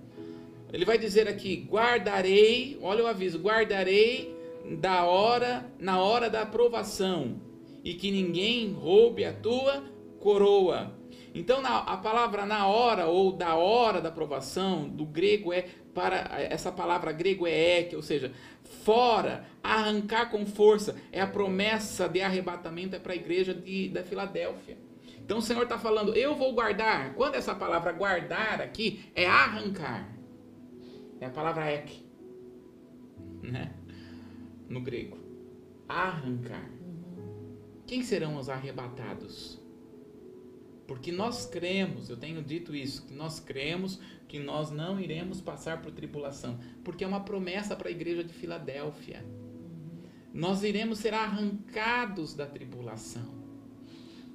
Ele 0.74 0.84
vai 0.84 0.98
dizer 0.98 1.30
aqui: 1.30 1.66
guardarei, 1.70 2.78
olha 2.82 3.06
o 3.06 3.08
aviso, 3.08 3.40
guardarei 3.40 4.36
da 4.82 5.06
hora, 5.06 5.66
na 5.80 6.02
hora 6.02 6.30
da 6.30 6.42
aprovação, 6.42 7.42
e 7.86 7.94
que 7.94 8.12
ninguém 8.12 8.74
roube 8.74 9.24
a 9.24 9.32
tua 9.32 9.82
coroa. 10.20 11.01
Então, 11.34 11.62
na, 11.62 11.80
a 11.80 11.98
palavra 11.98 12.46
na 12.46 12.68
hora 12.68 13.08
ou 13.08 13.32
da 13.32 13.56
hora 13.56 14.02
da 14.02 14.10
aprovação, 14.10 14.88
do 14.90 15.06
grego 15.06 15.54
é 15.54 15.66
para 15.94 16.42
essa 16.42 16.72
palavra 16.72 17.12
grego 17.12 17.48
é 17.48 17.80
ek, 17.80 17.96
ou 17.96 18.02
seja, 18.02 18.34
fora, 18.84 19.46
arrancar 19.64 20.30
com 20.30 20.46
força, 20.46 20.96
é 21.12 21.22
a 21.22 21.28
promessa 21.28 22.08
de 22.08 22.22
arrebatamento 22.22 22.96
é 22.96 23.00
para 23.00 23.14
a 23.14 23.16
igreja 23.16 23.54
de, 23.54 23.90
da 23.90 24.04
Filadélfia. 24.04 24.78
Então 25.24 25.38
o 25.38 25.42
Senhor 25.42 25.64
está 25.64 25.78
falando, 25.78 26.14
eu 26.16 26.36
vou 26.36 26.54
guardar. 26.54 27.14
Quando 27.14 27.36
essa 27.36 27.56
palavra 27.56 27.92
guardar 27.92 28.62
aqui 28.62 29.06
é 29.16 29.26
arrancar, 29.26 30.10
é 31.20 31.26
a 31.26 31.30
palavra 31.30 31.70
ek, 31.72 32.04
né? 33.42 33.72
No 34.68 34.82
grego, 34.82 35.18
arrancar. 35.88 36.70
Quem 37.86 38.04
serão 38.04 38.38
os 38.38 38.50
arrebatados? 38.50 39.61
Porque 40.92 41.10
nós 41.10 41.46
cremos, 41.46 42.10
eu 42.10 42.18
tenho 42.18 42.44
dito 42.44 42.76
isso, 42.76 43.06
que 43.06 43.14
nós 43.14 43.40
cremos 43.40 43.98
que 44.28 44.38
nós 44.38 44.72
não 44.72 45.00
iremos 45.00 45.40
passar 45.40 45.82
por 45.82 45.90
tribulação, 45.90 46.60
porque 46.84 47.06
é 47.06 47.08
uma 47.08 47.24
promessa 47.24 47.78
para 47.78 47.88
a 47.88 47.92
igreja 47.92 48.26
de 48.26 48.34
Filadélfia. 48.34 49.24
Nós 50.34 50.64
iremos 50.64 51.00
ser 51.00 51.14
arrancados 51.14 52.34
da 52.34 52.46
tribulação. 52.46 53.42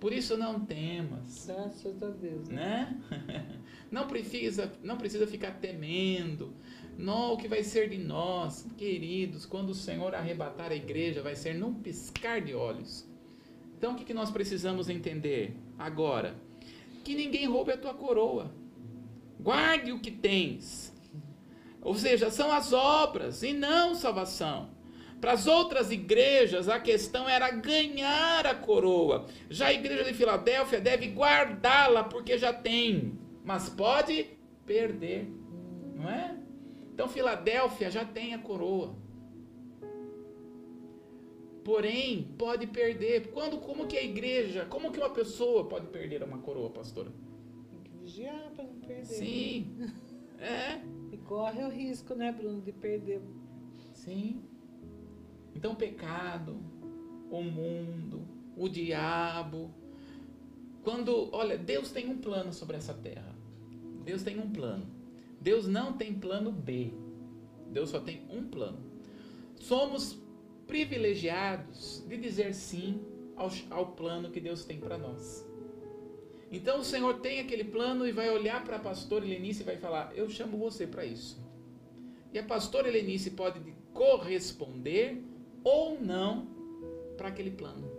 Por 0.01 0.15
isso 0.15 0.39
não 0.39 0.59
temas. 0.59 1.45
Graças 1.47 2.03
a 2.03 2.09
Deus. 2.09 2.49
Né? 2.49 3.03
Não 3.91 4.07
precisa, 4.09 4.73
não 4.83 4.97
precisa 4.97 5.29
ficar 5.29 5.61
temendo. 5.61 6.53
Não, 6.99 7.35
o 7.35 7.37
que 7.37 7.47
vai 7.47 7.63
ser 7.63 7.89
de 7.89 7.99
nós, 7.99 8.67
queridos, 8.77 9.47
quando 9.47 9.71
o 9.71 9.75
Senhor 9.75 10.13
arrebatar 10.13 10.73
a 10.73 10.75
igreja, 10.75 11.23
vai 11.23 11.37
ser 11.37 11.55
num 11.55 11.73
piscar 11.73 12.41
de 12.41 12.53
olhos. 12.53 13.09
Então 13.79 13.93
o 13.93 13.97
que, 13.97 14.05
que 14.05 14.15
nós 14.15 14.31
precisamos 14.31 14.89
entender 14.89 15.55
agora? 15.79 16.46
Que 17.07 17.15
ninguém 17.15 17.47
roube 17.47 17.71
a 17.71 17.77
tua 17.77 17.95
coroa. 17.95 18.51
Guarde 19.39 19.93
o 19.93 20.01
que 20.01 20.11
tens. 20.11 20.93
Ou 21.81 21.95
seja, 21.95 22.33
são 22.33 22.51
as 22.51 22.73
obras 22.73 23.45
e 23.45 23.53
não 23.53 23.95
salvação. 23.95 24.71
Para 25.21 25.31
as 25.31 25.47
outras 25.47 25.93
igrejas, 25.93 26.69
a 26.69 26.81
questão 26.81 27.29
era 27.29 27.49
ganhar 27.53 28.45
a 28.45 28.57
coroa. 28.57 29.27
Já 29.49 29.69
a 29.69 29.73
igreja 29.73 30.03
de 30.03 30.15
Filadélfia 30.15 30.81
deve 30.81 31.07
guardá-la 31.07 32.03
porque 32.03 32.37
já 32.37 32.53
tem, 32.53 33.17
mas 33.45 33.69
pode 33.69 34.27
perder, 34.67 35.31
não 35.95 36.11
é? 36.11 36.35
Então 36.93 37.07
Filadélfia 37.07 37.89
já 37.89 38.05
tem 38.05 38.35
a 38.35 38.39
coroa. 38.39 38.97
Porém, 41.67 42.23
pode 42.39 42.65
perder. 42.69 43.33
Quando, 43.33 43.59
como 43.59 43.89
que 43.89 43.97
a 43.97 44.05
igreja, 44.05 44.65
como 44.67 44.93
que 44.93 45.01
uma 45.01 45.11
pessoa 45.11 45.69
pode 45.69 45.89
perder 45.89 46.23
uma 46.23 46.39
coroa, 46.39 46.71
pastora? 46.71 47.11
Tem 47.73 47.81
que 47.83 47.91
vigiar 47.91 48.53
para 48.55 48.63
não 48.63 48.79
perder. 48.79 49.05
Sim. 49.05 49.77
É. 50.39 50.83
E 51.11 51.17
corre 51.17 51.65
o 51.65 51.71
risco, 51.71 52.15
né, 52.15 52.31
Bruno, 52.31 52.61
de 52.61 52.71
perder. 52.71 53.23
Sim. 53.95 54.43
Então, 55.55 55.73
o 55.73 55.77
pecado, 55.77 56.61
o 57.31 57.43
mundo, 57.43 58.29
o 58.55 58.69
diabo. 58.69 59.75
Quando, 60.85 61.35
olha, 61.35 61.57
Deus 61.57 61.91
tem 61.91 62.07
um 62.07 62.19
plano 62.19 62.53
sobre 62.53 62.77
essa 62.77 62.93
terra. 62.93 63.35
Deus 64.05 64.23
tem 64.23 64.39
um 64.39 64.51
plano. 64.51 64.87
Deus 65.41 65.67
não 65.67 65.95
tem 65.95 66.13
plano 66.13 66.53
B. 66.53 66.93
Deus 67.73 67.89
só 67.89 67.99
tem 67.99 68.27
um 68.31 68.47
plano. 68.47 68.79
Somos 69.57 70.26
privilegiados 70.67 72.05
de 72.07 72.17
dizer 72.17 72.55
sim 72.55 73.01
ao, 73.37 73.51
ao 73.71 73.87
plano 73.93 74.31
que 74.31 74.41
Deus 74.41 74.65
tem 74.65 74.79
para 74.79 74.99
nós. 74.99 75.47
Então 76.51 76.81
o 76.81 76.85
Senhor 76.85 77.21
tem 77.21 77.41
aquele 77.41 77.65
plano 77.65 78.07
e 78.07 78.13
vai 78.13 78.31
olhar 78.31 78.65
para 78.65 78.77
a 78.77 78.81
pastora 78.81 79.25
Helenice 79.25 79.63
e 79.63 79.67
vai 79.67 79.77
falar: 79.77 80.13
Eu 80.17 80.29
chamo 80.29 80.57
você 80.57 80.87
para 80.87 81.05
isso. 81.05 81.39
E 82.33 82.39
a 82.39 82.43
pastora 82.43 82.89
Helenice 82.89 83.31
pode 83.31 83.61
corresponder 83.93 85.23
ou 85.65 86.01
não 86.01 86.47
para 87.17 87.29
aquele 87.29 87.51
plano. 87.51 87.91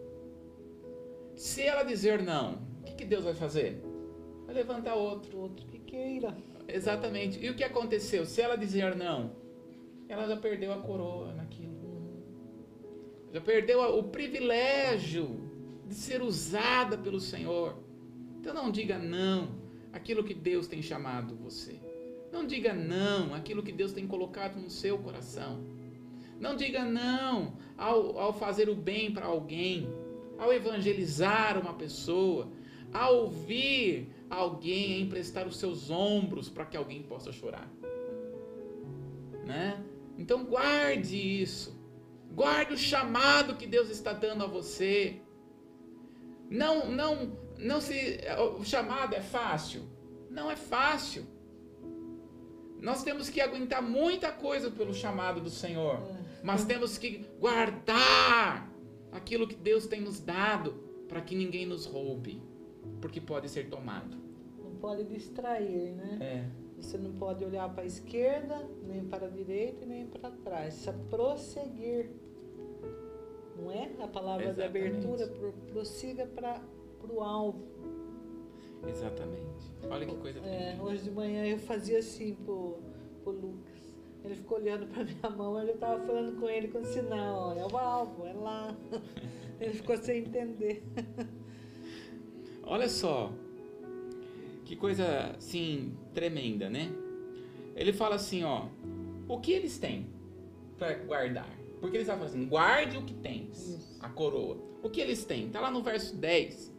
Se 1.35 1.61
ela 1.61 1.83
dizer 1.83 2.23
não, 2.23 2.55
o 2.81 2.83
que, 2.85 2.93
que 2.93 3.05
Deus 3.05 3.23
vai 3.23 3.33
fazer? 3.33 3.81
Vai 4.45 4.55
levantar 4.55 4.95
outro. 4.95 5.37
Outro 5.37 5.65
que 5.67 5.79
queira. 5.79 6.35
Exatamente. 6.67 7.43
E 7.43 7.49
o 7.49 7.55
que 7.55 7.63
aconteceu? 7.63 8.25
Se 8.25 8.41
ela 8.41 8.55
dizer 8.55 8.95
não, 8.95 9.31
ela 10.07 10.27
já 10.27 10.37
perdeu 10.37 10.71
a 10.73 10.77
coroa 10.77 11.33
naquilo. 11.33 11.76
Já 13.33 13.41
perdeu 13.41 13.81
o 13.81 14.03
privilégio 14.03 15.49
de 15.85 15.95
ser 15.95 16.21
usada 16.21 16.97
pelo 16.97 17.19
Senhor. 17.19 17.77
Então 18.39 18.53
não 18.53 18.71
diga 18.71 18.97
não 18.97 19.49
aquilo 19.91 20.23
que 20.23 20.33
Deus 20.33 20.67
tem 20.67 20.81
chamado 20.81 21.35
você. 21.35 21.79
Não 22.31 22.45
diga 22.45 22.73
não 22.73 23.33
aquilo 23.33 23.63
que 23.63 23.71
Deus 23.71 23.93
tem 23.93 24.07
colocado 24.07 24.59
no 24.59 24.69
seu 24.69 24.97
coração. 24.97 25.63
Não 26.39 26.55
diga 26.55 26.83
não 26.83 27.57
ao, 27.77 28.17
ao 28.19 28.33
fazer 28.33 28.69
o 28.69 28.75
bem 28.75 29.11
para 29.11 29.25
alguém, 29.25 29.87
ao 30.37 30.53
evangelizar 30.53 31.59
uma 31.59 31.73
pessoa, 31.73 32.51
a 32.93 33.09
ouvir 33.09 34.09
alguém, 34.29 34.93
a 34.93 34.99
emprestar 34.99 35.47
os 35.47 35.57
seus 35.57 35.89
ombros 35.89 36.49
para 36.49 36.65
que 36.65 36.77
alguém 36.77 37.01
possa 37.01 37.31
chorar. 37.31 37.69
Né? 39.45 39.83
Então 40.17 40.45
guarde 40.45 41.15
isso. 41.15 41.76
Guarde 42.37 42.75
o 42.75 42.77
chamado 42.77 43.55
que 43.55 43.65
Deus 43.65 43.89
está 43.89 44.13
dando 44.13 44.43
a 44.43 44.47
você. 44.47 45.19
Não, 46.51 46.87
não, 46.91 47.35
não 47.57 47.81
se 47.81 48.19
o 48.59 48.63
chamado 48.63 49.15
é 49.15 49.21
fácil. 49.21 49.81
Não 50.29 50.51
é 50.51 50.55
fácil. 50.55 51.25
Nós 52.79 53.01
temos 53.01 53.27
que 53.27 53.41
aguentar 53.41 53.81
muita 53.81 54.31
coisa 54.31 54.69
pelo 54.69 54.93
chamado 54.93 55.41
do 55.41 55.49
Senhor. 55.49 55.99
Mas 56.43 56.63
temos 56.63 56.95
que 56.95 57.25
guardar 57.39 58.71
aquilo 59.11 59.47
que 59.47 59.55
Deus 59.55 59.87
tem 59.87 59.99
nos 59.99 60.19
dado 60.19 60.73
para 61.07 61.21
que 61.21 61.35
ninguém 61.35 61.65
nos 61.65 61.87
roube, 61.87 62.39
porque 63.01 63.19
pode 63.19 63.49
ser 63.49 63.67
tomado. 63.67 64.15
Não 64.63 64.75
pode 64.75 65.05
distrair, 65.05 65.91
né? 65.95 66.19
É. 66.21 66.79
Você 66.79 66.99
não 66.99 67.13
pode 67.13 67.43
olhar 67.43 67.67
para 67.73 67.81
a 67.81 67.87
esquerda, 67.87 68.69
nem 68.83 69.03
para 69.05 69.25
a 69.25 69.29
direita, 69.29 69.87
nem 69.87 70.05
para 70.05 70.29
trás. 70.29 70.75
Precisa 70.75 70.93
prosseguir. 71.09 72.26
Não 73.57 73.71
é? 73.71 73.89
A 73.99 74.07
palavra 74.07 74.49
Exatamente. 74.49 75.01
de 75.01 75.07
abertura, 75.07 75.27
prossiga 75.71 76.25
para 76.27 76.61
o 77.09 77.21
alvo. 77.21 77.63
Exatamente. 78.87 79.73
Olha 79.89 80.05
que 80.05 80.15
coisa 80.15 80.39
é, 80.39 80.77
Hoje 80.79 81.03
de 81.03 81.11
manhã 81.11 81.45
eu 81.45 81.57
fazia 81.57 81.99
assim 81.99 82.35
pro, 82.35 82.77
pro 83.23 83.31
Lucas. 83.31 83.95
Ele 84.23 84.35
ficou 84.35 84.57
olhando 84.57 84.87
para 84.87 85.03
minha 85.03 85.29
mão, 85.29 85.59
eu 85.59 85.73
estava 85.73 86.03
falando 86.05 86.39
com 86.39 86.49
ele 86.49 86.67
com 86.67 86.83
sinal, 86.83 87.49
ó, 87.49 87.53
é 87.53 87.65
o 87.65 87.77
alvo, 87.77 88.25
é 88.25 88.33
lá. 88.33 88.75
Ele 89.59 89.73
ficou 89.73 89.97
sem 89.97 90.19
entender. 90.19 90.83
Olha 92.61 92.87
só, 92.87 93.31
que 94.65 94.75
coisa 94.75 95.33
assim 95.37 95.97
tremenda, 96.13 96.69
né? 96.69 96.91
Ele 97.75 97.93
fala 97.93 98.15
assim, 98.15 98.43
ó, 98.43 98.67
o 99.27 99.39
que 99.39 99.53
eles 99.53 99.79
têm 99.79 100.07
para 100.77 100.93
guardar? 100.95 101.49
Porque 101.87 101.97
eles 101.97 102.07
estavam 102.07 102.25
assim, 102.25 102.45
guarde 102.45 102.97
o 102.97 103.01
que 103.01 103.13
tens, 103.13 103.69
Isso. 103.69 103.97
a 104.01 104.09
coroa. 104.09 104.57
O 104.83 104.89
que 104.89 104.99
eles 104.99 105.23
têm? 105.23 105.47
Tá 105.47 105.61
lá 105.61 105.71
no 105.71 105.81
verso 105.81 106.17
10. 106.17 106.75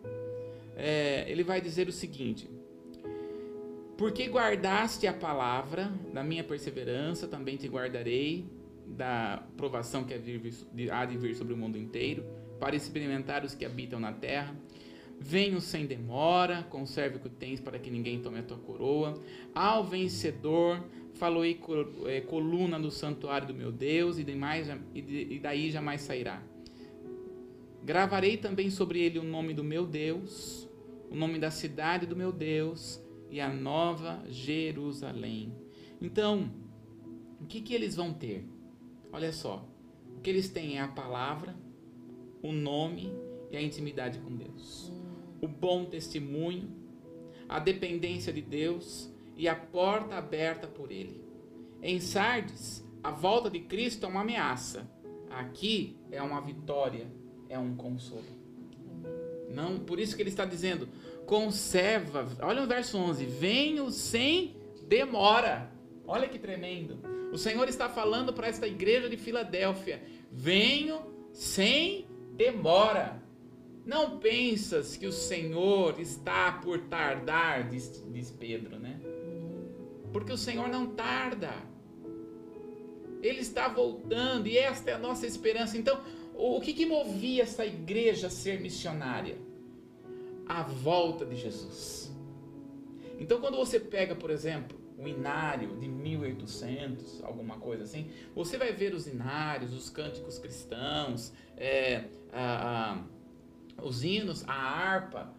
É, 0.77 1.25
ele 1.27 1.43
vai 1.43 1.63
dizer 1.63 1.89
o 1.89 1.93
seguinte: 1.93 2.49
porque 3.97 4.27
guardaste 4.27 5.07
a 5.07 5.15
palavra 5.15 5.91
da 6.13 6.23
minha 6.23 6.45
perseverança, 6.45 7.27
também 7.27 7.57
te 7.57 7.67
guardarei 7.67 8.47
da 8.87 9.43
provação 9.57 10.05
que 10.05 10.13
há 10.13 11.05
de 11.07 11.17
vir 11.17 11.35
sobre 11.35 11.55
o 11.55 11.57
mundo 11.57 11.79
inteiro, 11.79 12.23
para 12.61 12.77
experimentar 12.77 13.47
os 13.47 13.55
que 13.55 13.65
habitam 13.65 13.99
na 13.99 14.13
terra. 14.13 14.55
Venho 15.19 15.59
sem 15.59 15.87
demora, 15.87 16.65
conserve 16.65 17.17
o 17.17 17.21
que 17.21 17.31
tens 17.31 17.61
para 17.61 17.79
que 17.79 17.91
ninguém 17.91 18.21
tome 18.21 18.41
a 18.41 18.43
tua 18.43 18.59
coroa. 18.59 19.15
Ao 19.55 19.83
vencedor, 19.83 20.85
falou-ei 21.19 21.61
é, 22.07 22.21
coluna 22.21 22.79
no 22.79 22.91
santuário 22.91 23.49
do 23.49 23.55
meu 23.55 23.73
Deus, 23.73 24.19
e, 24.19 24.25
demais, 24.25 24.69
e 24.95 25.39
daí 25.43 25.71
jamais 25.71 26.01
sairá. 26.01 26.43
Gravarei 27.85 28.37
também 28.37 28.71
sobre 28.71 29.01
ele 29.01 29.19
o 29.19 29.25
nome 29.25 29.53
do 29.53 29.65
meu 29.65 29.87
Deus, 29.87 30.69
o 31.11 31.15
nome 31.15 31.39
da 31.39 31.51
cidade 31.51 32.07
do 32.07 32.15
meu 32.15 32.33
Deus, 32.33 33.01
e 33.31 33.41
a 33.41 33.53
nova 33.53 34.23
Jerusalém. 34.29 35.53
Então, 36.01 36.51
o 37.41 37.47
que, 37.47 37.61
que 37.61 37.75
eles 37.75 37.97
vão 37.97 38.13
ter? 38.13 38.47
Olha 39.13 39.33
só, 39.33 39.69
o 40.17 40.21
que 40.21 40.31
eles 40.31 40.49
têm 40.49 40.79
é 40.79 40.81
a 40.81 40.89
palavra, 40.89 41.57
o 42.43 42.53
nome 42.53 43.13
e 43.51 43.57
a 43.57 43.63
intimidade 43.63 44.19
com 44.19 44.35
Deus. 44.35 44.93
O 45.41 45.49
bom 45.49 45.85
testemunho, 45.85 46.71
a 47.49 47.59
dependência 47.59 48.33
de 48.33 48.43
Deus 48.43 49.11
e 49.39 49.49
a 49.49 49.55
porta 49.55 50.17
aberta 50.17 50.67
por 50.67 50.91
Ele. 50.91 51.23
Em 51.81 52.01
Sardes, 52.01 52.85
a 53.03 53.13
volta 53.13 53.49
de 53.49 53.61
Cristo 53.61 54.05
é 54.05 54.09
uma 54.09 54.23
ameaça. 54.23 54.91
Aqui 55.31 55.97
é 56.11 56.21
uma 56.21 56.41
vitória, 56.41 57.07
é 57.49 57.59
um 57.59 57.77
consolo. 57.77 58.25
Não, 59.49 59.79
por 59.79 60.01
isso 60.01 60.17
que 60.17 60.23
ele 60.23 60.29
está 60.29 60.45
dizendo: 60.45 60.89
conserva. 61.25 62.27
Olha 62.43 62.63
o 62.63 62.67
verso 62.67 62.99
11: 62.99 63.25
venho 63.27 63.91
sem 63.91 64.57
demora. 64.89 65.71
Olha 66.07 66.29
que 66.29 66.39
tremendo. 66.39 66.99
O 67.33 67.39
Senhor 67.39 67.69
está 67.69 67.89
falando 67.89 68.33
para 68.33 68.49
esta 68.49 68.67
igreja 68.67 69.09
de 69.09 69.17
Filadélfia: 69.17 70.03
venho 70.33 71.01
sem 71.33 72.07
demora. 72.35 73.23
Não 73.87 74.19
pensas 74.19 74.97
que 74.97 75.07
o 75.07 75.13
Senhor 75.13 75.99
está 75.99 76.53
por 76.53 76.79
tardar, 76.89 77.69
diz, 77.69 78.05
diz 78.13 78.31
Pedro, 78.31 78.79
né? 78.79 78.98
Porque 80.13 80.33
o 80.33 80.39
Senhor 80.39 80.69
não 80.69 80.87
tarda. 80.87 81.53
Ele 83.23 83.41
está 83.41 83.69
voltando 83.69 84.47
e 84.47 84.57
esta 84.57 84.91
é 84.91 84.95
a 84.95 84.99
nossa 84.99 85.27
esperança. 85.27 85.77
Então, 85.77 86.01
o 86.35 86.61
que, 86.61 86.73
que 86.73 86.87
movia 86.87 87.43
essa 87.43 87.67
igreja 87.67 88.29
a 88.29 88.31
ser 88.31 88.61
missionária? 88.61 89.37
A 90.47 90.63
volta 90.63 91.27
de 91.27 91.37
Jesus. 91.37 92.15
Então, 93.19 93.41
quando 93.41 93.57
você 93.57 93.81
pega, 93.81 94.15
por 94.15 94.31
exemplo, 94.31 94.79
o 94.99 95.07
inário 95.07 95.77
de 95.77 95.89
1800, 95.89 97.23
alguma 97.23 97.59
coisa 97.59 97.85
assim, 97.85 98.11
você 98.35 98.57
vai 98.57 98.73
ver 98.73 98.95
os 98.95 99.07
inários, 99.07 99.73
os 99.73 99.89
cânticos 99.91 100.39
cristãos, 100.39 101.33
é, 101.57 102.05
a, 102.33 102.95
a, 103.79 103.83
os 103.83 104.03
hinos, 104.03 104.45
a 104.49 104.55
harpa 104.55 105.33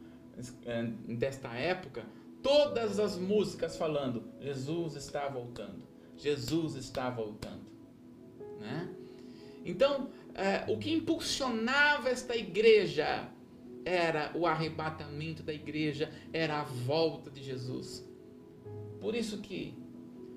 é, 0.66 0.84
desta 0.84 1.54
época, 1.54 2.06
todas 2.42 3.00
as 3.00 3.18
músicas 3.18 3.78
falando: 3.78 4.24
Jesus 4.40 4.96
está 4.96 5.28
voltando, 5.28 5.88
Jesus 6.18 6.76
está 6.76 7.10
voltando. 7.10 7.68
Né? 8.60 8.90
Então, 9.66 10.10
é, 10.34 10.72
o 10.72 10.78
que 10.78 10.92
impulsionava 10.92 12.10
esta 12.10 12.36
igreja 12.36 13.30
era 13.86 14.32
o 14.36 14.46
arrebatamento 14.46 15.42
da 15.44 15.54
igreja, 15.54 16.12
era 16.34 16.62
a 16.62 16.64
volta 16.64 17.30
de 17.30 17.44
Jesus. 17.44 18.08
Por 19.00 19.16
isso 19.16 19.40
que 19.40 19.74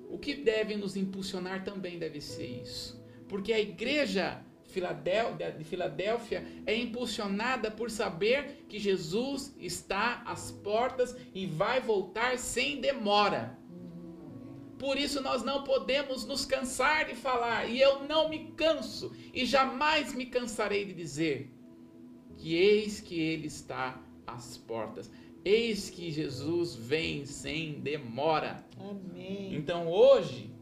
o 0.09 0.17
que 0.17 0.35
deve 0.35 0.75
nos 0.75 0.95
impulsionar 0.95 1.63
também 1.63 1.97
deve 1.97 2.21
ser 2.21 2.45
isso. 2.45 3.03
Porque 3.27 3.51
a 3.51 3.59
igreja 3.59 4.43
de 4.79 5.63
Filadélfia 5.63 6.45
é 6.65 6.75
impulsionada 6.75 7.69
por 7.69 7.91
saber 7.91 8.65
que 8.67 8.79
Jesus 8.79 9.53
está 9.59 10.23
às 10.25 10.51
portas 10.51 11.15
e 11.33 11.45
vai 11.45 11.79
voltar 11.79 12.37
sem 12.37 12.81
demora. 12.81 13.57
Por 14.77 14.97
isso 14.97 15.21
nós 15.21 15.43
não 15.43 15.63
podemos 15.63 16.25
nos 16.25 16.45
cansar 16.45 17.05
de 17.05 17.15
falar, 17.15 17.69
e 17.69 17.79
eu 17.79 18.03
não 18.05 18.27
me 18.27 18.51
canso, 18.51 19.15
e 19.33 19.45
jamais 19.45 20.13
me 20.13 20.25
cansarei 20.25 20.83
de 20.83 20.93
dizer 20.93 21.49
que 22.37 22.53
eis 22.53 22.99
que 22.99 23.17
ele 23.17 23.47
está 23.47 24.01
às 24.27 24.57
portas. 24.57 25.09
Eis 25.45 25.89
que 25.89 26.11
Jesus 26.11 26.75
vem 26.75 27.25
sem 27.25 27.79
demora. 27.79 28.65
Amém. 28.77 29.55
Então 29.55 29.87
hoje 29.87 30.53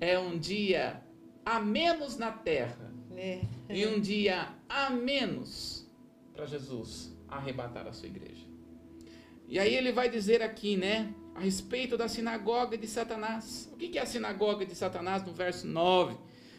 é 0.00 0.16
um 0.18 0.38
dia 0.38 1.02
a 1.44 1.58
menos 1.58 2.16
na 2.16 2.30
terra 2.30 2.93
É. 3.16 3.40
e 3.68 3.86
um 3.86 4.00
dia 4.00 4.48
a 4.68 4.90
menos 4.90 5.86
para 6.34 6.46
Jesus 6.46 7.14
arrebatar 7.28 7.86
a 7.86 7.92
sua 7.92 8.08
igreja. 8.08 8.44
E 9.48 9.58
aí 9.58 9.74
ele 9.74 9.92
vai 9.92 10.08
dizer 10.08 10.42
aqui, 10.42 10.76
né, 10.76 11.12
a 11.34 11.40
respeito 11.40 11.96
da 11.96 12.08
sinagoga 12.08 12.76
de 12.78 12.86
Satanás. 12.86 13.70
O 13.72 13.76
que 13.76 13.98
é 13.98 14.02
a 14.02 14.06
sinagoga 14.06 14.64
de 14.64 14.74
Satanás 14.74 15.24
no 15.24 15.32
verso 15.32 15.66
9? 15.66 16.16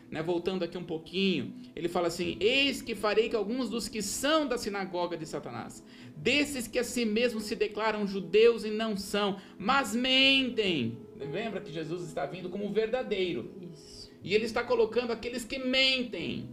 Né, 0.10 0.22
voltando 0.22 0.64
aqui 0.64 0.78
um 0.78 0.84
pouquinho, 0.84 1.56
ele 1.76 1.90
fala 1.90 2.08
assim: 2.08 2.38
Eis 2.40 2.80
que 2.80 2.94
farei 2.94 3.28
que 3.28 3.36
alguns 3.36 3.70
dos 3.70 3.88
que 3.90 4.04
são 4.04 4.48
da 4.48 4.56
sinagoga 4.56 5.18
de 5.18 5.26
Satanás, 5.26 5.84
desses 6.16 6.68
que 6.68 6.78
a 6.78 6.84
si 6.84 7.06
mesmos 7.06 7.46
se 7.46 7.56
declaram 7.56 8.06
judeus 8.06 8.64
e 8.64 8.70
não 8.70 8.96
são, 8.96 9.40
mas 9.58 9.96
mentem. 9.96 10.96
Lembra 11.18 11.60
que 11.60 11.72
Jesus 11.72 12.04
está 12.04 12.26
vindo 12.28 12.50
como 12.50 12.72
verdadeiro. 12.72 13.52
Isso. 13.74 13.95
E 14.26 14.34
ele 14.34 14.46
está 14.46 14.64
colocando 14.64 15.12
aqueles 15.12 15.46
que 15.46 15.60
mentem. 15.60 16.50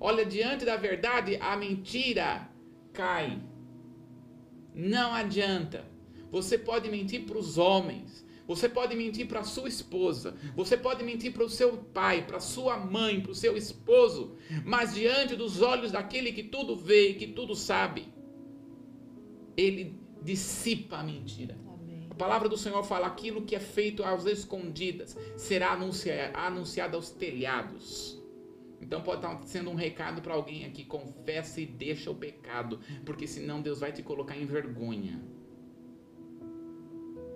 Olha, 0.00 0.24
diante 0.24 0.64
da 0.64 0.76
verdade, 0.76 1.36
a 1.36 1.54
mentira 1.54 2.50
cai. 2.94 3.38
Não 4.74 5.12
adianta. 5.12 5.84
Você 6.32 6.56
pode 6.56 6.88
mentir 6.88 7.26
para 7.26 7.36
os 7.36 7.58
homens. 7.58 8.26
Você 8.48 8.70
pode 8.70 8.96
mentir 8.96 9.28
para 9.28 9.44
sua 9.44 9.68
esposa. 9.68 10.34
Você 10.56 10.78
pode 10.78 11.04
mentir 11.04 11.30
para 11.34 11.44
o 11.44 11.50
seu 11.50 11.76
pai, 11.76 12.26
para 12.26 12.40
sua 12.40 12.78
mãe, 12.78 13.20
para 13.20 13.32
o 13.32 13.34
seu 13.34 13.54
esposo. 13.54 14.38
Mas 14.64 14.94
diante 14.94 15.36
dos 15.36 15.60
olhos 15.60 15.92
daquele 15.92 16.32
que 16.32 16.44
tudo 16.44 16.74
vê 16.74 17.10
e 17.10 17.14
que 17.16 17.26
tudo 17.26 17.54
sabe, 17.54 18.08
ele 19.54 19.94
dissipa 20.22 20.96
a 20.96 21.02
mentira. 21.02 21.58
A 22.20 22.22
palavra 22.22 22.50
do 22.50 22.56
Senhor 22.58 22.84
fala: 22.84 23.06
aquilo 23.06 23.46
que 23.46 23.56
é 23.56 23.58
feito 23.58 24.04
às 24.04 24.26
escondidas 24.26 25.16
será 25.38 25.72
anunciado, 25.72 26.94
aos 26.94 27.10
telhados. 27.10 28.22
Então 28.78 29.00
pode 29.00 29.24
estar 29.24 29.42
sendo 29.46 29.70
um 29.70 29.74
recado 29.74 30.20
para 30.20 30.34
alguém 30.34 30.66
aqui: 30.66 30.84
confessa 30.84 31.62
e 31.62 31.64
deixa 31.64 32.10
o 32.10 32.14
pecado, 32.14 32.78
porque 33.06 33.26
senão 33.26 33.62
Deus 33.62 33.80
vai 33.80 33.90
te 33.90 34.02
colocar 34.02 34.36
em 34.36 34.44
vergonha. 34.44 35.18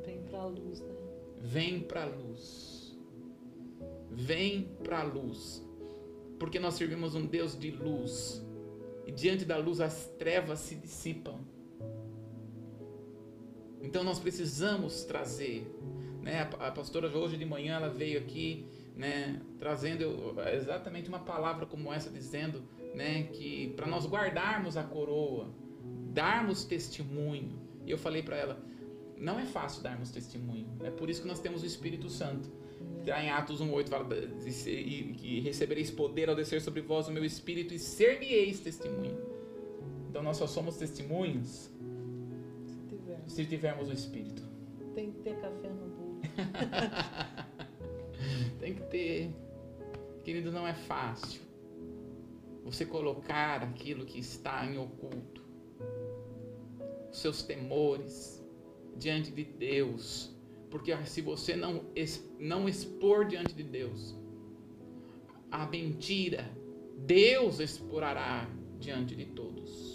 Vem 0.04 0.20
pra 0.24 0.44
luz, 0.44 0.80
né? 0.80 0.94
Vem 1.40 1.80
para 1.80 2.02
a 2.02 2.06
luz. 2.06 2.94
Vem 4.10 4.68
para 4.84 5.00
a 5.00 5.02
luz. 5.02 5.66
Porque 6.38 6.60
nós 6.60 6.74
servimos 6.74 7.14
um 7.14 7.24
Deus 7.24 7.58
de 7.58 7.70
luz. 7.70 8.44
E 9.06 9.12
diante 9.12 9.46
da 9.46 9.56
luz 9.56 9.80
as 9.80 10.08
trevas 10.18 10.58
se 10.58 10.74
dissipam. 10.74 11.53
Então 13.84 14.02
nós 14.02 14.18
precisamos 14.18 15.04
trazer, 15.04 15.70
né? 16.22 16.48
A 16.58 16.70
pastora 16.70 17.06
hoje 17.08 17.36
de 17.36 17.44
manhã 17.44 17.76
ela 17.76 17.90
veio 17.90 18.18
aqui, 18.18 18.66
né, 18.96 19.40
trazendo 19.58 20.34
exatamente 20.52 21.08
uma 21.08 21.18
palavra 21.18 21.66
como 21.66 21.92
essa 21.92 22.08
dizendo, 22.08 22.62
né, 22.94 23.24
que 23.24 23.74
para 23.76 23.86
nós 23.86 24.06
guardarmos 24.06 24.76
a 24.76 24.82
coroa, 24.82 25.48
darmos 26.12 26.64
testemunho. 26.64 27.60
E 27.84 27.90
eu 27.90 27.98
falei 27.98 28.22
para 28.22 28.36
ela, 28.36 28.58
não 29.18 29.38
é 29.38 29.44
fácil 29.44 29.82
darmos 29.82 30.10
testemunho. 30.10 30.66
É 30.82 30.90
por 30.90 31.10
isso 31.10 31.20
que 31.20 31.28
nós 31.28 31.40
temos 31.40 31.62
o 31.62 31.66
Espírito 31.66 32.08
Santo. 32.08 32.48
Lá 33.06 33.22
em 33.22 33.30
Atos 33.30 33.60
1,8 33.60 33.88
fala 33.88 34.06
que 34.06 35.40
recebereis 35.40 35.90
poder 35.90 36.30
ao 36.30 36.34
descer 36.34 36.62
sobre 36.62 36.80
vós 36.80 37.06
o 37.06 37.12
meu 37.12 37.24
Espírito 37.24 37.74
e 37.74 37.78
ser-me-eis 37.78 38.60
testemunho. 38.60 39.18
Então 40.08 40.22
nós 40.22 40.38
só 40.38 40.46
somos 40.46 40.76
testemunhos 40.76 41.73
Se 43.26 43.34
tiver. 43.34 43.34
se 43.34 43.46
tivermos 43.46 43.88
o 43.88 43.92
Espírito. 43.92 44.42
Tem 44.94 45.10
que 45.10 45.18
ter 45.20 45.40
café 45.40 45.68
no 45.68 45.88
bolo. 45.88 46.20
Tem 48.60 48.74
que 48.74 48.82
ter. 48.82 49.34
Querido, 50.22 50.50
não 50.50 50.66
é 50.66 50.74
fácil 50.74 51.44
você 52.64 52.86
colocar 52.86 53.62
aquilo 53.62 54.06
que 54.06 54.18
está 54.18 54.64
em 54.64 54.78
oculto, 54.78 55.42
os 57.10 57.18
seus 57.18 57.42
temores, 57.42 58.42
diante 58.96 59.30
de 59.30 59.44
Deus. 59.44 60.34
Porque 60.70 60.96
se 61.04 61.20
você 61.20 61.54
não, 61.54 61.84
não 62.38 62.68
expor 62.68 63.26
diante 63.26 63.54
de 63.54 63.62
Deus 63.62 64.16
a 65.50 65.66
mentira, 65.66 66.50
Deus 66.98 67.60
exporará 67.60 68.48
diante 68.80 69.14
de 69.14 69.26
todos. 69.26 69.93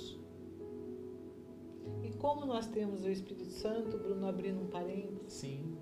Como 2.19 2.45
nós 2.45 2.67
temos 2.67 3.03
o 3.05 3.09
Espírito 3.09 3.49
Santo, 3.49 3.97
Bruno 3.97 4.27
abrindo 4.27 4.61
um 4.61 4.67
parênteses, 4.67 5.33
Sim, 5.33 5.77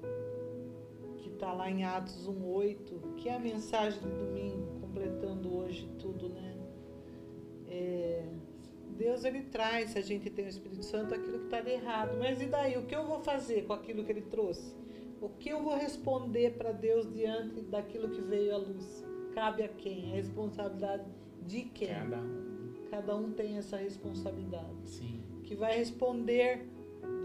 que 1.17 1.29
está 1.29 1.51
lá 1.51 1.69
em 1.69 1.83
Atos 1.83 2.27
1,8, 2.27 3.15
que 3.17 3.27
é 3.27 3.35
a 3.35 3.39
mensagem 3.39 3.99
de 3.99 4.09
domingo, 4.09 4.79
completando 4.79 5.55
hoje 5.55 5.89
tudo, 5.99 6.29
né? 6.29 6.55
É, 7.67 8.23
Deus 8.97 9.23
ele 9.23 9.43
traz, 9.43 9.91
se 9.91 9.97
a 9.97 10.01
gente 10.01 10.29
tem 10.29 10.45
o 10.45 10.47
Espírito 10.47 10.83
Santo, 10.83 11.13
aquilo 11.13 11.39
que 11.39 11.45
está 11.45 11.61
de 11.61 11.71
errado. 11.71 12.17
Mas 12.17 12.41
e 12.41 12.45
daí? 12.45 12.77
O 12.77 12.85
que 12.85 12.95
eu 12.95 13.05
vou 13.05 13.19
fazer 13.19 13.65
com 13.65 13.73
aquilo 13.73 14.03
que 14.03 14.11
ele 14.11 14.21
trouxe? 14.21 14.75
O 15.21 15.29
que 15.29 15.49
eu 15.49 15.63
vou 15.63 15.75
responder 15.75 16.53
para 16.53 16.71
Deus 16.71 17.11
diante 17.11 17.61
daquilo 17.61 18.09
que 18.09 18.21
veio 18.21 18.53
à 18.53 18.57
luz? 18.57 19.03
Cabe 19.33 19.63
a 19.63 19.67
quem? 19.67 20.11
A 20.11 20.15
responsabilidade 20.15 21.05
de 21.45 21.63
quem? 21.63 21.89
cada 21.89 22.17
um. 22.17 22.47
Cada 22.89 23.15
um 23.15 23.31
tem 23.31 23.57
essa 23.57 23.77
responsabilidade. 23.77 24.75
Sim, 24.85 25.21
Que 25.47 25.55
vai 25.55 25.77
responder 25.77 26.67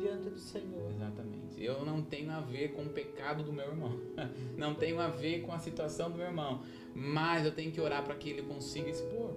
diante 0.01 0.31
do 0.31 0.39
Senhor. 0.39 0.93
Exatamente. 0.93 1.61
Eu 1.63 1.85
não 1.85 2.03
tenho 2.03 2.31
a 2.31 2.41
ver 2.41 2.73
com 2.73 2.83
o 2.83 2.89
pecado 2.89 3.43
do 3.43 3.53
meu 3.53 3.67
irmão. 3.67 3.99
Não 4.57 4.75
tenho 4.75 5.01
a 5.01 5.09
ver 5.09 5.43
com 5.43 5.53
a 5.53 5.59
situação 5.59 6.09
do 6.09 6.17
meu 6.17 6.27
irmão. 6.27 6.63
Mas 6.95 7.45
eu 7.45 7.53
tenho 7.53 7.73
que 7.73 7.81
orar 7.81 8.05
para 8.05 8.15
que 8.15 8.31
ele 8.31 8.43
consiga 8.43 8.89
expor. 8.89 9.33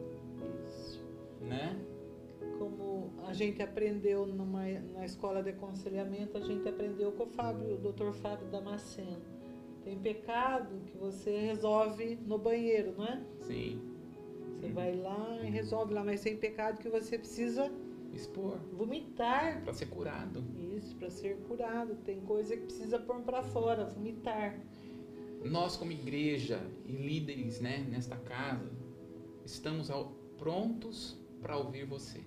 Isso. 0.67 1.03
Né? 1.41 1.75
Como 2.59 3.11
a 3.27 3.33
gente 3.33 3.61
aprendeu 3.61 4.27
numa, 4.27 4.63
na 4.93 5.03
escola 5.03 5.41
de 5.41 5.49
aconselhamento, 5.49 6.37
a 6.37 6.41
gente 6.41 6.69
aprendeu 6.69 7.11
com 7.11 7.23
o 7.23 7.27
Fábio, 7.27 7.73
o 7.73 7.77
doutor 7.77 8.13
Fábio 8.13 8.47
Damasceno. 8.47 9.21
Tem 9.83 9.97
pecado 9.97 10.81
que 10.85 10.97
você 10.97 11.39
resolve 11.39 12.19
no 12.25 12.37
banheiro, 12.37 12.93
não 12.95 13.05
é? 13.05 13.21
Sim. 13.41 13.81
Você 14.59 14.69
vai 14.69 14.95
lá 14.95 15.39
e 15.43 15.49
resolve 15.49 15.93
lá, 15.93 16.03
mas 16.03 16.21
tem 16.21 16.37
pecado 16.37 16.77
que 16.77 16.89
você 16.89 17.17
precisa 17.17 17.71
expor, 18.15 18.57
vomitar 18.71 19.61
para 19.63 19.73
ser 19.73 19.87
curado. 19.87 20.43
Isso, 20.75 20.95
para 20.95 21.09
ser 21.09 21.37
curado. 21.47 21.95
Tem 22.05 22.21
coisa 22.21 22.55
que 22.55 22.63
precisa 22.63 22.97
pôr 22.99 23.21
para 23.21 23.43
fora, 23.43 23.85
vomitar. 23.85 24.59
Nós 25.43 25.77
como 25.77 25.91
igreja 25.91 26.59
e 26.85 26.91
líderes, 26.91 27.59
né, 27.59 27.85
nesta 27.89 28.15
casa, 28.15 28.71
estamos 29.45 29.91
ao, 29.91 30.11
prontos 30.37 31.17
para 31.41 31.57
ouvir 31.57 31.85
você. 31.85 32.23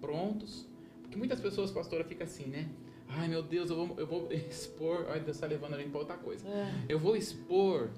Prontos, 0.00 0.66
porque 1.02 1.16
muitas 1.16 1.40
pessoas, 1.40 1.70
pastora, 1.70 2.04
fica 2.04 2.24
assim, 2.24 2.46
né? 2.46 2.70
Ai 3.08 3.28
meu 3.28 3.42
Deus, 3.42 3.68
eu 3.68 3.76
vou, 3.76 3.98
eu 3.98 4.06
vou 4.06 4.32
expor. 4.32 5.06
Ai, 5.10 5.20
Deus 5.20 5.36
está 5.36 5.46
levando 5.46 5.74
a 5.74 5.78
gente 5.78 5.90
para 5.90 6.00
outra 6.00 6.16
coisa. 6.16 6.48
É. 6.48 6.86
Eu 6.88 6.98
vou 6.98 7.14
expor, 7.14 7.90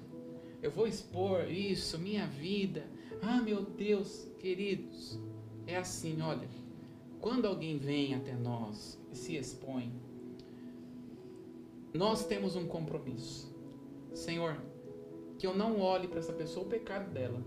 eu 0.61 0.69
vou 0.69 0.85
expor 0.85 1.49
isso, 1.49 1.97
minha 1.97 2.27
vida. 2.27 2.85
Ah, 3.21 3.41
meu 3.41 3.63
Deus, 3.63 4.27
queridos, 4.39 5.17
é 5.67 5.77
assim, 5.77 6.21
olha, 6.21 6.47
quando 7.19 7.47
alguém 7.47 7.77
vem 7.77 8.13
até 8.13 8.33
nós 8.33 8.99
e 9.11 9.17
se 9.17 9.35
expõe, 9.35 9.91
nós 11.93 12.25
temos 12.25 12.55
um 12.55 12.67
compromisso. 12.67 13.53
Senhor, 14.13 14.57
que 15.37 15.47
eu 15.47 15.55
não 15.55 15.79
olhe 15.79 16.07
para 16.07 16.19
essa 16.19 16.33
pessoa 16.33 16.65
o 16.65 16.69
pecado 16.69 17.11
dela, 17.11 17.43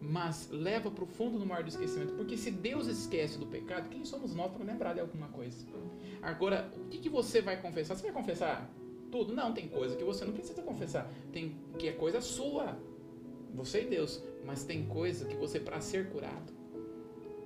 mas 0.00 0.48
leva 0.50 0.90
para 0.90 1.04
o 1.04 1.06
fundo 1.06 1.38
do 1.38 1.46
mar 1.46 1.62
do 1.62 1.68
esquecimento. 1.68 2.14
Porque 2.14 2.36
se 2.36 2.50
Deus 2.50 2.86
esquece 2.86 3.38
do 3.38 3.46
pecado, 3.46 3.88
quem 3.88 4.04
somos 4.04 4.34
nós 4.34 4.50
para 4.52 4.64
lembrar 4.64 4.94
de 4.94 5.00
alguma 5.00 5.28
coisa? 5.28 5.66
Agora, 6.22 6.70
o 6.76 6.88
que, 6.88 6.98
que 6.98 7.08
você 7.08 7.40
vai 7.40 7.60
confessar? 7.60 7.96
Você 7.96 8.02
vai 8.02 8.12
confessar 8.12 8.70
tudo? 9.10 9.34
Não, 9.34 9.52
tem 9.52 9.68
coisa 9.68 9.96
que 9.96 10.04
você 10.04 10.24
não 10.24 10.32
precisa 10.32 10.62
confessar. 10.62 11.10
Tem 11.32 11.56
que 11.78 11.88
é 11.88 11.92
coisa 11.92 12.20
sua, 12.20 12.78
você 13.54 13.82
e 13.82 13.86
Deus. 13.86 14.22
Mas 14.44 14.64
tem 14.64 14.86
coisa 14.86 15.24
que 15.26 15.36
você, 15.36 15.58
para 15.60 15.80
ser 15.80 16.10
curado, 16.10 16.52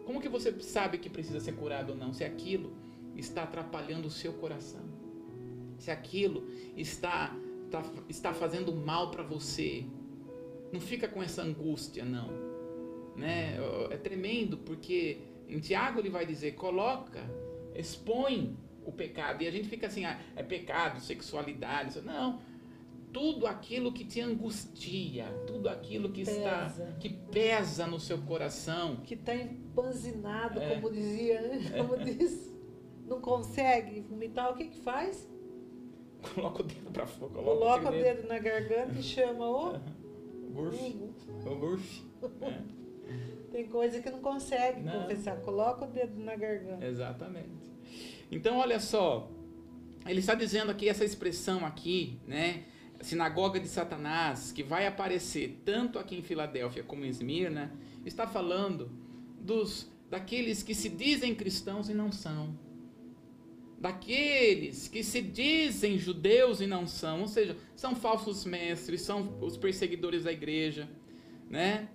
como 0.05 0.21
que 0.21 0.29
você 0.29 0.53
sabe 0.61 0.99
que 0.99 1.09
precisa 1.09 1.41
ser 1.41 1.53
curado 1.53 1.91
ou 1.91 1.97
não? 1.97 2.13
Se 2.13 2.25
aquilo 2.25 2.77
está 3.17 3.45
atrapalhando 3.45 4.09
o 4.09 4.11
seu 4.11 4.33
coração, 4.35 4.83
se 5.79 5.91
aquilo 5.91 6.49
está, 6.77 7.37
está, 7.65 7.83
está 8.09 8.35
fazendo 8.35 8.75
mal 8.75 9.11
para 9.11 9.23
você, 9.23 9.85
não 10.73 10.81
fica 10.81 11.09
com 11.09 11.23
essa 11.23 11.43
angústia, 11.43 12.05
não. 12.05 12.29
Né? 13.17 13.57
É 13.91 13.97
tremendo 13.97 14.57
porque 14.59 15.19
em 15.49 15.59
Tiago 15.59 16.01
ele 16.01 16.11
vai 16.11 16.25
dizer: 16.25 16.53
coloca, 16.53 17.21
expõe 17.75 18.57
o 18.85 18.93
pecado. 18.93 19.43
E 19.43 19.47
a 19.47 19.51
gente 19.51 19.69
fica 19.69 19.87
assim: 19.87 20.05
ah, 20.05 20.19
é 20.35 20.43
pecado, 20.43 21.01
sexualidade. 21.01 22.01
Não 22.01 22.52
tudo 23.13 23.47
aquilo 23.47 23.93
que 23.93 24.05
te 24.05 24.21
angustia, 24.21 25.27
tudo 25.47 25.69
aquilo 25.69 26.11
que 26.11 26.25
pesa. 26.25 26.41
está 26.41 26.93
que 26.99 27.11
pesa 27.11 27.87
no 27.87 28.01
seu 28.01 28.19
coração, 28.19 28.97
que 28.97 29.15
está 29.15 29.35
empanzinado, 29.35 30.59
é. 30.59 30.75
como 30.75 30.91
dizia, 30.91 31.41
né? 31.43 31.71
como 31.77 31.97
é. 31.97 32.05
diz, 32.05 32.53
não 33.07 33.21
consegue 33.21 34.01
vomitar, 34.01 34.51
o 34.51 34.57
que 34.57 34.65
que 34.69 34.79
faz? 34.79 35.29
Coloca 36.35 36.63
o 36.63 36.65
dedo 36.65 36.91
para 36.91 37.07
fora, 37.07 37.33
coloca, 37.33 37.59
coloca 37.59 37.89
o 37.89 37.93
dedo. 37.93 38.03
dedo 38.03 38.29
na 38.29 38.39
garganta 38.39 38.99
e 38.99 39.03
chama 39.03 39.45
o 39.45 39.81
Gurf. 40.53 40.97
O 41.47 41.57
gurf. 41.57 42.03
É. 42.43 42.83
Tem 43.51 43.67
coisa 43.67 44.01
que 44.01 44.11
não 44.11 44.21
consegue 44.21 44.81
não. 44.81 45.03
confessar. 45.03 45.37
Coloca 45.41 45.85
o 45.85 45.89
dedo 45.89 46.19
na 46.19 46.37
garganta. 46.37 46.87
Exatamente. 46.87 47.71
Então, 48.31 48.59
olha 48.59 48.81
só. 48.81 49.31
Ele 50.07 50.21
está 50.21 50.35
dizendo 50.35 50.71
aqui 50.71 50.89
essa 50.89 51.05
expressão 51.05 51.65
aqui, 51.65 52.19
né? 52.27 52.65
Sinagoga 53.03 53.61
de 53.61 53.69
Satanás, 53.69 54.53
que 54.53 54.63
vai 54.63 54.87
aparecer 54.87 55.61
tanto 55.65 55.99
aqui 55.99 56.17
em 56.17 56.23
Filadélfia 56.23 56.83
como 56.83 57.05
em 57.05 57.09
Esmirna, 57.09 57.73
está 58.05 58.27
falando 58.27 58.91
dos 59.41 59.91
daqueles 60.09 60.63
que 60.63 60.75
se 60.75 60.89
dizem 60.89 61.35
cristãos 61.35 61.89
e 61.89 61.95
não 61.95 62.13
são. 62.13 62.57
Daqueles 63.79 64.87
que 64.87 65.03
se 65.03 65.21
dizem 65.21 65.99
judeus 65.99 66.61
e 66.61 66.67
não 66.67 66.87
são, 66.87 67.23
ou 67.23 67.29
seja, 67.29 67.57
são 67.75 67.97
falsos 67.97 68.45
mestres, 68.45 69.03
são 69.03 69.39
os 69.41 69.57
perseguidores 69.57 70.25
da 70.25 70.33
igreja, 70.33 70.89
né? 71.51 71.89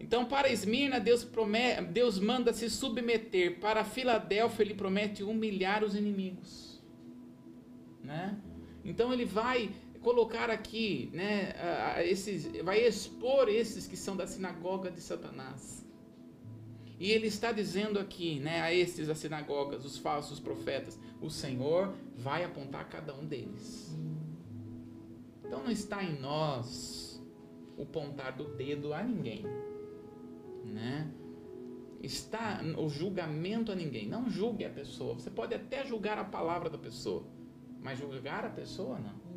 Então, 0.00 0.24
para 0.24 0.50
Esmirna, 0.50 1.00
Deus, 1.00 1.24
promete, 1.24 1.82
Deus 1.82 2.18
manda 2.18 2.52
se 2.52 2.70
submeter. 2.70 3.58
Para 3.58 3.84
Filadélfia, 3.84 4.62
ele 4.62 4.74
promete 4.74 5.24
humilhar 5.24 5.82
os 5.82 5.94
inimigos. 5.96 6.80
Né? 8.02 8.38
Então, 8.84 9.12
ele 9.12 9.24
vai 9.24 9.70
colocar 10.02 10.50
aqui, 10.50 11.10
né, 11.12 11.54
esses, 12.04 12.46
vai 12.62 12.80
expor 12.80 13.48
esses 13.48 13.86
que 13.86 13.96
são 13.96 14.16
da 14.16 14.26
sinagoga 14.26 14.90
de 14.90 15.00
Satanás. 15.00 15.86
E 16.98 17.12
ele 17.12 17.28
está 17.28 17.52
dizendo 17.52 17.98
aqui, 17.98 18.40
né, 18.40 18.60
a 18.60 18.74
estes 18.74 19.06
das 19.06 19.18
sinagogas, 19.18 19.84
os 19.84 19.98
falsos 19.98 20.40
profetas, 20.40 20.98
o 21.20 21.30
Senhor 21.30 21.94
vai 22.16 22.44
apontar 22.44 22.88
cada 22.88 23.14
um 23.14 23.24
deles. 23.24 23.96
Então 25.44 25.62
não 25.62 25.70
está 25.70 26.02
em 26.02 26.18
nós 26.18 27.22
o 27.76 27.86
pontar 27.86 28.36
do 28.36 28.44
dedo 28.56 28.92
a 28.92 29.02
ninguém, 29.02 29.44
né? 30.64 31.10
Está 32.02 32.60
o 32.76 32.88
julgamento 32.88 33.72
a 33.72 33.74
ninguém. 33.74 34.06
Não 34.06 34.28
julgue 34.28 34.64
a 34.64 34.70
pessoa. 34.70 35.14
Você 35.14 35.30
pode 35.30 35.54
até 35.54 35.84
julgar 35.84 36.18
a 36.18 36.24
palavra 36.24 36.68
da 36.70 36.78
pessoa, 36.78 37.24
mas 37.80 37.98
julgar 37.98 38.44
a 38.44 38.50
pessoa 38.50 38.98
não 38.98 39.27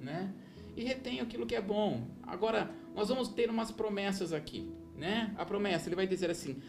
né? 0.00 0.32
E 0.76 0.82
retém 0.82 1.20
aquilo 1.20 1.46
que 1.46 1.54
é 1.54 1.60
bom. 1.60 2.06
Agora, 2.22 2.70
nós 2.94 3.08
vamos 3.08 3.28
ter 3.28 3.50
umas 3.50 3.70
promessas 3.70 4.32
aqui, 4.32 4.70
né? 4.96 5.34
A 5.36 5.44
promessa, 5.44 5.88
ele 5.88 5.96
vai 5.96 6.06
dizer 6.06 6.30
assim, 6.30 6.60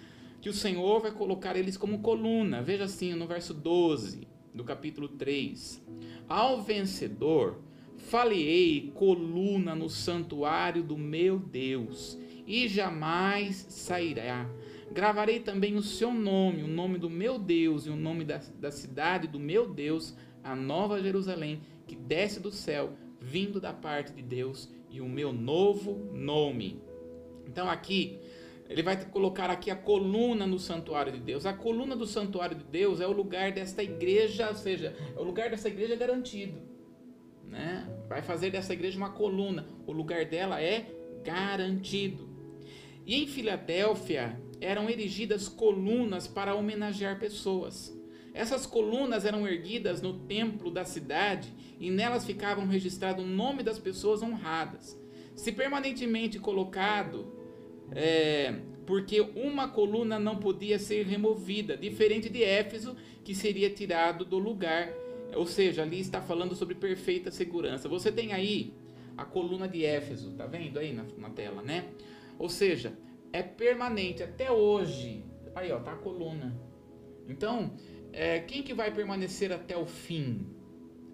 que 0.42 0.50
o 0.50 0.54
Senhor 0.54 1.02
vai 1.02 1.12
colocar 1.12 1.56
eles 1.56 1.78
como 1.78 2.00
coluna. 2.00 2.62
Veja 2.62 2.86
assim, 2.86 3.14
no 3.14 3.28
verso 3.28 3.54
12 3.54 4.28
do 4.54 4.64
capítulo 4.64 5.08
3. 5.08 5.82
Ao 6.28 6.62
vencedor, 6.62 7.62
falei 7.98 8.92
coluna 8.96 9.76
no 9.76 9.90
santuário 9.90 10.84
do 10.84 10.98
meu 10.98 11.40
Deus, 11.40 12.18
e 12.46 12.68
jamais 12.68 13.66
sairá. 13.70 14.50
Gravarei 14.92 15.40
também 15.40 15.76
o 15.76 15.82
seu 15.82 16.14
nome, 16.14 16.64
o 16.64 16.68
nome 16.68 16.98
do 16.98 17.10
meu 17.10 17.40
Deus 17.40 17.86
e 17.86 17.90
o 17.90 17.96
nome 17.96 18.26
da, 18.26 18.42
da 18.60 18.72
cidade 18.72 19.28
do 19.28 19.40
meu 19.40 19.70
Deus, 19.72 20.14
a 20.44 20.54
nova 20.54 21.02
Jerusalém, 21.02 21.62
que 21.88 21.96
desce 21.96 22.42
do 22.42 22.52
céu 22.52 22.94
vindo 23.22 23.62
da 23.62 23.72
parte 23.72 24.12
de 24.12 24.22
Deus 24.24 24.68
e 24.90 25.00
o 25.00 25.08
meu 25.08 25.32
novo 25.32 26.10
nome. 26.12 26.82
Então 27.46 27.70
aqui 27.70 28.20
ele 28.68 28.82
vai 28.82 29.06
colocar 29.06 29.50
aqui 29.50 29.70
a 29.70 29.76
coluna 29.76 30.48
no 30.48 30.58
santuário 30.58 31.12
de 31.12 31.20
Deus. 31.20 31.46
A 31.46 31.54
coluna 31.54 31.96
do 31.96 32.08
santuário 32.08 32.56
de 32.56 32.64
Deus 32.64 33.00
é 33.02 33.08
o 33.08 33.12
lugar 33.12 33.52
desta 33.52 33.84
igreja, 33.84 34.48
ou 34.48 34.56
seja, 34.56 34.96
é 35.16 35.20
o 35.20 35.24
lugar 35.24 35.50
dessa 35.50 35.68
igreja 35.68 35.96
garantido. 35.96 36.58
Né? 37.46 37.86
Vai 38.08 38.22
fazer 38.22 38.50
dessa 38.50 38.72
igreja 38.74 38.98
uma 38.98 39.12
coluna. 39.12 39.68
O 39.86 39.92
lugar 39.92 40.26
dela 40.26 40.62
é 40.62 40.90
garantido. 41.22 42.30
E 43.06 43.24
em 43.24 43.28
Filadélfia 43.28 44.40
eram 44.62 44.90
erigidas 44.90 45.50
colunas 45.50 46.28
para 46.28 46.56
homenagear 46.56 47.20
pessoas. 47.20 47.94
Essas 48.34 48.66
colunas 48.66 49.26
eram 49.26 49.48
erguidas 49.48 50.02
no 50.02 50.20
templo 50.20 50.72
da 50.72 50.86
cidade 50.86 51.54
e 51.80 51.92
nelas 51.92 52.26
ficavam 52.26 52.66
registrado 52.66 53.24
o 53.24 53.28
nome 53.28 53.62
das 53.62 53.78
pessoas 53.78 54.22
honradas. 54.22 55.00
Se 55.36 55.52
permanentemente 55.52 56.40
colocado, 56.40 57.34
é, 57.92 58.56
porque 58.86 59.22
uma 59.22 59.68
coluna 59.68 60.18
não 60.18 60.38
podia 60.38 60.80
ser 60.80 61.06
removida, 61.06 61.76
diferente 61.76 62.30
de 62.30 62.44
Éfeso, 62.44 62.96
que 63.24 63.36
seria 63.36 63.70
tirado 63.70 64.24
do 64.24 64.38
lugar. 64.38 64.90
Ou 65.36 65.46
seja, 65.46 65.82
ali 65.82 66.00
está 66.00 66.22
falando 66.22 66.56
sobre 66.56 66.76
perfeita 66.76 67.32
segurança. 67.32 67.88
Você 67.90 68.12
tem 68.12 68.34
aí 68.34 68.74
a 69.18 69.26
coluna 69.26 69.68
de 69.68 69.86
Éfeso, 69.86 70.32
tá 70.32 70.46
vendo 70.46 70.78
aí 70.80 70.94
na, 70.94 71.06
na 71.18 71.30
tela, 71.30 71.62
né? 71.62 71.86
Ou 72.40 72.50
seja, 72.50 72.94
é 73.32 73.44
permanente 73.44 74.24
até 74.24 74.52
hoje. 74.52 75.24
Aí, 75.56 75.72
ó, 75.72 75.80
tá 75.80 75.94
a 75.94 75.98
coluna. 75.98 76.56
Então, 77.28 77.74
é, 78.14 78.40
quem 78.40 78.62
que 78.64 78.74
vai 78.74 78.92
permanecer 78.92 79.52
até 79.52 79.78
o 79.78 79.86
fim? 79.86 80.46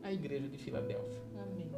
A 0.04 0.12
igreja 0.12 0.48
de 0.48 0.58
Filadélfia. 0.58 1.22
Amém. 1.36 1.70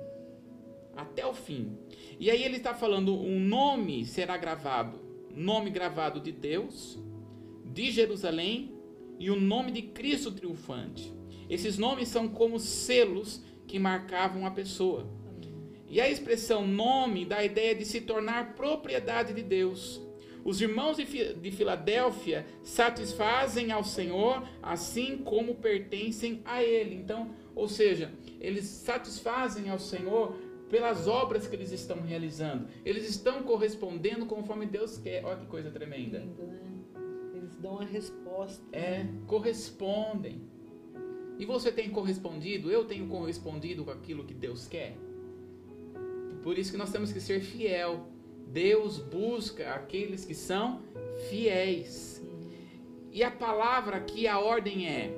Até 0.96 1.26
o 1.26 1.34
fim. 1.34 1.78
E 2.20 2.30
aí 2.30 2.44
ele 2.44 2.58
está 2.58 2.74
falando, 2.74 3.16
um 3.16 3.40
nome 3.40 4.06
será 4.06 4.38
gravado, 4.38 5.00
nome 5.34 5.70
gravado 5.70 6.20
de 6.20 6.32
Deus, 6.32 7.00
de 7.66 7.92
Jerusalém 7.92 8.74
e 9.18 9.30
o 9.30 9.40
nome 9.40 9.72
de 9.72 9.82
Cristo 9.82 10.32
triunfante. 10.32 11.14
Esses 11.50 11.78
nomes 11.78 12.08
são 12.08 12.28
como 12.28 12.60
selos 12.60 13.42
que 13.68 13.80
marcavam 13.80 14.46
a 14.46 14.52
pessoa. 14.52 15.08
E 15.88 16.00
a 16.00 16.10
expressão 16.10 16.68
nome 16.68 17.26
dá 17.26 17.38
a 17.38 17.46
ideia 17.46 17.74
de 17.74 17.84
se 17.84 18.02
tornar 18.02 18.56
propriedade 18.56 19.34
de 19.34 19.42
Deus. 19.42 20.00
Os 20.44 20.62
irmãos 20.62 20.98
de 20.98 21.52
Filadélfia 21.52 22.46
satisfazem 22.64 23.72
ao 23.72 23.84
Senhor 23.84 24.48
assim 24.62 25.18
como 25.18 25.56
pertencem 25.56 26.42
a 26.46 26.64
Ele. 26.64 26.96
Então, 26.96 27.32
ou 27.56 27.68
seja, 27.68 28.12
eles 28.40 28.66
satisfazem 28.66 29.70
ao 29.70 29.80
Senhor 29.80 30.36
pelas 30.70 31.08
obras 31.08 31.48
que 31.48 31.56
eles 31.56 31.72
estão 31.72 32.02
realizando. 32.02 32.68
Eles 32.86 33.10
estão 33.10 33.44
correspondendo 33.44 34.26
conforme 34.26 34.66
Deus 34.66 34.98
quer. 34.98 35.26
Olha 35.26 35.38
que 35.38 35.48
coisa 35.48 35.72
tremenda. 35.72 36.20
Lindo, 36.20 36.44
né? 36.44 36.60
Eles 37.34 37.56
dão 37.56 37.80
a 37.80 37.84
resposta. 37.84 38.64
É, 38.72 39.06
correspondem. 39.26 40.42
E 41.38 41.46
você 41.46 41.72
tem 41.72 41.90
correspondido? 41.90 42.70
Eu 42.70 42.86
tenho 42.86 43.08
correspondido 43.08 43.84
com 43.84 43.92
aquilo 43.92 44.26
que 44.26 44.34
Deus 44.34 44.68
quer? 44.68 44.96
Por 46.44 46.58
isso 46.58 46.72
que 46.72 46.78
nós 46.78 46.92
temos 46.92 47.12
que 47.12 47.20
ser 47.20 47.42
fiel. 47.42 48.08
Deus 48.50 48.98
busca 48.98 49.74
aqueles 49.74 50.26
que 50.26 50.34
são 50.34 50.82
fiéis. 51.30 52.22
E 53.12 53.24
a 53.24 53.32
palavra 53.32 53.98
aqui, 53.98 54.28
a 54.28 54.40
ordem 54.40 54.88
é: 54.88 55.16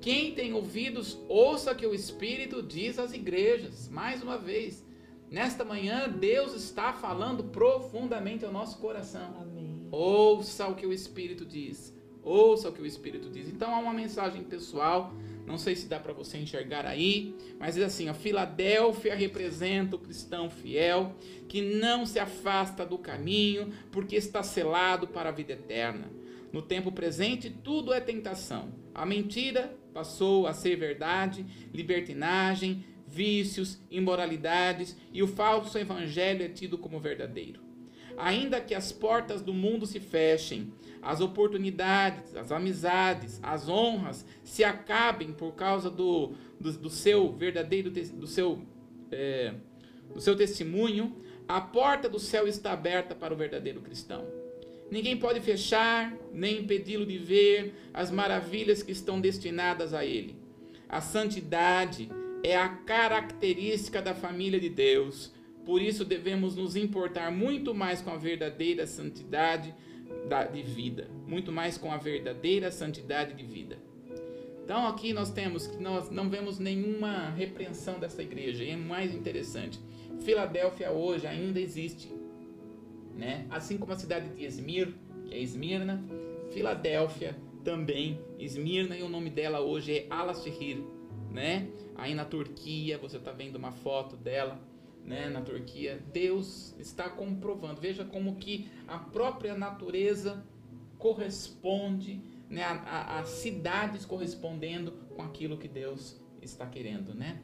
quem 0.00 0.34
tem 0.34 0.52
ouvidos, 0.52 1.18
ouça 1.28 1.74
que 1.74 1.86
o 1.86 1.94
Espírito 1.94 2.62
diz 2.62 2.98
às 2.98 3.12
igrejas. 3.12 3.88
Mais 3.88 4.22
uma 4.22 4.38
vez, 4.38 4.84
nesta 5.30 5.64
manhã, 5.64 6.08
Deus 6.08 6.54
está 6.54 6.92
falando 6.92 7.44
profundamente 7.44 8.44
ao 8.44 8.52
nosso 8.52 8.78
coração. 8.78 9.34
Amém. 9.40 9.86
Ouça 9.90 10.66
o 10.66 10.74
que 10.74 10.86
o 10.86 10.92
Espírito 10.92 11.44
diz. 11.44 11.94
Ouça 12.22 12.70
o 12.70 12.72
que 12.72 12.80
o 12.80 12.86
Espírito 12.86 13.28
diz. 13.28 13.48
Então 13.48 13.74
há 13.74 13.78
uma 13.78 13.92
mensagem 13.92 14.42
pessoal 14.42 15.12
não 15.46 15.58
sei 15.58 15.76
se 15.76 15.86
dá 15.86 16.00
para 16.00 16.12
você 16.12 16.38
enxergar 16.38 16.86
aí, 16.86 17.34
mas 17.58 17.76
é 17.76 17.84
assim: 17.84 18.08
a 18.08 18.14
Filadélfia 18.14 19.14
representa 19.14 19.96
o 19.96 19.98
cristão 19.98 20.48
fiel 20.48 21.14
que 21.48 21.60
não 21.60 22.06
se 22.06 22.18
afasta 22.18 22.84
do 22.84 22.98
caminho 22.98 23.72
porque 23.92 24.16
está 24.16 24.42
selado 24.42 25.06
para 25.06 25.28
a 25.28 25.32
vida 25.32 25.52
eterna. 25.52 26.10
No 26.52 26.62
tempo 26.62 26.92
presente, 26.92 27.50
tudo 27.50 27.92
é 27.92 28.00
tentação. 28.00 28.72
A 28.94 29.04
mentira 29.04 29.76
passou 29.92 30.46
a 30.46 30.52
ser 30.52 30.76
verdade, 30.76 31.44
libertinagem, 31.72 32.84
vícios, 33.06 33.78
imoralidades 33.90 34.96
e 35.12 35.22
o 35.22 35.26
falso 35.26 35.76
evangelho 35.78 36.44
é 36.44 36.48
tido 36.48 36.78
como 36.78 37.00
verdadeiro. 37.00 37.63
Ainda 38.16 38.60
que 38.60 38.74
as 38.74 38.92
portas 38.92 39.42
do 39.42 39.52
mundo 39.52 39.86
se 39.86 40.00
fechem, 40.00 40.72
as 41.02 41.20
oportunidades, 41.20 42.34
as 42.34 42.50
amizades, 42.50 43.38
as 43.42 43.68
honras 43.68 44.24
se 44.42 44.64
acabem 44.64 45.32
por 45.32 45.52
causa 45.52 45.90
do, 45.90 46.32
do, 46.58 46.72
do 46.72 46.90
seu 46.90 47.32
verdadeiro, 47.32 47.90
do 47.90 48.26
seu, 48.26 48.62
é, 49.12 49.54
do 50.12 50.20
seu 50.20 50.34
testemunho, 50.34 51.16
a 51.46 51.60
porta 51.60 52.08
do 52.08 52.18
céu 52.18 52.48
está 52.48 52.72
aberta 52.72 53.14
para 53.14 53.34
o 53.34 53.36
verdadeiro 53.36 53.82
cristão. 53.82 54.26
Ninguém 54.90 55.16
pode 55.16 55.40
fechar 55.40 56.16
nem 56.32 56.60
impedi-lo 56.60 57.04
de 57.04 57.18
ver 57.18 57.74
as 57.92 58.10
maravilhas 58.10 58.82
que 58.82 58.92
estão 58.92 59.20
destinadas 59.20 59.92
a 59.92 60.04
ele. 60.04 60.36
A 60.88 61.00
santidade 61.00 62.08
é 62.42 62.56
a 62.56 62.68
característica 62.68 64.00
da 64.00 64.14
família 64.14 64.60
de 64.60 64.68
Deus. 64.68 65.33
Por 65.64 65.80
isso 65.80 66.04
devemos 66.04 66.56
nos 66.56 66.76
importar 66.76 67.30
muito 67.30 67.74
mais 67.74 68.02
com 68.02 68.10
a 68.10 68.16
verdadeira 68.16 68.86
santidade 68.86 69.74
de 70.52 70.62
vida, 70.62 71.08
muito 71.26 71.50
mais 71.52 71.76
com 71.76 71.90
a 71.92 71.96
verdadeira 71.96 72.70
santidade 72.70 73.34
de 73.34 73.44
vida. 73.44 73.78
Então 74.64 74.86
aqui 74.86 75.12
nós 75.12 75.30
temos 75.30 75.66
que 75.66 75.82
nós 75.82 76.10
não 76.10 76.30
vemos 76.30 76.58
nenhuma 76.58 77.30
repreensão 77.30 77.98
dessa 77.98 78.22
igreja, 78.22 78.64
e 78.64 78.70
é 78.70 78.76
mais 78.76 79.14
interessante. 79.14 79.78
Filadélfia 80.20 80.90
hoje 80.90 81.26
ainda 81.26 81.60
existe, 81.60 82.10
né? 83.14 83.46
Assim 83.50 83.76
como 83.76 83.92
a 83.92 83.96
cidade 83.96 84.28
de 84.30 84.44
Esmir, 84.44 84.94
que 85.26 85.34
é 85.34 85.38
Esmirna, 85.38 86.02
Filadélfia 86.50 87.36
também, 87.62 88.18
Esmirna 88.38 88.96
e 88.96 89.02
o 89.02 89.08
nome 89.08 89.28
dela 89.28 89.60
hoje 89.60 89.92
é 89.92 90.06
Alashir, 90.08 90.78
né? 91.30 91.68
Aí 91.94 92.14
na 92.14 92.24
Turquia, 92.24 92.96
você 92.96 93.18
está 93.18 93.32
vendo 93.32 93.56
uma 93.56 93.72
foto 93.72 94.16
dela 94.16 94.58
né, 95.04 95.28
na 95.28 95.42
Turquia, 95.42 96.02
Deus 96.12 96.74
está 96.78 97.08
comprovando. 97.08 97.80
Veja 97.80 98.04
como 98.04 98.36
que 98.36 98.68
a 98.88 98.98
própria 98.98 99.54
natureza 99.56 100.44
corresponde, 100.98 102.20
né, 102.48 102.64
as 102.64 103.28
cidades 103.28 104.04
correspondendo 104.04 104.92
com 105.14 105.22
aquilo 105.22 105.58
que 105.58 105.68
Deus 105.68 106.20
está 106.40 106.66
querendo, 106.66 107.14
né? 107.14 107.42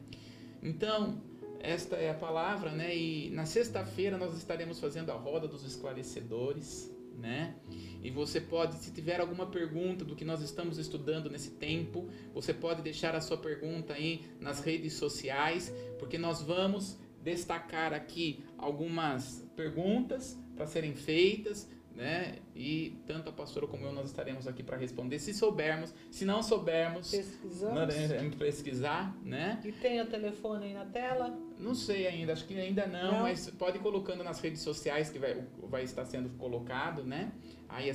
Então, 0.61 1.21
esta 1.59 1.95
é 1.95 2.09
a 2.09 2.13
palavra, 2.13 2.71
né? 2.71 2.95
E 2.95 3.29
na 3.31 3.45
sexta-feira 3.45 4.17
nós 4.17 4.35
estaremos 4.37 4.79
fazendo 4.79 5.11
a 5.11 5.15
roda 5.15 5.47
dos 5.47 5.63
esclarecedores, 5.63 6.91
né? 7.17 7.55
E 8.03 8.09
você 8.09 8.41
pode, 8.41 8.75
se 8.77 8.91
tiver 8.91 9.19
alguma 9.19 9.45
pergunta 9.45 10.03
do 10.03 10.15
que 10.15 10.25
nós 10.25 10.41
estamos 10.41 10.77
estudando 10.77 11.29
nesse 11.29 11.51
tempo, 11.51 12.09
você 12.33 12.53
pode 12.53 12.81
deixar 12.81 13.15
a 13.15 13.21
sua 13.21 13.37
pergunta 13.37 13.93
aí 13.93 14.25
nas 14.39 14.59
redes 14.59 14.93
sociais, 14.93 15.73
porque 15.99 16.17
nós 16.17 16.41
vamos 16.41 16.97
destacar 17.23 17.93
aqui 17.93 18.43
algumas 18.57 19.47
perguntas 19.55 20.37
para 20.55 20.65
serem 20.65 20.95
feitas, 20.95 21.69
né? 21.95 22.37
E 22.55 22.97
tanto 23.05 23.29
a 23.29 23.33
pastora 23.33 23.67
como 23.67 23.85
eu 23.85 23.91
nós 23.91 24.07
estaremos 24.07 24.47
aqui 24.47 24.63
para 24.63 24.77
responder, 24.77 25.19
se 25.19 25.33
soubermos, 25.33 25.93
se 26.09 26.25
não 26.25 26.41
soubermos, 26.41 27.11
Pesquisamos. 27.11 28.35
pesquisar, 28.37 29.15
né? 29.23 29.59
E 29.63 29.71
tem 29.71 30.01
o 30.01 30.05
telefone 30.05 30.67
aí 30.67 30.73
na 30.73 30.85
tela? 30.85 31.37
Não 31.59 31.75
sei 31.75 32.07
ainda, 32.07 32.33
acho 32.33 32.45
que 32.47 32.57
ainda 32.57 32.87
não, 32.87 33.11
não. 33.11 33.21
mas 33.23 33.49
pode 33.51 33.77
ir 33.77 33.81
colocando 33.81 34.23
nas 34.23 34.39
redes 34.39 34.61
sociais 34.61 35.09
que 35.09 35.19
vai, 35.19 35.45
vai 35.63 35.83
estar 35.83 36.05
sendo 36.05 36.29
colocado, 36.37 37.03
né? 37.03 37.33
Aí 37.69 37.93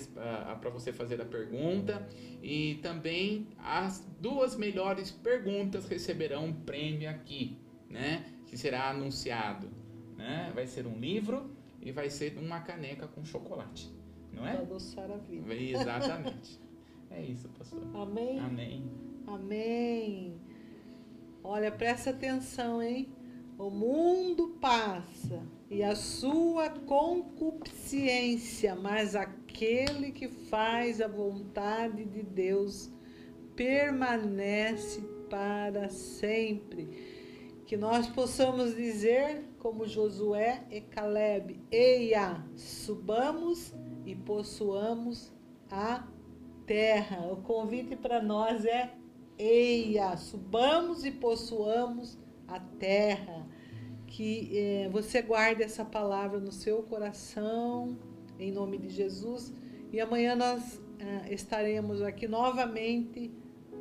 para 0.60 0.70
você 0.70 0.92
fazer 0.92 1.20
a 1.20 1.24
pergunta 1.24 2.06
e 2.42 2.76
também 2.82 3.48
as 3.58 4.06
duas 4.20 4.56
melhores 4.56 5.10
perguntas 5.10 5.88
receberão 5.88 6.46
um 6.46 6.52
prêmio 6.52 7.10
aqui, 7.10 7.58
né? 7.90 8.24
Que 8.46 8.56
será 8.56 8.90
anunciado. 8.90 9.68
Né? 10.16 10.50
Vai 10.54 10.66
ser 10.66 10.86
um 10.86 10.98
livro 10.98 11.50
e 11.80 11.92
vai 11.92 12.08
ser 12.08 12.38
uma 12.38 12.60
caneca 12.60 13.06
com 13.06 13.24
chocolate. 13.24 13.92
Não 14.32 14.46
é? 14.46 14.52
Para 14.52 14.62
adoçar 14.62 15.10
a 15.10 15.16
vida. 15.16 15.54
Exatamente. 15.54 16.58
é 17.10 17.22
isso, 17.22 17.48
pastor. 17.50 17.82
Amém? 17.94 18.40
Amém. 18.40 18.90
Amém. 19.26 20.40
Olha, 21.42 21.70
presta 21.70 22.10
atenção, 22.10 22.82
hein? 22.82 23.08
O 23.58 23.70
mundo 23.70 24.58
passa 24.60 25.42
e 25.70 25.82
a 25.82 25.96
sua 25.96 26.68
concupiscência, 26.68 28.74
mas 28.74 29.16
aquele 29.16 30.12
que 30.12 30.28
faz 30.28 31.00
a 31.00 31.08
vontade 31.08 32.04
de 32.04 32.22
Deus 32.22 32.90
permanece 33.54 35.00
para 35.30 35.88
sempre 35.88 37.15
que 37.66 37.76
nós 37.76 38.06
possamos 38.06 38.76
dizer, 38.76 39.44
como 39.58 39.88
Josué 39.88 40.62
e 40.70 40.80
Caleb, 40.80 41.60
Eia, 41.68 42.44
subamos 42.54 43.74
e 44.04 44.14
possuamos 44.14 45.32
a 45.68 46.06
terra. 46.64 47.26
O 47.26 47.38
convite 47.38 47.96
para 47.96 48.22
nós 48.22 48.64
é 48.64 48.94
Eia, 49.36 50.16
subamos 50.16 51.04
e 51.04 51.10
possuamos 51.10 52.16
a 52.46 52.60
terra. 52.60 53.44
Que 54.06 54.56
eh, 54.56 54.88
você 54.92 55.20
guarde 55.20 55.64
essa 55.64 55.84
palavra 55.84 56.38
no 56.38 56.52
seu 56.52 56.84
coração, 56.84 57.98
em 58.38 58.52
nome 58.52 58.78
de 58.78 58.88
Jesus. 58.88 59.52
E 59.92 60.00
amanhã 60.00 60.36
nós 60.36 60.80
eh, 61.00 61.34
estaremos 61.34 62.00
aqui 62.00 62.28
novamente 62.28 63.32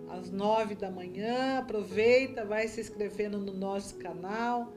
às 0.10 0.32
nove 0.32 0.76
da 0.76 0.89
manhã. 0.89 1.60
Aproveita, 1.60 2.45
vai 2.45 2.68
se 2.68 2.82
inscrevendo 2.82 3.38
no 3.38 3.53
nosso 3.53 3.95
canal 3.95 4.74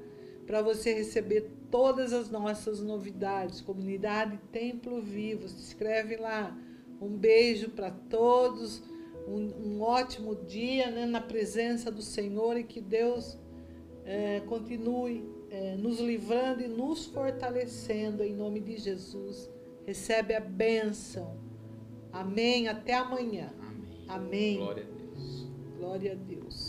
para 0.47 0.63
você 0.63 0.95
receber 0.95 1.51
todas 1.71 2.13
as 2.13 2.31
nossas 2.31 2.81
novidades. 2.81 3.61
Comunidade 3.61 4.39
Templo 4.51 5.01
Vivo, 5.01 5.49
se 5.49 5.61
inscreve 5.61 6.17
lá. 6.17 6.57
Um 7.01 7.11
beijo 7.11 7.69
para 7.71 7.91
todos, 7.91 8.83
um, 9.29 9.77
um, 9.77 9.83
ótimo 9.83 10.35
dia 10.35 10.91
né, 10.91 11.07
na 11.07 11.21
presença 11.21 11.91
do 11.91 12.03
Senhor 12.03 12.57
e 12.57 12.65
que 12.65 12.81
Deus 12.81 13.39
é, 14.05 14.41
continue 14.41 15.25
é, 15.51 15.77
nos 15.77 16.01
livrando 16.01 16.63
e 16.63 16.67
nos 16.67 17.07
fortalecendo 17.07 18.25
em 18.25 18.35
nome 18.35 18.61
de 18.61 18.79
Jesus. 18.79 19.51
Recebe 19.87 20.35
a 20.35 20.41
bênção. 20.41 21.37
Amém. 22.13 22.69
Até 22.69 22.95
amanhã. 22.95 23.53
Amém. 24.09 24.61
Amém. 24.63 24.98
Glória 25.79 26.13
a 26.13 26.17
Deus. 26.17 26.68